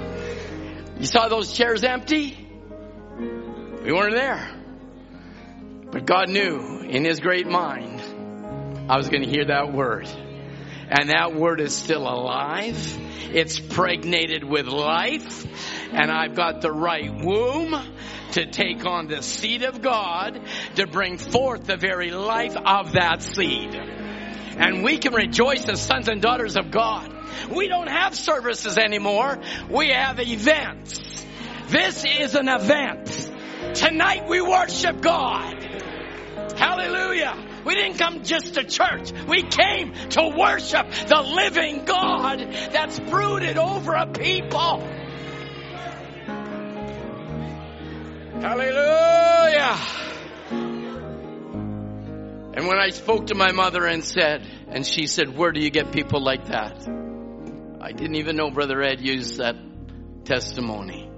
You 1.01 1.07
saw 1.07 1.27
those 1.29 1.51
chairs 1.51 1.85
empty? 1.85 2.37
We 3.83 3.95
weren't 3.95 4.15
there. 4.15 4.47
But 5.91 6.05
God 6.05 6.29
knew 6.29 6.81
in 6.81 7.07
His 7.07 7.19
great 7.21 7.47
mind 7.47 8.03
I 8.91 8.99
was 8.99 9.09
going 9.09 9.23
to 9.23 9.31
hear 9.31 9.47
that 9.47 9.73
word. 9.73 10.07
And 10.91 11.09
that 11.09 11.35
word 11.35 11.63
is 11.63 11.75
still 11.75 12.03
alive. 12.03 12.99
It's 13.33 13.59
pregnated 13.59 14.45
with 14.45 14.67
life. 14.67 15.47
And 15.93 16.11
I've 16.11 16.35
got 16.35 16.61
the 16.61 16.73
right 16.73 17.11
womb 17.25 17.75
to 18.33 18.45
take 18.51 18.85
on 18.85 19.07
the 19.07 19.23
seed 19.23 19.63
of 19.63 19.81
God 19.81 20.43
to 20.75 20.87
bring 20.87 21.17
forth 21.17 21.65
the 21.65 21.79
very 21.79 22.11
life 22.11 22.55
of 22.55 22.93
that 22.93 23.23
seed. 23.23 23.82
And 24.57 24.85
we 24.85 24.99
can 24.99 25.15
rejoice 25.15 25.69
as 25.69 25.81
sons 25.81 26.09
and 26.09 26.21
daughters 26.21 26.57
of 26.57 26.71
God. 26.71 27.13
We 27.51 27.69
don't 27.69 27.89
have 27.89 28.15
services 28.15 28.79
anymore. 28.79 29.39
We 29.71 29.91
have 29.91 30.21
events. 30.21 31.01
This 31.69 32.05
is 32.05 32.35
an 32.35 32.49
event. 32.49 33.31
Tonight 33.75 34.29
we 34.29 34.41
worship 34.43 35.01
God. 35.01 35.63
Hallelujah. 36.57 37.63
We 37.65 37.75
didn't 37.75 37.99
come 37.99 38.25
just 38.25 38.55
to 38.55 38.65
church. 38.65 39.13
We 39.27 39.43
came 39.43 39.95
to 40.11 40.35
worship 40.37 40.91
the 41.07 41.23
living 41.23 41.85
God 41.85 42.41
that's 42.73 42.99
brooded 42.99 43.57
over 43.57 43.95
a 43.95 44.07
people. 44.07 44.81
Hallelujah. 48.41 50.12
And 52.55 52.67
when 52.67 52.79
I 52.79 52.91
spoke 52.91 53.29
to 53.29 53.35
my 53.35 53.53
mother 53.53 53.87
and 53.87 54.05
said, 54.05 54.47
and 54.69 54.87
she 54.87 55.07
said, 55.07 55.35
where 55.37 55.53
do 55.53 55.61
you 55.61 55.71
get 55.71 55.91
people 55.91 56.23
like 56.23 56.47
that? 56.47 56.87
I 57.81 57.93
didn't 57.93 58.17
even 58.17 58.37
know 58.37 58.51
Brother 58.51 58.83
Ed 58.83 59.01
used 59.01 59.39
that 59.39 59.57
testimony. 60.25 61.11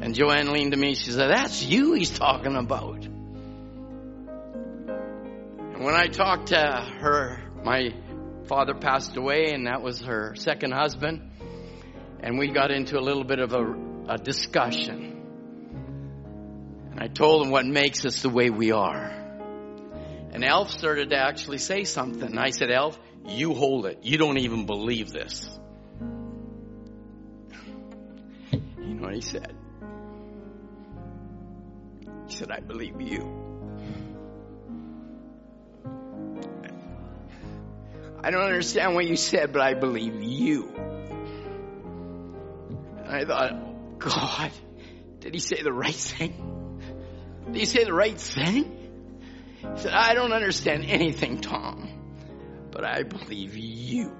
And 0.00 0.16
Joanne 0.16 0.52
leaned 0.52 0.72
to 0.72 0.78
me, 0.78 0.94
she 0.96 1.12
said, 1.12 1.30
that's 1.30 1.62
you 1.62 1.92
he's 1.92 2.10
talking 2.10 2.56
about 2.56 3.04
And 5.74 5.84
when 5.84 5.94
I 5.94 6.08
talked 6.08 6.48
to 6.48 6.56
her, 6.56 7.40
my 7.62 7.90
father 8.46 8.74
passed 8.74 9.16
away, 9.16 9.52
and 9.52 9.68
that 9.68 9.80
was 9.80 10.00
her 10.02 10.34
second 10.34 10.72
husband. 10.72 11.30
And 12.20 12.36
we 12.38 12.48
got 12.48 12.72
into 12.72 12.98
a 12.98 13.00
little 13.00 13.24
bit 13.24 13.38
of 13.38 13.52
a, 13.52 13.74
a 14.08 14.18
discussion. 14.18 15.22
And 16.90 17.00
I 17.00 17.06
told 17.06 17.46
him 17.46 17.52
what 17.52 17.64
makes 17.64 18.04
us 18.04 18.22
the 18.22 18.28
way 18.28 18.50
we 18.50 18.72
are. 18.72 19.21
And 20.32 20.44
Elf 20.44 20.70
started 20.70 21.10
to 21.10 21.16
actually 21.16 21.58
say 21.58 21.84
something. 21.84 22.22
And 22.22 22.40
I 22.40 22.50
said, 22.50 22.70
Elf, 22.70 22.98
you 23.26 23.52
hold 23.52 23.84
it. 23.86 23.98
You 24.02 24.16
don't 24.16 24.38
even 24.38 24.66
believe 24.66 25.12
this. 25.12 25.48
You 28.78 28.94
know 28.98 29.04
what 29.04 29.14
he 29.14 29.20
said? 29.20 29.54
He 32.26 32.34
said, 32.34 32.50
I 32.50 32.60
believe 32.60 33.00
you. 33.00 33.42
I 38.22 38.30
don't 38.30 38.42
understand 38.42 38.94
what 38.94 39.06
you 39.06 39.16
said, 39.16 39.52
but 39.52 39.62
I 39.62 39.74
believe 39.74 40.22
you. 40.22 40.68
And 43.04 43.08
I 43.08 43.24
thought, 43.24 43.98
God, 43.98 44.52
did 45.20 45.34
he 45.34 45.40
say 45.40 45.62
the 45.62 45.72
right 45.72 45.94
thing? 45.94 46.80
Did 47.46 47.56
he 47.56 47.64
say 47.64 47.84
the 47.84 47.94
right 47.94 48.18
thing? 48.18 48.81
He 49.62 49.80
said, 49.80 49.92
I 49.92 50.14
don't 50.14 50.32
understand 50.32 50.84
anything, 50.86 51.40
Tom, 51.40 51.88
but 52.72 52.84
I 52.84 53.04
believe 53.04 53.56
you. 53.56 54.12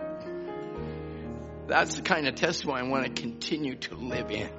That's 1.66 1.97
the 1.97 2.02
kind 2.02 2.28
of 2.28 2.36
testimony 2.36 2.81
I 2.81 2.89
want 2.89 3.05
to 3.05 3.23
continue 3.23 3.74
to 3.77 3.97
live 3.97 4.31
in. 4.31 4.51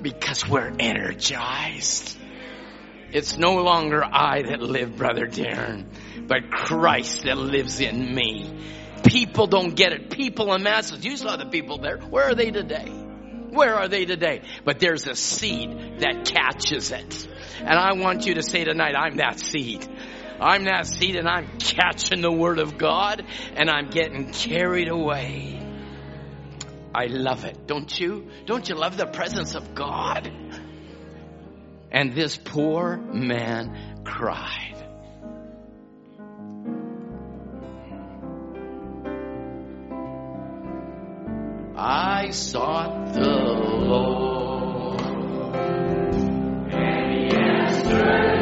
Because 0.00 0.48
we're 0.48 0.72
energized. 0.78 2.16
It's 3.12 3.36
no 3.36 3.62
longer 3.62 4.04
I 4.04 4.42
that 4.42 4.60
live, 4.60 4.96
Brother 4.96 5.26
Darren, 5.26 5.86
but 6.26 6.50
Christ 6.50 7.24
that 7.24 7.36
lives 7.36 7.80
in 7.80 8.14
me. 8.14 8.52
People 9.04 9.46
don't 9.46 9.74
get 9.74 9.92
it. 9.92 10.10
People 10.10 10.52
in 10.54 10.62
masses. 10.62 11.04
You 11.04 11.16
saw 11.16 11.36
the 11.36 11.46
people 11.46 11.78
there. 11.78 11.98
Where 11.98 12.24
are 12.24 12.34
they 12.34 12.50
today? 12.50 12.88
Where 13.50 13.74
are 13.74 13.88
they 13.88 14.04
today? 14.04 14.42
But 14.64 14.80
there's 14.80 15.06
a 15.06 15.14
seed 15.14 16.00
that 16.00 16.26
catches 16.26 16.90
it. 16.90 17.28
And 17.60 17.78
I 17.78 17.92
want 17.94 18.26
you 18.26 18.34
to 18.34 18.42
say 18.42 18.64
tonight, 18.64 18.94
I'm 18.96 19.16
that 19.16 19.40
seed. 19.40 19.86
I'm 20.40 20.64
that 20.64 20.86
seed 20.86 21.16
and 21.16 21.28
I'm 21.28 21.58
catching 21.58 22.20
the 22.20 22.32
word 22.32 22.58
of 22.58 22.76
God 22.76 23.24
and 23.54 23.70
I'm 23.70 23.88
getting 23.88 24.32
carried 24.32 24.88
away. 24.88 25.60
I 26.94 27.06
love 27.06 27.44
it. 27.44 27.66
Don't 27.66 27.98
you? 27.98 28.28
Don't 28.46 28.68
you 28.68 28.74
love 28.74 28.96
the 28.96 29.06
presence 29.06 29.54
of 29.54 29.74
God? 29.74 30.30
And 31.90 32.14
this 32.14 32.36
poor 32.36 32.96
man 32.96 34.02
cried. 34.04 34.76
I 41.78 42.30
sought 42.30 43.12
the 43.12 43.20
Lord, 43.20 44.45
He 47.86 48.35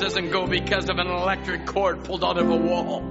doesn't 0.00 0.30
go 0.30 0.46
because 0.46 0.88
of 0.88 0.98
an 0.98 1.08
electric 1.08 1.66
cord 1.66 2.04
pulled 2.04 2.24
out 2.24 2.38
of 2.38 2.48
a 2.48 2.56
wall. 2.56 3.02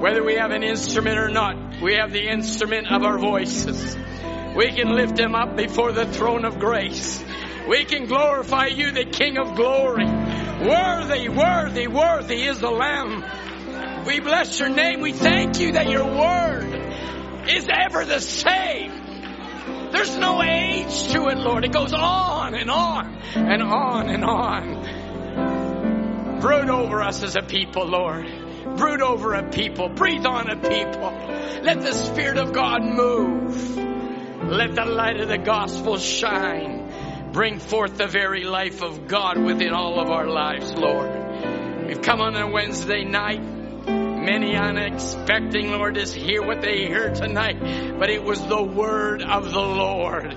Whether 0.00 0.24
we 0.24 0.34
have 0.34 0.50
an 0.50 0.64
instrument 0.64 1.18
or 1.18 1.28
not, 1.28 1.80
we 1.80 1.94
have 1.94 2.12
the 2.12 2.28
instrument 2.28 2.90
of 2.90 3.04
our 3.04 3.16
voices. 3.16 3.96
We 4.56 4.72
can 4.72 4.94
lift 4.94 5.18
him 5.18 5.34
up 5.34 5.56
before 5.56 5.92
the 5.92 6.04
throne 6.04 6.44
of 6.44 6.58
grace. 6.58 7.24
We 7.68 7.84
can 7.84 8.06
glorify 8.06 8.66
you, 8.66 8.90
the 8.90 9.04
King 9.04 9.38
of 9.38 9.54
glory. 9.54 10.06
Worthy, 10.06 11.28
worthy, 11.28 11.86
worthy 11.86 12.42
is 12.42 12.58
the 12.58 12.70
Lamb. 12.70 14.04
We 14.04 14.20
bless 14.20 14.58
your 14.58 14.68
name. 14.68 15.00
We 15.00 15.12
thank 15.12 15.60
you 15.60 15.72
that 15.72 15.88
your 15.88 16.04
word 16.04 17.48
is 17.48 17.68
ever 17.72 18.04
the 18.04 18.20
same. 18.20 19.90
There's 19.92 20.16
no 20.16 20.42
age 20.42 21.08
to 21.12 21.28
it, 21.28 21.38
Lord. 21.38 21.64
It 21.64 21.72
goes 21.72 21.92
on 21.92 22.54
and 22.54 22.70
on 22.70 23.14
and 23.34 23.62
on 23.62 24.08
and 24.08 24.24
on. 24.24 24.75
Over 26.76 27.02
us 27.02 27.22
as 27.22 27.36
a 27.36 27.42
people, 27.42 27.86
Lord. 27.86 28.26
Brood 28.76 29.00
over 29.00 29.32
a 29.32 29.48
people. 29.48 29.88
Breathe 29.88 30.26
on 30.26 30.50
a 30.50 30.56
people. 30.56 31.10
Let 31.62 31.80
the 31.80 31.94
Spirit 31.94 32.36
of 32.36 32.52
God 32.52 32.82
move. 32.82 33.76
Let 33.76 34.74
the 34.74 34.84
light 34.84 35.18
of 35.18 35.28
the 35.28 35.38
gospel 35.38 35.96
shine. 35.96 37.32
Bring 37.32 37.60
forth 37.60 37.96
the 37.96 38.06
very 38.06 38.44
life 38.44 38.82
of 38.82 39.08
God 39.08 39.38
within 39.42 39.72
all 39.72 39.98
of 39.98 40.10
our 40.10 40.26
lives, 40.26 40.70
Lord. 40.74 41.86
We've 41.86 42.02
come 42.02 42.20
on 42.20 42.36
a 42.36 42.46
Wednesday 42.46 43.04
night. 43.04 43.40
Many 43.40 44.54
unexpecting, 44.54 45.70
Lord, 45.70 45.94
to 45.94 46.04
hear 46.04 46.42
what 46.42 46.60
they 46.60 46.86
hear 46.88 47.10
tonight. 47.14 47.58
But 47.98 48.10
it 48.10 48.22
was 48.22 48.46
the 48.46 48.62
word 48.62 49.22
of 49.22 49.50
the 49.50 49.60
Lord. 49.60 50.36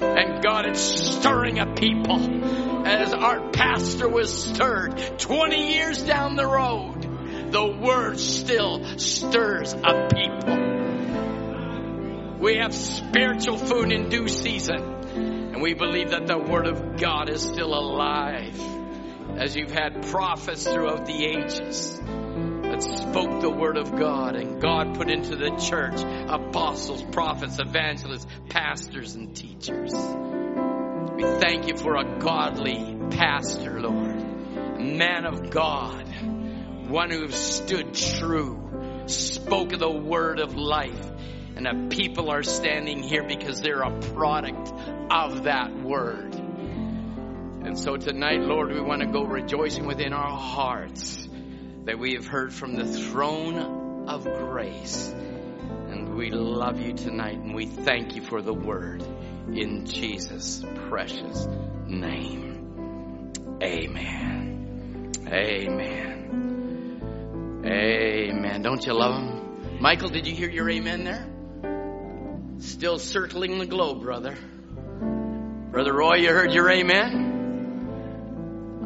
And 0.00 0.42
God 0.42 0.66
is 0.68 0.78
stirring 0.80 1.58
a 1.58 1.74
people 1.74 2.44
as 2.86 3.12
our 3.12 3.50
pastor 3.50 4.08
was 4.08 4.32
stirred 4.44 5.18
20 5.18 5.74
years 5.74 6.02
down 6.02 6.36
the 6.36 6.46
road. 6.46 7.02
The 7.52 7.66
word 7.66 8.18
still 8.18 8.98
stirs 8.98 9.72
a 9.74 10.08
people. 10.14 10.58
We 12.40 12.56
have 12.56 12.74
spiritual 12.74 13.56
food 13.56 13.92
in 13.92 14.08
due 14.08 14.28
season. 14.28 14.82
And 15.54 15.62
we 15.62 15.74
believe 15.74 16.10
that 16.10 16.26
the 16.26 16.38
word 16.38 16.66
of 16.66 16.96
God 16.96 17.30
is 17.30 17.42
still 17.42 17.72
alive. 17.72 18.60
As 19.36 19.56
you've 19.56 19.70
had 19.70 20.06
prophets 20.08 20.64
throughout 20.64 21.06
the 21.06 21.24
ages 21.24 22.00
that 22.74 22.82
spoke 22.82 23.40
the 23.40 23.50
word 23.50 23.76
of 23.76 23.94
God 23.94 24.34
and 24.34 24.60
God 24.60 24.96
put 24.96 25.08
into 25.08 25.36
the 25.36 25.50
church 25.56 26.00
apostles, 26.28 27.04
prophets, 27.12 27.58
evangelists, 27.60 28.26
pastors, 28.48 29.14
and 29.14 29.34
teachers. 29.34 29.92
We 29.92 31.22
thank 31.22 31.68
you 31.68 31.76
for 31.76 31.94
a 31.96 32.18
godly 32.18 32.98
pastor, 33.10 33.80
Lord, 33.80 34.80
man 34.80 35.24
of 35.24 35.50
God, 35.50 36.08
one 36.88 37.10
who 37.10 37.28
stood 37.30 37.94
true, 37.94 39.04
spoke 39.06 39.70
the 39.70 39.90
word 39.90 40.40
of 40.40 40.56
life, 40.56 41.12
and 41.54 41.66
that 41.66 41.90
people 41.90 42.28
are 42.28 42.42
standing 42.42 43.04
here 43.04 43.22
because 43.22 43.60
they're 43.60 43.82
a 43.82 44.00
product 44.00 44.72
of 45.12 45.44
that 45.44 45.72
word. 45.80 46.34
And 46.34 47.78
so 47.78 47.96
tonight, 47.96 48.40
Lord, 48.40 48.72
we 48.72 48.80
want 48.80 49.00
to 49.02 49.06
go 49.06 49.22
rejoicing 49.22 49.86
within 49.86 50.12
our 50.12 50.36
hearts 50.36 51.28
that 51.84 51.98
we 51.98 52.14
have 52.14 52.26
heard 52.26 52.52
from 52.52 52.74
the 52.74 52.86
throne 52.86 54.08
of 54.08 54.24
grace. 54.24 55.08
And 55.08 56.14
we 56.14 56.30
love 56.30 56.80
you 56.80 56.92
tonight 56.94 57.38
and 57.38 57.54
we 57.54 57.66
thank 57.66 58.16
you 58.16 58.22
for 58.22 58.40
the 58.42 58.54
word 58.54 59.02
in 59.52 59.86
Jesus' 59.86 60.64
precious 60.88 61.46
name. 61.86 63.58
Amen. 63.62 65.12
Amen. 65.26 66.24
Amen. 67.64 68.62
Don't 68.62 68.84
you 68.86 68.92
love 68.94 69.22
him? 69.22 69.80
Michael, 69.80 70.08
did 70.08 70.26
you 70.26 70.34
hear 70.34 70.50
your 70.50 70.68
amen 70.70 71.04
there? 71.04 71.26
Still 72.60 72.98
circling 72.98 73.58
the 73.58 73.66
globe, 73.66 74.02
brother. 74.02 74.36
Brother 75.70 75.92
Roy, 75.92 76.16
you 76.16 76.30
heard 76.30 76.52
your 76.52 76.70
amen? 76.70 77.33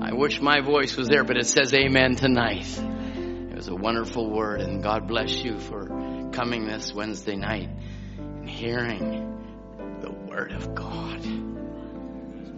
I 0.00 0.12
wish 0.12 0.40
my 0.40 0.60
voice 0.60 0.96
was 0.96 1.08
there, 1.08 1.24
but 1.24 1.36
it 1.36 1.46
says 1.46 1.74
amen 1.74 2.14
tonight. 2.16 2.66
It 2.78 3.54
was 3.56 3.68
a 3.68 3.74
wonderful 3.74 4.30
word, 4.30 4.60
and 4.60 4.82
God 4.82 5.08
bless 5.08 5.42
you 5.42 5.58
for 5.58 5.86
coming 6.32 6.66
this 6.66 6.94
Wednesday 6.94 7.34
night 7.34 7.68
and 8.16 8.48
hearing 8.48 9.98
the 10.00 10.12
word 10.12 10.52
of 10.52 10.74
God. 10.74 11.26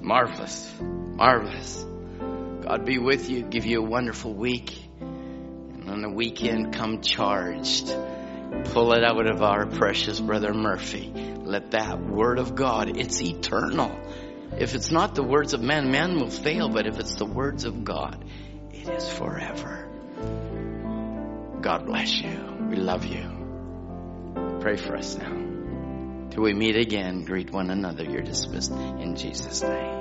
Marvelous. 0.02 0.70
Marvelous. 0.80 1.86
God 2.62 2.84
be 2.84 2.98
with 2.98 3.30
you, 3.30 3.42
give 3.42 3.64
you 3.64 3.80
a 3.80 3.88
wonderful 3.88 4.34
week. 4.34 4.78
And 5.00 5.88
on 5.88 6.02
the 6.02 6.10
weekend, 6.10 6.74
come 6.74 7.00
charged. 7.00 7.86
Pull 8.66 8.92
it 8.92 9.02
out 9.02 9.26
of 9.26 9.42
our 9.42 9.64
precious 9.64 10.20
brother 10.20 10.52
Murphy. 10.52 11.10
Let 11.42 11.70
that 11.70 12.00
word 12.00 12.38
of 12.38 12.54
God, 12.54 12.98
it's 12.98 13.22
eternal. 13.22 13.98
If 14.58 14.74
it's 14.74 14.90
not 14.90 15.14
the 15.14 15.22
words 15.22 15.54
of 15.54 15.62
man, 15.62 15.90
man 15.90 16.16
will 16.16 16.30
fail, 16.30 16.68
but 16.68 16.86
if 16.86 16.98
it's 16.98 17.14
the 17.14 17.24
words 17.24 17.64
of 17.64 17.84
God, 17.84 18.24
it 18.72 18.88
is 18.88 19.08
forever. 19.08 19.88
God 21.60 21.86
bless 21.86 22.20
you. 22.20 22.66
We 22.68 22.76
love 22.76 23.04
you. 23.04 24.58
Pray 24.60 24.76
for 24.76 24.96
us 24.96 25.16
now. 25.16 26.28
Till 26.30 26.42
we 26.42 26.54
meet 26.54 26.76
again, 26.76 27.24
greet 27.24 27.50
one 27.50 27.70
another. 27.70 28.04
You're 28.04 28.22
dismissed 28.22 28.72
in 28.72 29.16
Jesus' 29.16 29.62
name. 29.62 29.99